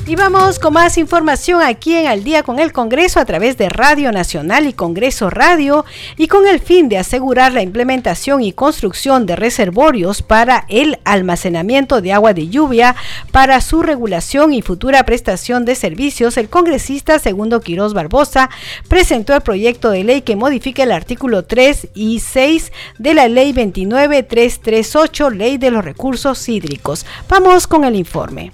Y 0.08 0.16
vamos 0.16 0.60
con 0.60 0.74
más 0.74 1.00
información 1.00 1.64
aquí 1.64 1.96
en 1.96 2.06
Al 2.06 2.24
día 2.24 2.44
con 2.44 2.60
el 2.60 2.72
Congreso 2.72 3.20
a 3.20 3.26
través 3.26 3.58
de 3.58 3.70
Radio 3.70 4.12
Nacional 4.12 4.68
y 4.68 4.74
Congreso 4.74 5.32
Radio 5.32 5.84
y 6.16 6.28
con 6.28 6.48
el 6.48 6.60
fin 6.60 6.90
de 6.90 7.00
asegurar 7.00 7.54
la 7.54 7.64
implementación 7.64 8.44
y 8.44 8.54
construcción 8.54 9.26
de 9.26 9.36
reservorios 9.36 10.22
para 10.22 10.68
el 10.70 11.00
almacenamiento 11.06 12.02
de 12.02 12.14
agua 12.14 12.36
de 12.36 12.50
lluvia 12.50 12.96
para 13.32 13.60
su 13.62 13.82
regulación 13.82 14.54
y 14.54 14.62
futura 14.62 15.04
prestación 15.06 15.66
de 15.66 15.74
servicios, 15.74 16.38
el 16.38 16.50
congresista 16.50 17.18
Segundo 17.18 17.60
Quirós 17.62 17.96
Barbosa 17.96 18.52
presentó 18.88 19.34
el 19.34 19.42
proyecto 19.42 19.90
de 19.90 20.04
ley 20.04 20.22
que 20.22 20.36
modifica 20.36 20.84
el 20.84 20.92
artículo 20.92 21.46
3 21.46 21.88
y 21.96 22.20
6 22.20 22.72
de 23.00 23.14
la 23.16 23.28
Ley 23.28 23.54
29338, 23.54 25.32
Ley 25.32 25.58
de 25.58 25.72
los 25.72 25.84
Recursos 25.84 26.48
Hídricos. 26.48 27.08
Vamos 27.28 27.66
con 27.66 27.86
el 27.86 27.96
informe. 27.96 28.52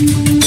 Thank 0.00 0.28
you. 0.30 0.39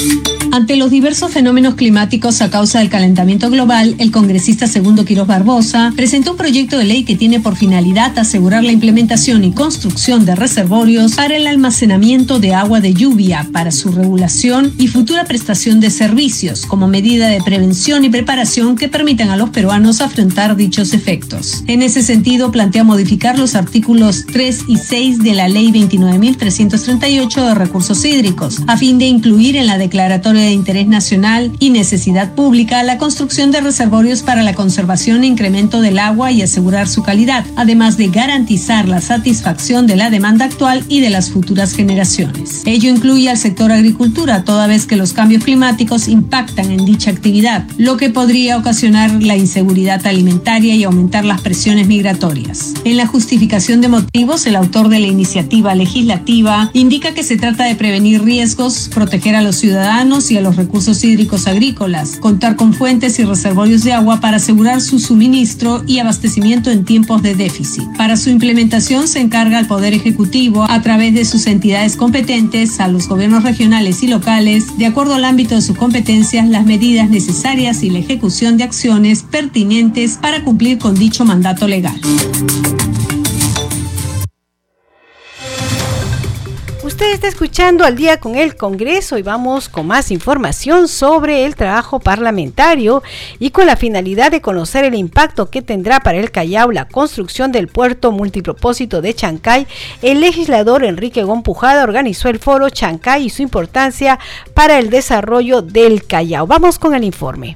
Ante 0.53 0.75
los 0.75 0.91
diversos 0.91 1.31
fenómenos 1.31 1.73
climáticos 1.73 2.39
a 2.43 2.51
causa 2.51 2.77
del 2.77 2.89
calentamiento 2.89 3.49
global, 3.49 3.95
el 3.97 4.11
congresista 4.11 4.67
Segundo 4.67 5.03
Quiroz 5.03 5.25
Barbosa 5.25 5.91
presentó 5.95 6.33
un 6.33 6.37
proyecto 6.37 6.77
de 6.77 6.83
ley 6.83 7.05
que 7.05 7.15
tiene 7.15 7.39
por 7.39 7.55
finalidad 7.55 8.15
asegurar 8.19 8.63
la 8.63 8.71
implementación 8.71 9.43
y 9.43 9.51
construcción 9.51 10.25
de 10.25 10.35
reservorios 10.35 11.15
para 11.15 11.37
el 11.37 11.47
almacenamiento 11.47 12.37
de 12.37 12.53
agua 12.53 12.81
de 12.81 12.93
lluvia, 12.93 13.49
para 13.51 13.71
su 13.71 13.91
regulación 13.91 14.71
y 14.77 14.89
futura 14.89 15.23
prestación 15.23 15.79
de 15.79 15.89
servicios, 15.89 16.67
como 16.67 16.87
medida 16.87 17.29
de 17.29 17.41
prevención 17.41 18.05
y 18.05 18.11
preparación 18.11 18.75
que 18.75 18.89
permitan 18.89 19.31
a 19.31 19.37
los 19.37 19.49
peruanos 19.49 20.01
afrontar 20.01 20.55
dichos 20.55 20.93
efectos. 20.93 21.63
En 21.65 21.81
ese 21.81 22.03
sentido, 22.03 22.51
plantea 22.51 22.83
modificar 22.83 23.39
los 23.39 23.55
artículos 23.55 24.27
3 24.31 24.65
y 24.67 24.77
6 24.77 25.17
de 25.17 25.33
la 25.33 25.47
Ley 25.47 25.71
29.338 25.71 27.47
de 27.47 27.55
recursos 27.55 28.05
hídricos, 28.05 28.59
a 28.67 28.77
fin 28.77 28.99
de 28.99 29.05
incluir 29.07 29.55
en 29.55 29.65
la 29.65 29.79
declaratoria 29.79 30.42
de 30.45 30.53
interés 30.53 30.87
nacional 30.87 31.51
y 31.59 31.69
necesidad 31.69 32.33
pública 32.35 32.83
la 32.83 32.97
construcción 32.97 33.51
de 33.51 33.61
reservorios 33.61 34.23
para 34.23 34.43
la 34.43 34.53
conservación 34.53 35.23
e 35.23 35.27
incremento 35.27 35.81
del 35.81 35.99
agua 35.99 36.31
y 36.31 36.41
asegurar 36.41 36.87
su 36.87 37.03
calidad, 37.03 37.45
además 37.55 37.97
de 37.97 38.07
garantizar 38.07 38.87
la 38.87 39.01
satisfacción 39.01 39.87
de 39.87 39.95
la 39.95 40.09
demanda 40.09 40.45
actual 40.45 40.83
y 40.87 41.01
de 41.01 41.09
las 41.09 41.29
futuras 41.29 41.73
generaciones. 41.73 42.63
Ello 42.65 42.89
incluye 42.89 43.29
al 43.29 43.37
sector 43.37 43.71
agricultura, 43.71 44.43
toda 44.43 44.67
vez 44.67 44.85
que 44.85 44.95
los 44.95 45.13
cambios 45.13 45.43
climáticos 45.43 46.07
impactan 46.07 46.71
en 46.71 46.85
dicha 46.85 47.11
actividad, 47.11 47.65
lo 47.77 47.97
que 47.97 48.09
podría 48.09 48.57
ocasionar 48.57 49.11
la 49.21 49.35
inseguridad 49.35 50.05
alimentaria 50.05 50.75
y 50.75 50.83
aumentar 50.83 51.25
las 51.25 51.41
presiones 51.41 51.87
migratorias. 51.87 52.73
En 52.85 52.97
la 52.97 53.07
justificación 53.07 53.81
de 53.81 53.87
motivos, 53.87 54.45
el 54.45 54.55
autor 54.55 54.89
de 54.89 54.99
la 54.99 55.07
iniciativa 55.07 55.75
legislativa 55.75 56.69
indica 56.73 57.13
que 57.13 57.23
se 57.23 57.37
trata 57.37 57.65
de 57.65 57.75
prevenir 57.75 58.23
riesgos, 58.23 58.89
proteger 58.93 59.35
a 59.35 59.41
los 59.41 59.55
ciudadanos 59.55 60.31
y 60.31 60.32
a 60.37 60.41
los 60.41 60.55
recursos 60.55 61.03
hídricos 61.03 61.47
agrícolas, 61.47 62.17
contar 62.17 62.55
con 62.55 62.73
fuentes 62.73 63.19
y 63.19 63.23
reservorios 63.23 63.83
de 63.83 63.93
agua 63.93 64.19
para 64.19 64.37
asegurar 64.37 64.81
su 64.81 64.99
suministro 64.99 65.83
y 65.87 65.99
abastecimiento 65.99 66.71
en 66.71 66.85
tiempos 66.85 67.21
de 67.21 67.35
déficit. 67.35 67.83
Para 67.97 68.17
su 68.17 68.29
implementación 68.29 69.07
se 69.07 69.19
encarga 69.19 69.57
al 69.57 69.67
Poder 69.67 69.93
Ejecutivo, 69.93 70.65
a 70.69 70.81
través 70.81 71.13
de 71.13 71.25
sus 71.25 71.47
entidades 71.47 71.95
competentes, 71.95 72.79
a 72.79 72.87
los 72.87 73.07
gobiernos 73.07 73.43
regionales 73.43 74.03
y 74.03 74.07
locales, 74.07 74.77
de 74.77 74.85
acuerdo 74.85 75.15
al 75.15 75.25
ámbito 75.25 75.55
de 75.55 75.61
sus 75.61 75.77
competencias, 75.77 76.47
las 76.47 76.65
medidas 76.65 77.09
necesarias 77.09 77.83
y 77.83 77.89
la 77.89 77.99
ejecución 77.99 78.57
de 78.57 78.63
acciones 78.63 79.23
pertinentes 79.23 80.17
para 80.21 80.43
cumplir 80.43 80.77
con 80.77 80.95
dicho 80.95 81.25
mandato 81.25 81.67
legal. 81.67 81.99
Está 87.11 87.27
escuchando 87.27 87.85
al 87.85 87.95
día 87.95 88.19
con 88.19 88.35
el 88.35 88.55
Congreso 88.55 89.17
y 89.17 89.21
vamos 89.21 89.69
con 89.69 89.87
más 89.87 90.09
información 90.09 90.87
sobre 90.87 91.45
el 91.45 91.55
trabajo 91.55 91.99
parlamentario 91.99 93.03
y 93.39 93.51
con 93.51 93.65
la 93.65 93.75
finalidad 93.75 94.31
de 94.31 94.41
conocer 94.41 94.83
el 94.83 94.95
impacto 94.95 95.49
que 95.49 95.61
tendrá 95.61 95.99
para 95.99 96.17
el 96.17 96.31
Callao 96.31 96.71
la 96.71 96.85
construcción 96.85 97.51
del 97.51 97.67
puerto 97.67 98.11
multipropósito 98.11 99.01
de 99.01 99.13
Chancay. 99.13 99.67
El 100.01 100.21
legislador 100.21 100.83
Enrique 100.83 101.23
Gompujada 101.23 101.83
organizó 101.83 102.29
el 102.29 102.39
foro 102.39 102.69
Chancay 102.69 103.25
y 103.25 103.29
su 103.29 103.41
importancia 103.41 104.19
para 104.53 104.79
el 104.79 104.89
desarrollo 104.89 105.61
del 105.61 106.05
Callao. 106.05 106.47
Vamos 106.47 106.77
con 106.77 106.93
el 106.95 107.03
informe 107.03 107.55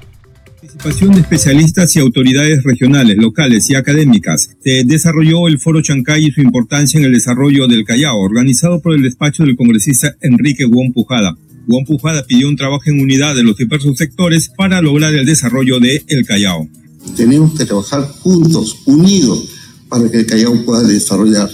participación 0.68 1.14
de 1.14 1.20
especialistas 1.20 1.96
y 1.96 2.00
autoridades 2.00 2.62
regionales, 2.62 3.16
locales 3.16 3.70
y 3.70 3.74
académicas, 3.74 4.50
se 4.62 4.84
desarrolló 4.84 5.48
el 5.48 5.58
Foro 5.58 5.80
Chancay 5.80 6.26
y 6.26 6.30
su 6.30 6.42
importancia 6.42 6.98
en 6.98 7.06
el 7.06 7.12
desarrollo 7.12 7.66
del 7.66 7.84
Callao, 7.84 8.18
organizado 8.18 8.80
por 8.80 8.94
el 8.94 9.02
despacho 9.02 9.44
del 9.44 9.56
congresista 9.56 10.14
Enrique 10.20 10.64
Guon 10.66 10.92
Pujada. 10.92 11.36
Guon 11.66 11.86
Pujada 11.86 12.26
pidió 12.26 12.48
un 12.48 12.56
trabajo 12.56 12.82
en 12.86 13.00
unidad 13.00 13.34
de 13.34 13.44
los 13.44 13.56
diversos 13.56 13.96
sectores 13.96 14.50
para 14.54 14.82
lograr 14.82 15.14
el 15.14 15.24
desarrollo 15.24 15.80
de 15.80 16.02
El 16.06 16.26
Callao. 16.26 16.68
Tenemos 17.16 17.56
que 17.58 17.64
trabajar 17.64 18.02
juntos, 18.20 18.80
unidos, 18.84 19.48
para 19.88 20.10
que 20.10 20.18
el 20.18 20.26
Callao 20.26 20.64
pueda 20.66 20.82
desarrollar. 20.82 21.48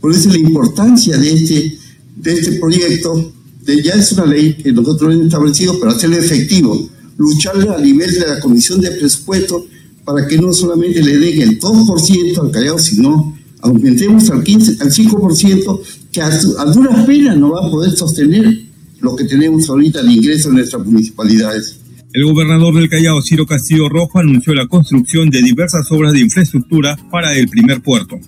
Por 0.00 0.12
eso 0.12 0.28
la 0.30 0.38
importancia 0.38 1.16
de 1.16 1.32
este, 1.32 1.78
de 2.16 2.32
este 2.32 2.52
proyecto, 2.58 3.32
de, 3.64 3.82
ya 3.82 3.92
es 3.92 4.10
una 4.12 4.26
ley 4.26 4.54
que 4.54 4.72
nosotros 4.72 5.14
hemos 5.14 5.26
establecido, 5.26 5.78
pero 5.78 5.92
hacerlo 5.92 6.16
efectivo 6.16 6.95
lucharle 7.16 7.68
a 7.68 7.78
nivel 7.78 8.12
de 8.12 8.26
la 8.26 8.40
Comisión 8.40 8.80
de 8.80 8.90
Presupuesto 8.92 9.66
para 10.04 10.26
que 10.26 10.38
no 10.38 10.52
solamente 10.52 11.02
le 11.02 11.18
den 11.18 11.42
el 11.42 11.60
2% 11.60 12.38
al 12.38 12.50
Callao, 12.50 12.78
sino 12.78 13.36
aumentemos 13.60 14.30
al 14.30 14.44
15, 14.44 14.82
al 14.82 14.92
5%, 14.92 15.80
que 16.12 16.20
a, 16.20 16.26
a 16.26 16.64
duras 16.66 17.04
penas 17.06 17.36
no 17.36 17.50
va 17.50 17.66
a 17.66 17.70
poder 17.70 17.96
sostener 17.96 18.66
lo 19.00 19.16
que 19.16 19.24
tenemos 19.24 19.68
ahorita 19.68 20.02
de 20.02 20.12
ingreso 20.12 20.48
en 20.48 20.56
nuestras 20.56 20.86
municipalidades. 20.86 21.80
El 22.12 22.24
gobernador 22.24 22.74
del 22.74 22.88
Callao, 22.88 23.20
Ciro 23.20 23.46
Castillo 23.46 23.88
Rojo, 23.88 24.18
anunció 24.18 24.54
la 24.54 24.66
construcción 24.68 25.28
de 25.28 25.42
diversas 25.42 25.90
obras 25.90 26.12
de 26.12 26.20
infraestructura 26.20 26.96
para 27.10 27.36
el 27.36 27.48
primer 27.48 27.82
puerto. 27.82 28.18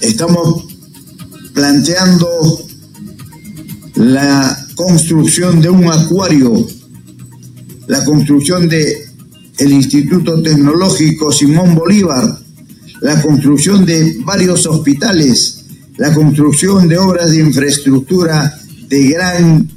Estamos 0.00 0.64
planteando 1.54 2.26
la 3.94 4.66
construcción 4.74 5.60
de 5.60 5.68
un 5.68 5.86
acuario 5.86 6.66
la 7.88 8.04
construcción 8.04 8.68
de 8.68 9.08
el 9.58 9.72
Instituto 9.72 10.40
Tecnológico 10.40 11.32
Simón 11.32 11.74
Bolívar, 11.74 12.38
la 13.00 13.20
construcción 13.20 13.84
de 13.84 14.18
varios 14.24 14.66
hospitales, 14.66 15.64
la 15.96 16.14
construcción 16.14 16.86
de 16.86 16.96
obras 16.96 17.32
de 17.32 17.40
infraestructura 17.40 18.54
de 18.88 19.08
gran 19.08 19.68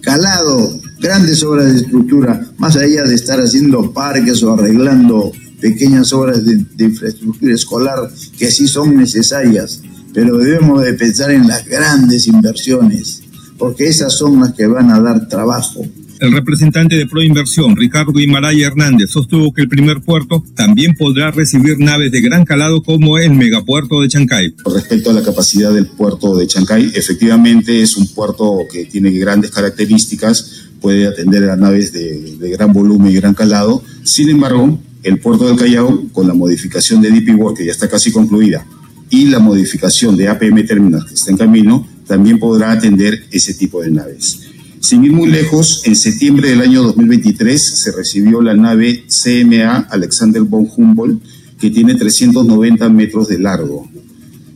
calado, 0.00 0.80
grandes 0.98 1.42
obras 1.44 1.72
de 1.72 1.80
estructura, 1.80 2.40
más 2.58 2.76
allá 2.76 3.04
de 3.04 3.14
estar 3.14 3.38
haciendo 3.38 3.92
parques 3.92 4.42
o 4.42 4.54
arreglando 4.54 5.30
pequeñas 5.60 6.12
obras 6.12 6.44
de, 6.44 6.64
infraestructura 6.84 7.54
escolar 7.54 8.10
que 8.36 8.50
sí 8.50 8.66
son 8.66 8.96
necesarias, 8.96 9.80
pero 10.12 10.38
debemos 10.38 10.82
de 10.82 10.94
pensar 10.94 11.30
en 11.30 11.46
las 11.46 11.64
grandes 11.66 12.26
inversiones, 12.26 13.22
porque 13.58 13.86
esas 13.86 14.14
son 14.14 14.40
las 14.40 14.54
que 14.54 14.66
van 14.66 14.90
a 14.90 15.00
dar 15.00 15.28
trabajo. 15.28 15.86
El 16.22 16.30
representante 16.30 16.94
de 16.94 17.08
Proinversión, 17.08 17.74
Ricardo 17.74 18.12
Guimarães 18.12 18.62
Hernández, 18.62 19.10
sostuvo 19.10 19.52
que 19.52 19.62
el 19.62 19.68
primer 19.68 20.02
puerto 20.02 20.44
también 20.54 20.94
podrá 20.94 21.32
recibir 21.32 21.80
naves 21.80 22.12
de 22.12 22.20
gran 22.20 22.44
calado 22.44 22.80
como 22.80 23.18
el 23.18 23.34
megapuerto 23.34 24.00
de 24.00 24.06
Chancay. 24.06 24.54
Respecto 24.72 25.10
a 25.10 25.14
la 25.14 25.24
capacidad 25.24 25.72
del 25.72 25.86
puerto 25.86 26.36
de 26.36 26.46
Chancay, 26.46 26.92
efectivamente 26.94 27.82
es 27.82 27.96
un 27.96 28.06
puerto 28.06 28.58
que 28.70 28.84
tiene 28.84 29.10
grandes 29.10 29.50
características, 29.50 30.68
puede 30.80 31.08
atender 31.08 31.50
a 31.50 31.56
naves 31.56 31.92
de, 31.92 32.36
gran 32.52 32.72
volumen 32.72 33.10
y 33.10 33.16
gran 33.16 33.34
calado. 33.34 33.82
Sin 34.04 34.28
embargo, 34.28 34.78
el 35.02 35.18
puerto 35.18 35.48
del 35.48 35.56
Callao, 35.56 36.04
con 36.12 36.28
la 36.28 36.34
modificación 36.34 37.02
de 37.02 37.10
DP 37.10 37.34
World, 37.36 37.58
que 37.58 37.66
ya 37.66 37.72
está 37.72 37.88
casi 37.88 38.12
concluida, 38.12 38.64
y 39.10 39.24
la 39.24 39.40
modificación 39.40 40.16
de 40.16 40.28
APM 40.28 40.64
Terminal, 40.68 41.04
que 41.04 41.14
está 41.14 41.32
en 41.32 41.36
camino, 41.36 41.84
también 42.06 42.38
podrá 42.38 42.70
atender 42.70 43.24
ese 43.32 43.54
tipo 43.54 43.82
de 43.82 43.90
naves. 43.90 44.41
Sin 44.82 45.04
ir 45.04 45.12
muy 45.12 45.30
lejos, 45.30 45.82
en 45.84 45.94
septiembre 45.94 46.50
del 46.50 46.60
año 46.60 46.82
2023 46.82 47.62
se 47.62 47.92
recibió 47.92 48.42
la 48.42 48.54
nave 48.54 49.04
CMA 49.06 49.86
Alexander 49.88 50.42
von 50.42 50.68
Humboldt, 50.76 51.22
que 51.60 51.70
tiene 51.70 51.94
390 51.94 52.88
metros 52.88 53.28
de 53.28 53.38
largo. 53.38 53.88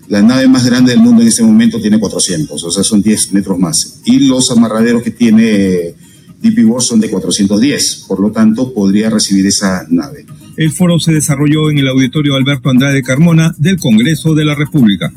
La 0.09 0.23
nave 0.23 0.49
más 0.49 0.67
grande 0.67 0.91
del 0.91 1.01
mundo 1.01 1.23
en 1.23 1.29
este 1.29 1.45
momento 1.45 1.81
tiene 1.81 2.01
400, 2.01 2.61
o 2.61 2.71
sea, 2.73 2.83
son 2.83 3.03
10 3.03 3.35
metros 3.35 3.57
más. 3.57 4.01
Y 4.05 4.19
los 4.27 4.51
amarraderos 4.51 5.05
que 5.05 5.13
tiene 5.13 5.95
DP 6.43 6.65
World 6.67 6.83
son 6.83 7.01
de 7.01 7.09
410, 7.09 8.07
por 8.09 8.19
lo 8.19 8.33
tanto 8.33 8.75
podría 8.75 9.09
recibir 9.11 9.47
esa 9.47 9.87
nave. 9.91 10.27
El 10.57 10.73
foro 10.73 10.99
se 10.99 11.13
desarrolló 11.13 11.71
en 11.71 11.79
el 11.79 11.87
auditorio 11.87 12.35
Alberto 12.35 12.69
Andrade 12.69 13.05
Carmona 13.05 13.55
del 13.59 13.79
Congreso 13.79 14.35
de 14.35 14.45
la 14.45 14.57
República. 14.57 15.13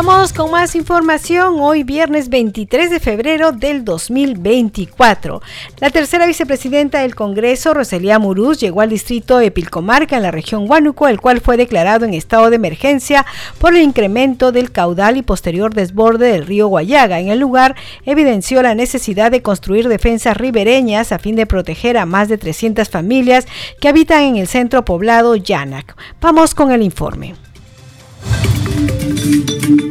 Vamos 0.00 0.32
con 0.32 0.52
más 0.52 0.76
información 0.76 1.56
hoy 1.58 1.82
viernes 1.82 2.28
23 2.28 2.88
de 2.88 3.00
febrero 3.00 3.50
del 3.50 3.84
2024. 3.84 5.42
La 5.80 5.90
tercera 5.90 6.24
vicepresidenta 6.24 7.00
del 7.00 7.16
Congreso, 7.16 7.74
Roselía 7.74 8.20
Muruz, 8.20 8.60
llegó 8.60 8.80
al 8.80 8.90
distrito 8.90 9.38
de 9.38 9.50
Pilcomarca 9.50 10.16
en 10.16 10.22
la 10.22 10.30
región 10.30 10.70
Huánuco, 10.70 11.08
el 11.08 11.20
cual 11.20 11.40
fue 11.40 11.56
declarado 11.56 12.04
en 12.04 12.14
estado 12.14 12.48
de 12.48 12.54
emergencia 12.54 13.26
por 13.58 13.74
el 13.74 13.82
incremento 13.82 14.52
del 14.52 14.70
caudal 14.70 15.16
y 15.16 15.22
posterior 15.22 15.74
desborde 15.74 16.30
del 16.30 16.46
río 16.46 16.68
Guayaga. 16.68 17.18
En 17.18 17.30
el 17.30 17.40
lugar 17.40 17.74
evidenció 18.06 18.62
la 18.62 18.76
necesidad 18.76 19.32
de 19.32 19.42
construir 19.42 19.88
defensas 19.88 20.36
ribereñas 20.36 21.10
a 21.10 21.18
fin 21.18 21.34
de 21.34 21.46
proteger 21.46 21.98
a 21.98 22.06
más 22.06 22.28
de 22.28 22.38
300 22.38 22.88
familias 22.88 23.48
que 23.80 23.88
habitan 23.88 24.22
en 24.22 24.36
el 24.36 24.46
centro 24.46 24.84
poblado 24.84 25.34
Llanac. 25.34 25.96
Vamos 26.20 26.54
con 26.54 26.70
el 26.70 26.84
informe. 26.84 27.34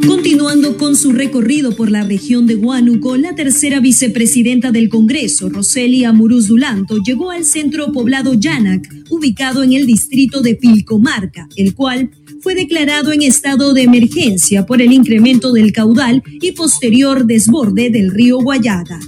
Continuando 0.05 0.77
con 0.77 0.95
su 0.95 1.11
recorrido 1.13 1.75
por 1.75 1.89
la 1.89 2.03
región 2.03 2.45
de 2.45 2.55
Huánuco, 2.55 3.15
la 3.17 3.33
tercera 3.35 3.79
vicepresidenta 3.79 4.71
del 4.71 4.89
Congreso, 4.89 5.49
Roselia 5.49 6.11
Muruz 6.11 6.47
Dulanto, 6.47 6.97
llegó 6.97 7.31
al 7.31 7.45
centro 7.45 7.91
poblado 7.91 8.33
Llanac, 8.33 8.87
ubicado 9.09 9.63
en 9.63 9.73
el 9.73 9.85
distrito 9.85 10.41
de 10.41 10.55
Pilcomarca, 10.55 11.47
el 11.55 11.73
cual 11.73 12.11
fue 12.47 12.55
declarado 12.55 13.11
en 13.11 13.23
estado 13.23 13.73
de 13.73 13.81
emergencia 13.81 14.65
por 14.65 14.81
el 14.81 14.93
incremento 14.93 15.51
del 15.51 15.73
caudal 15.73 16.23
y 16.25 16.53
posterior 16.53 17.25
desborde 17.25 17.89
del 17.89 18.09
río 18.09 18.37
Guayaga. 18.37 19.01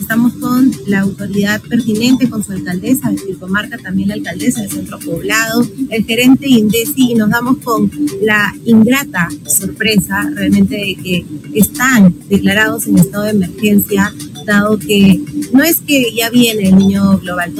Estamos 0.00 0.32
con 0.32 0.72
la 0.86 1.00
autoridad 1.00 1.60
pertinente, 1.60 2.30
con 2.30 2.42
su 2.42 2.52
alcaldesa 2.52 3.10
de 3.10 3.18
Pilcomarca, 3.18 3.76
también 3.76 4.08
la 4.08 4.14
alcaldesa 4.14 4.62
del 4.62 4.70
centro 4.70 4.98
poblado, 4.98 5.68
el 5.90 6.06
gerente 6.06 6.48
INDECI, 6.48 7.12
y 7.12 7.14
nos 7.16 7.28
damos 7.28 7.58
con 7.58 7.90
la 8.22 8.54
ingrata 8.64 9.28
sorpresa 9.44 10.30
realmente 10.34 10.76
de 10.76 10.94
que 10.94 11.26
están 11.52 12.14
declarados 12.30 12.86
en 12.86 12.96
estado 12.96 13.24
de 13.24 13.30
emergencia, 13.32 14.10
dado 14.46 14.78
que 14.78 15.20
no 15.52 15.62
es 15.62 15.82
que 15.82 16.14
ya 16.16 16.30
viene 16.30 16.70
el 16.70 16.78
niño 16.78 17.18
global, 17.18 17.52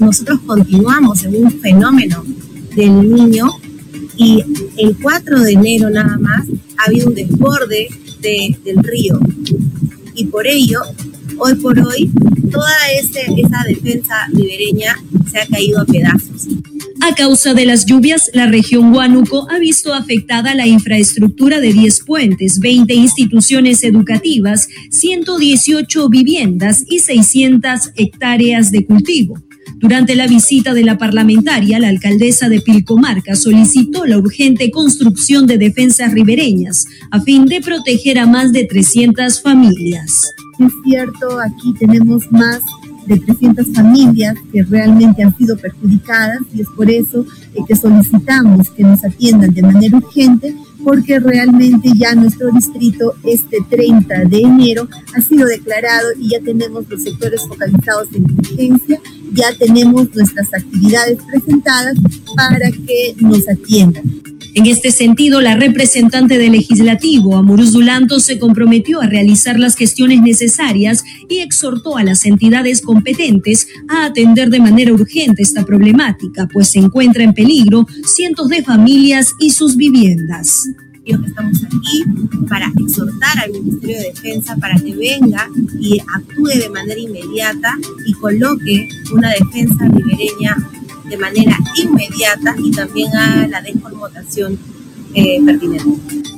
nosotros 0.00 0.40
continuamos 0.44 1.22
en 1.22 1.44
un 1.44 1.60
fenómeno 1.60 2.24
del 2.74 3.08
niño 3.08 3.52
y 4.16 4.42
el 4.76 4.96
4 5.00 5.40
de 5.40 5.52
enero 5.52 5.90
nada 5.90 6.16
más 6.18 6.46
ha 6.78 6.84
habido 6.88 7.08
un 7.08 7.14
desborde 7.14 7.88
del 8.20 8.82
río 8.82 9.18
y 10.14 10.24
por 10.26 10.46
ello 10.46 10.80
hoy 11.38 11.54
por 11.56 11.78
hoy 11.78 12.10
toda 12.50 12.72
esa 12.98 13.64
defensa 13.66 14.26
ribereña 14.32 14.96
se 15.30 15.40
ha 15.40 15.46
caído 15.46 15.80
a 15.80 15.84
pedazos. 15.84 16.48
A 17.00 17.14
causa 17.14 17.52
de 17.52 17.66
las 17.66 17.84
lluvias, 17.84 18.30
la 18.32 18.46
región 18.46 18.94
Huánuco 18.94 19.46
ha 19.50 19.58
visto 19.58 19.92
afectada 19.92 20.54
la 20.54 20.66
infraestructura 20.66 21.60
de 21.60 21.72
10 21.72 22.04
puentes, 22.04 22.60
20 22.60 22.94
instituciones 22.94 23.84
educativas, 23.84 24.68
118 24.90 26.08
viviendas 26.08 26.82
y 26.88 27.00
600 27.00 27.90
hectáreas 27.96 28.70
de 28.70 28.86
cultivo. 28.86 29.34
Durante 29.84 30.14
la 30.14 30.26
visita 30.26 30.72
de 30.72 30.82
la 30.82 30.96
parlamentaria, 30.96 31.78
la 31.78 31.88
alcaldesa 31.88 32.48
de 32.48 32.62
Pilcomarca 32.62 33.36
solicitó 33.36 34.06
la 34.06 34.16
urgente 34.16 34.70
construcción 34.70 35.46
de 35.46 35.58
defensas 35.58 36.14
ribereñas 36.14 36.86
a 37.10 37.20
fin 37.20 37.44
de 37.44 37.60
proteger 37.60 38.18
a 38.18 38.26
más 38.26 38.50
de 38.50 38.64
300 38.64 39.42
familias. 39.42 40.32
Es 40.58 40.72
cierto, 40.86 41.38
aquí 41.38 41.74
tenemos 41.78 42.32
más 42.32 42.62
de 43.06 43.18
300 43.18 43.66
familias 43.74 44.34
que 44.50 44.62
realmente 44.62 45.22
han 45.22 45.36
sido 45.36 45.54
perjudicadas 45.58 46.40
y 46.54 46.62
es 46.62 46.68
por 46.74 46.90
eso 46.90 47.26
que 47.68 47.76
solicitamos 47.76 48.70
que 48.70 48.84
nos 48.84 49.04
atiendan 49.04 49.52
de 49.52 49.62
manera 49.62 49.98
urgente 49.98 50.56
porque 50.82 51.18
realmente 51.18 51.90
ya 51.96 52.14
nuestro 52.14 52.50
distrito 52.52 53.14
este 53.24 53.58
30 53.68 54.24
de 54.24 54.38
enero 54.38 54.88
ha 55.14 55.20
sido 55.20 55.46
declarado 55.46 56.08
y 56.18 56.30
ya 56.30 56.40
tenemos 56.40 56.88
los 56.88 57.02
sectores 57.02 57.42
focalizados 57.46 58.08
en 58.14 58.24
emergencia, 58.30 59.00
ya 59.34 59.52
tenemos 59.58 60.14
nuestras 60.14 60.52
actividades 60.54 61.18
presentadas 61.30 61.96
para 62.36 62.70
que 62.70 63.14
nos 63.20 63.48
atiendan. 63.48 64.04
En 64.54 64.66
este 64.66 64.92
sentido, 64.92 65.40
la 65.40 65.56
representante 65.56 66.38
del 66.38 66.52
legislativo, 66.52 67.36
Amuruz 67.36 67.72
Dulanto, 67.72 68.20
se 68.20 68.38
comprometió 68.38 69.00
a 69.00 69.06
realizar 69.06 69.58
las 69.58 69.74
gestiones 69.74 70.22
necesarias 70.22 71.02
y 71.28 71.38
exhortó 71.38 71.96
a 71.96 72.04
las 72.04 72.24
entidades 72.24 72.80
competentes 72.80 73.66
a 73.88 74.04
atender 74.04 74.50
de 74.50 74.60
manera 74.60 74.92
urgente 74.92 75.42
esta 75.42 75.64
problemática, 75.64 76.48
pues 76.52 76.68
se 76.68 76.78
encuentra 76.78 77.24
en 77.24 77.34
peligro 77.34 77.84
cientos 78.06 78.48
de 78.48 78.62
familias 78.62 79.32
y 79.40 79.50
sus 79.50 79.76
viviendas 79.76 80.68
estamos 81.12 81.62
aquí 81.64 82.04
para 82.48 82.72
exhortar 82.78 83.38
al 83.38 83.52
Ministerio 83.52 83.98
de 83.98 84.12
Defensa 84.14 84.56
para 84.56 84.74
que 84.76 84.94
venga 84.94 85.48
y 85.78 86.00
actúe 86.00 86.58
de 86.58 86.70
manera 86.70 87.00
inmediata 87.00 87.76
y 88.06 88.12
coloque 88.14 88.88
una 89.12 89.30
defensa 89.30 89.86
ribereña 89.86 90.56
de 91.08 91.16
manera 91.16 91.58
inmediata 91.76 92.54
y 92.62 92.70
también 92.70 93.14
a 93.14 93.46
la 93.46 93.60
desconmotación 93.60 94.58
eh, 95.14 95.40
pertinente. 95.44 95.84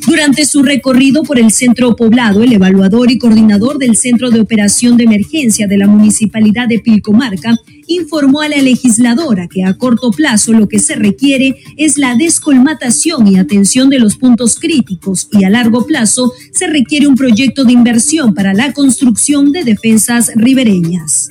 Durante 0.06 0.44
su 0.44 0.62
recorrido 0.62 1.22
por 1.22 1.38
el 1.38 1.50
centro 1.50 1.96
poblado, 1.96 2.42
el 2.42 2.52
evaluador 2.52 3.10
y 3.10 3.18
coordinador 3.18 3.78
del 3.78 3.96
Centro 3.96 4.30
de 4.30 4.40
Operación 4.40 4.96
de 4.96 5.04
Emergencia 5.04 5.66
de 5.66 5.78
la 5.78 5.86
Municipalidad 5.86 6.68
de 6.68 6.78
Pilcomarca 6.78 7.56
informó 7.86 8.40
a 8.40 8.48
la 8.48 8.58
legisladora 8.58 9.48
que 9.48 9.64
a 9.64 9.74
corto 9.74 10.10
plazo 10.10 10.52
lo 10.52 10.68
que 10.68 10.78
se 10.78 10.94
requiere 10.94 11.62
es 11.76 11.98
la 11.98 12.14
descolmatación 12.14 13.26
y 13.26 13.38
atención 13.38 13.90
de 13.90 13.98
los 13.98 14.16
puntos 14.16 14.58
críticos 14.58 15.28
y 15.32 15.44
a 15.44 15.50
largo 15.50 15.86
plazo 15.86 16.32
se 16.52 16.66
requiere 16.66 17.06
un 17.06 17.14
proyecto 17.14 17.64
de 17.64 17.72
inversión 17.72 18.34
para 18.34 18.54
la 18.54 18.72
construcción 18.72 19.52
de 19.52 19.64
defensas 19.64 20.30
ribereñas. 20.34 21.28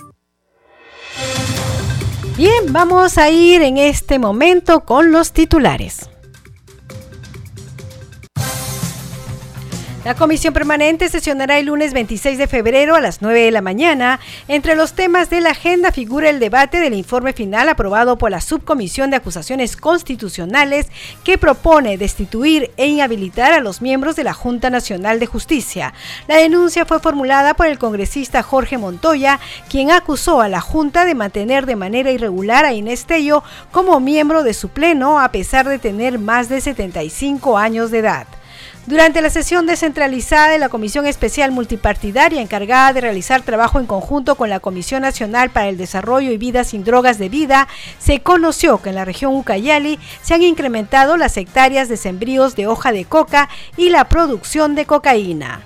Bien, 2.38 2.72
vamos 2.72 3.18
a 3.18 3.30
ir 3.30 3.62
en 3.62 3.78
este 3.78 4.20
momento 4.20 4.82
con 4.82 5.12
los 5.12 5.32
titulares. 5.32 6.10
La 10.06 10.14
comisión 10.14 10.53
permanente 10.53 11.10
sesionará 11.10 11.58
el 11.58 11.66
lunes 11.66 11.91
26 11.91 12.38
de 12.38 12.45
febrero 12.45 12.93
a 12.93 13.01
las 13.01 13.24
9 13.24 13.41
de 13.41 13.49
la 13.49 13.64
mañana. 13.64 14.20
Entre 14.47 14.76
los 14.76 14.93
temas 14.93 15.32
de 15.32 15.41
la 15.41 15.49
agenda 15.49 15.91
figura 15.91 16.30
el 16.30 16.39
debate 16.39 16.80
del 16.80 16.93
informe 16.93 17.34
final 17.34 17.70
aprobado 17.70 18.16
por 18.16 18.30
la 18.30 18.39
Subcomisión 18.39 19.10
de 19.10 19.16
Acusaciones 19.16 19.76
Constitucionales 19.76 20.89
que 21.24 21.39
propone 21.39 21.97
destituir 21.97 22.70
e 22.78 22.86
inhabilitar 22.86 23.51
a 23.53 23.62
los 23.62 23.82
miembros 23.82 24.16
de 24.16 24.26
la 24.26 24.36
Junta 24.36 24.70
Nacional 24.70 25.20
de 25.20 25.26
Justicia. 25.26 25.95
La 26.28 26.38
denuncia 26.38 26.86
fue 26.86 26.99
formulada 26.99 27.56
por 27.56 27.66
el 27.66 27.80
congresista 27.80 28.43
Jorge 28.43 28.78
Montoya, 28.78 29.39
quien 29.70 29.89
acusó 29.89 30.39
a 30.39 30.49
la 30.49 30.62
Junta 30.62 31.06
de 31.06 31.16
mantener 31.16 31.66
de 31.66 31.78
manera 31.78 32.12
irregular 32.12 32.64
a 32.64 32.74
Inés 32.74 33.08
Tello 33.08 33.43
como 33.72 33.99
miembro 33.99 34.43
de 34.43 34.53
su 34.53 34.70
pleno 34.70 35.20
a 35.20 35.32
pesar 35.32 35.68
de 35.68 35.80
tener 35.80 36.20
más 36.20 36.47
de 36.47 36.62
75 36.62 37.58
años 37.58 37.89
de 37.89 37.97
edad. 37.97 38.28
Durante 38.88 39.24
la 39.24 39.32
sesión 39.32 39.66
descentralizada 39.66 40.50
de 40.50 40.60
la 40.60 40.70
Comisión 40.70 41.08
Especial 41.08 41.52
Multipartidaria 41.52 42.40
encargada 42.40 42.94
de 42.94 43.02
realizar 43.02 43.42
trabajo 43.42 43.80
en 43.80 43.88
conjunto 43.88 44.36
con 44.36 44.52
la 44.52 44.60
Comisión 44.60 45.02
Nacional 45.02 45.50
para 45.50 45.70
el 45.70 45.78
Desarrollo 45.78 46.32
y 46.32 46.38
Vida 46.38 46.64
sin 46.64 46.84
Drogas 46.84 47.18
de 47.18 47.28
Vida, 47.28 47.68
se 47.98 48.20
conoció 48.20 48.84
que 48.84 48.90
en 48.90 48.96
la 48.96 49.06
región 49.06 49.34
Ucayali 49.34 49.98
se 50.22 50.36
han 50.36 50.44
incrementado 50.44 51.18
las 51.18 51.36
hectáreas 51.36 51.90
de 51.90 51.98
sembríos 51.98 52.56
de 52.56 52.68
hoja 52.68 52.92
de 52.92 53.06
coca 53.06 53.50
y 53.76 53.90
la 53.90 54.08
producción 54.08 54.76
de 54.76 54.86
cocaína. 54.86 55.62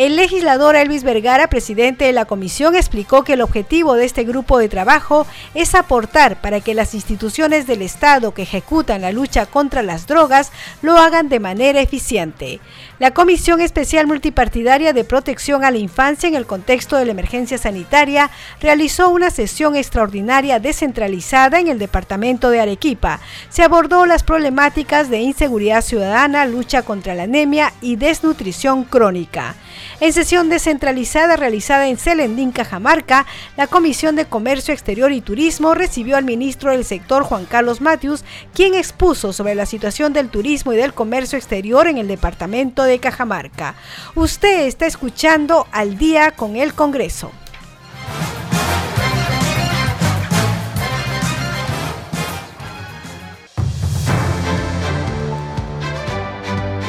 El 0.00 0.16
legislador 0.16 0.76
Elvis 0.76 1.02
Vergara, 1.02 1.50
presidente 1.50 2.06
de 2.06 2.14
la 2.14 2.24
comisión, 2.24 2.74
explicó 2.74 3.22
que 3.22 3.34
el 3.34 3.42
objetivo 3.42 3.96
de 3.96 4.06
este 4.06 4.24
grupo 4.24 4.56
de 4.56 4.70
trabajo 4.70 5.26
es 5.54 5.74
aportar 5.74 6.40
para 6.40 6.62
que 6.62 6.72
las 6.72 6.94
instituciones 6.94 7.66
del 7.66 7.82
Estado 7.82 8.32
que 8.32 8.40
ejecutan 8.40 9.02
la 9.02 9.12
lucha 9.12 9.44
contra 9.44 9.82
las 9.82 10.06
drogas 10.06 10.52
lo 10.80 10.96
hagan 10.96 11.28
de 11.28 11.38
manera 11.38 11.82
eficiente. 11.82 12.60
La 12.98 13.10
Comisión 13.10 13.60
Especial 13.60 14.06
Multipartidaria 14.06 14.94
de 14.94 15.04
Protección 15.04 15.64
a 15.64 15.70
la 15.70 15.76
Infancia 15.76 16.30
en 16.30 16.34
el 16.34 16.46
contexto 16.46 16.96
de 16.96 17.04
la 17.04 17.10
emergencia 17.10 17.58
sanitaria 17.58 18.30
realizó 18.58 19.10
una 19.10 19.28
sesión 19.28 19.76
extraordinaria 19.76 20.60
descentralizada 20.60 21.60
en 21.60 21.68
el 21.68 21.78
departamento 21.78 22.48
de 22.48 22.60
Arequipa. 22.60 23.20
Se 23.50 23.62
abordó 23.62 24.06
las 24.06 24.22
problemáticas 24.22 25.10
de 25.10 25.18
inseguridad 25.20 25.82
ciudadana, 25.82 26.46
lucha 26.46 26.84
contra 26.84 27.14
la 27.14 27.24
anemia 27.24 27.74
y 27.82 27.96
desnutrición 27.96 28.84
crónica. 28.84 29.56
En 29.98 30.12
sesión 30.12 30.48
descentralizada 30.48 31.36
realizada 31.36 31.88
en 31.88 31.98
Celendín, 31.98 32.52
Cajamarca, 32.52 33.26
la 33.56 33.66
Comisión 33.66 34.16
de 34.16 34.26
Comercio 34.26 34.72
Exterior 34.72 35.10
y 35.12 35.20
Turismo 35.20 35.74
recibió 35.74 36.16
al 36.16 36.24
ministro 36.24 36.70
del 36.70 36.84
sector 36.84 37.24
Juan 37.24 37.44
Carlos 37.44 37.80
Matius, 37.80 38.24
quien 38.54 38.74
expuso 38.74 39.32
sobre 39.32 39.54
la 39.54 39.66
situación 39.66 40.12
del 40.12 40.28
turismo 40.28 40.72
y 40.72 40.76
del 40.76 40.94
comercio 40.94 41.36
exterior 41.38 41.88
en 41.88 41.98
el 41.98 42.08
departamento 42.08 42.84
de 42.84 42.98
Cajamarca. 42.98 43.74
Usted 44.14 44.66
está 44.66 44.86
escuchando 44.86 45.66
al 45.72 45.98
día 45.98 46.30
con 46.30 46.56
el 46.56 46.72
Congreso. 46.74 47.32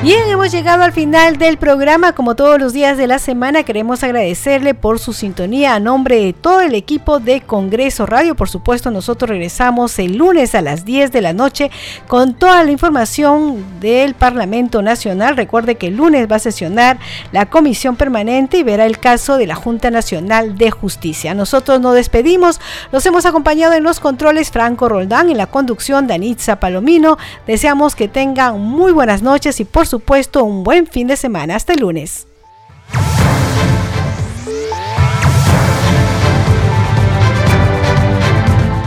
Bien, 0.04 0.28
hemos 0.30 0.52
llegado 0.52 0.82
al 0.82 0.94
final 0.94 1.38
del 1.38 1.58
programa. 1.58 2.14
Como 2.14 2.36
todos 2.36 2.60
los 2.60 2.74
días 2.74 2.98
de 2.98 3.06
la 3.06 3.20
semana, 3.20 3.62
queremos 3.62 4.04
agradecerle 4.04 4.74
por 4.74 4.98
su 4.98 5.14
sintonía 5.14 5.76
a 5.76 5.80
nombre 5.80 6.16
de 6.16 6.34
todo 6.34 6.62
el 6.62 6.74
equipo 6.74 7.20
de 7.20 7.42
Congreso 7.42 8.08
Radio. 8.08 8.34
Por 8.34 8.50
supuesto, 8.50 8.90
nosotros 8.90 9.30
regresamos 9.30 10.00
el 10.00 10.18
lunes 10.18 10.56
a 10.56 10.64
las 10.64 10.86
10 10.86 11.12
de 11.12 11.22
la 11.22 11.34
noche 11.34 11.70
con 12.08 12.34
toda 12.34 12.64
la 12.64 12.72
información 12.72 13.64
del 13.80 14.16
Parlamento 14.16 14.82
Nacional. 14.82 15.38
Recuerde 15.38 15.76
que 15.76 15.90
el 15.90 15.98
lunes 15.98 16.28
va 16.30 16.38
a 16.38 16.40
sesionar 16.40 16.98
la 17.32 17.46
Comisión 17.46 17.96
Permanente 17.96 18.58
y 18.58 18.64
verá 18.64 18.88
el 18.88 18.98
caso 18.98 19.38
de 19.38 19.46
la 19.46 19.54
Junta 19.54 19.92
Nacional 19.92 20.58
de 20.58 20.72
Justicia. 20.72 21.36
Nosotros 21.36 21.80
nos 21.80 21.94
despedimos. 21.94 22.60
Los 22.92 23.06
hemos 23.06 23.28
acompañado 23.28 23.74
en 23.74 23.84
los 23.84 24.00
controles 24.00 24.50
Franco 24.50 24.90
Roldán, 24.90 25.30
en 25.30 25.38
la 25.38 25.46
conducción 25.46 26.08
Danitza 26.08 26.60
Palomino. 26.60 27.20
Deseamos 27.46 27.96
que 27.96 28.08
tengan 28.08 28.60
muy 28.60 28.92
buenas 28.92 29.22
noches 29.22 29.60
y 29.60 29.66
por 29.66 29.91
supuesto 29.92 30.46
un 30.46 30.64
buen 30.64 30.88
fin 30.88 31.06
de 31.08 31.18
semana. 31.18 31.56
Hasta 31.56 31.74
el 31.74 31.82
lunes. 31.82 32.26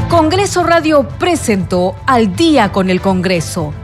Congreso 0.09 0.63
Radio 0.63 1.07
presentó 1.19 1.95
Al 2.07 2.35
día 2.35 2.73
con 2.73 2.89
el 2.89 3.03
Congreso. 3.03 3.75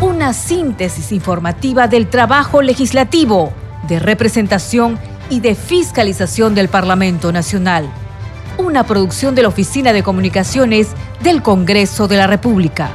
Una 0.00 0.32
síntesis 0.32 1.12
informativa 1.12 1.86
del 1.86 2.08
trabajo 2.08 2.60
legislativo, 2.60 3.52
de 3.86 4.00
representación 4.00 4.98
y 5.28 5.38
de 5.38 5.54
fiscalización 5.54 6.56
del 6.56 6.68
Parlamento 6.68 7.30
Nacional. 7.30 7.88
Una 8.58 8.82
producción 8.82 9.36
de 9.36 9.42
la 9.42 9.48
Oficina 9.48 9.92
de 9.92 10.02
Comunicaciones 10.02 10.88
del 11.22 11.42
Congreso 11.42 12.08
de 12.08 12.16
la 12.16 12.26
República. 12.26 12.90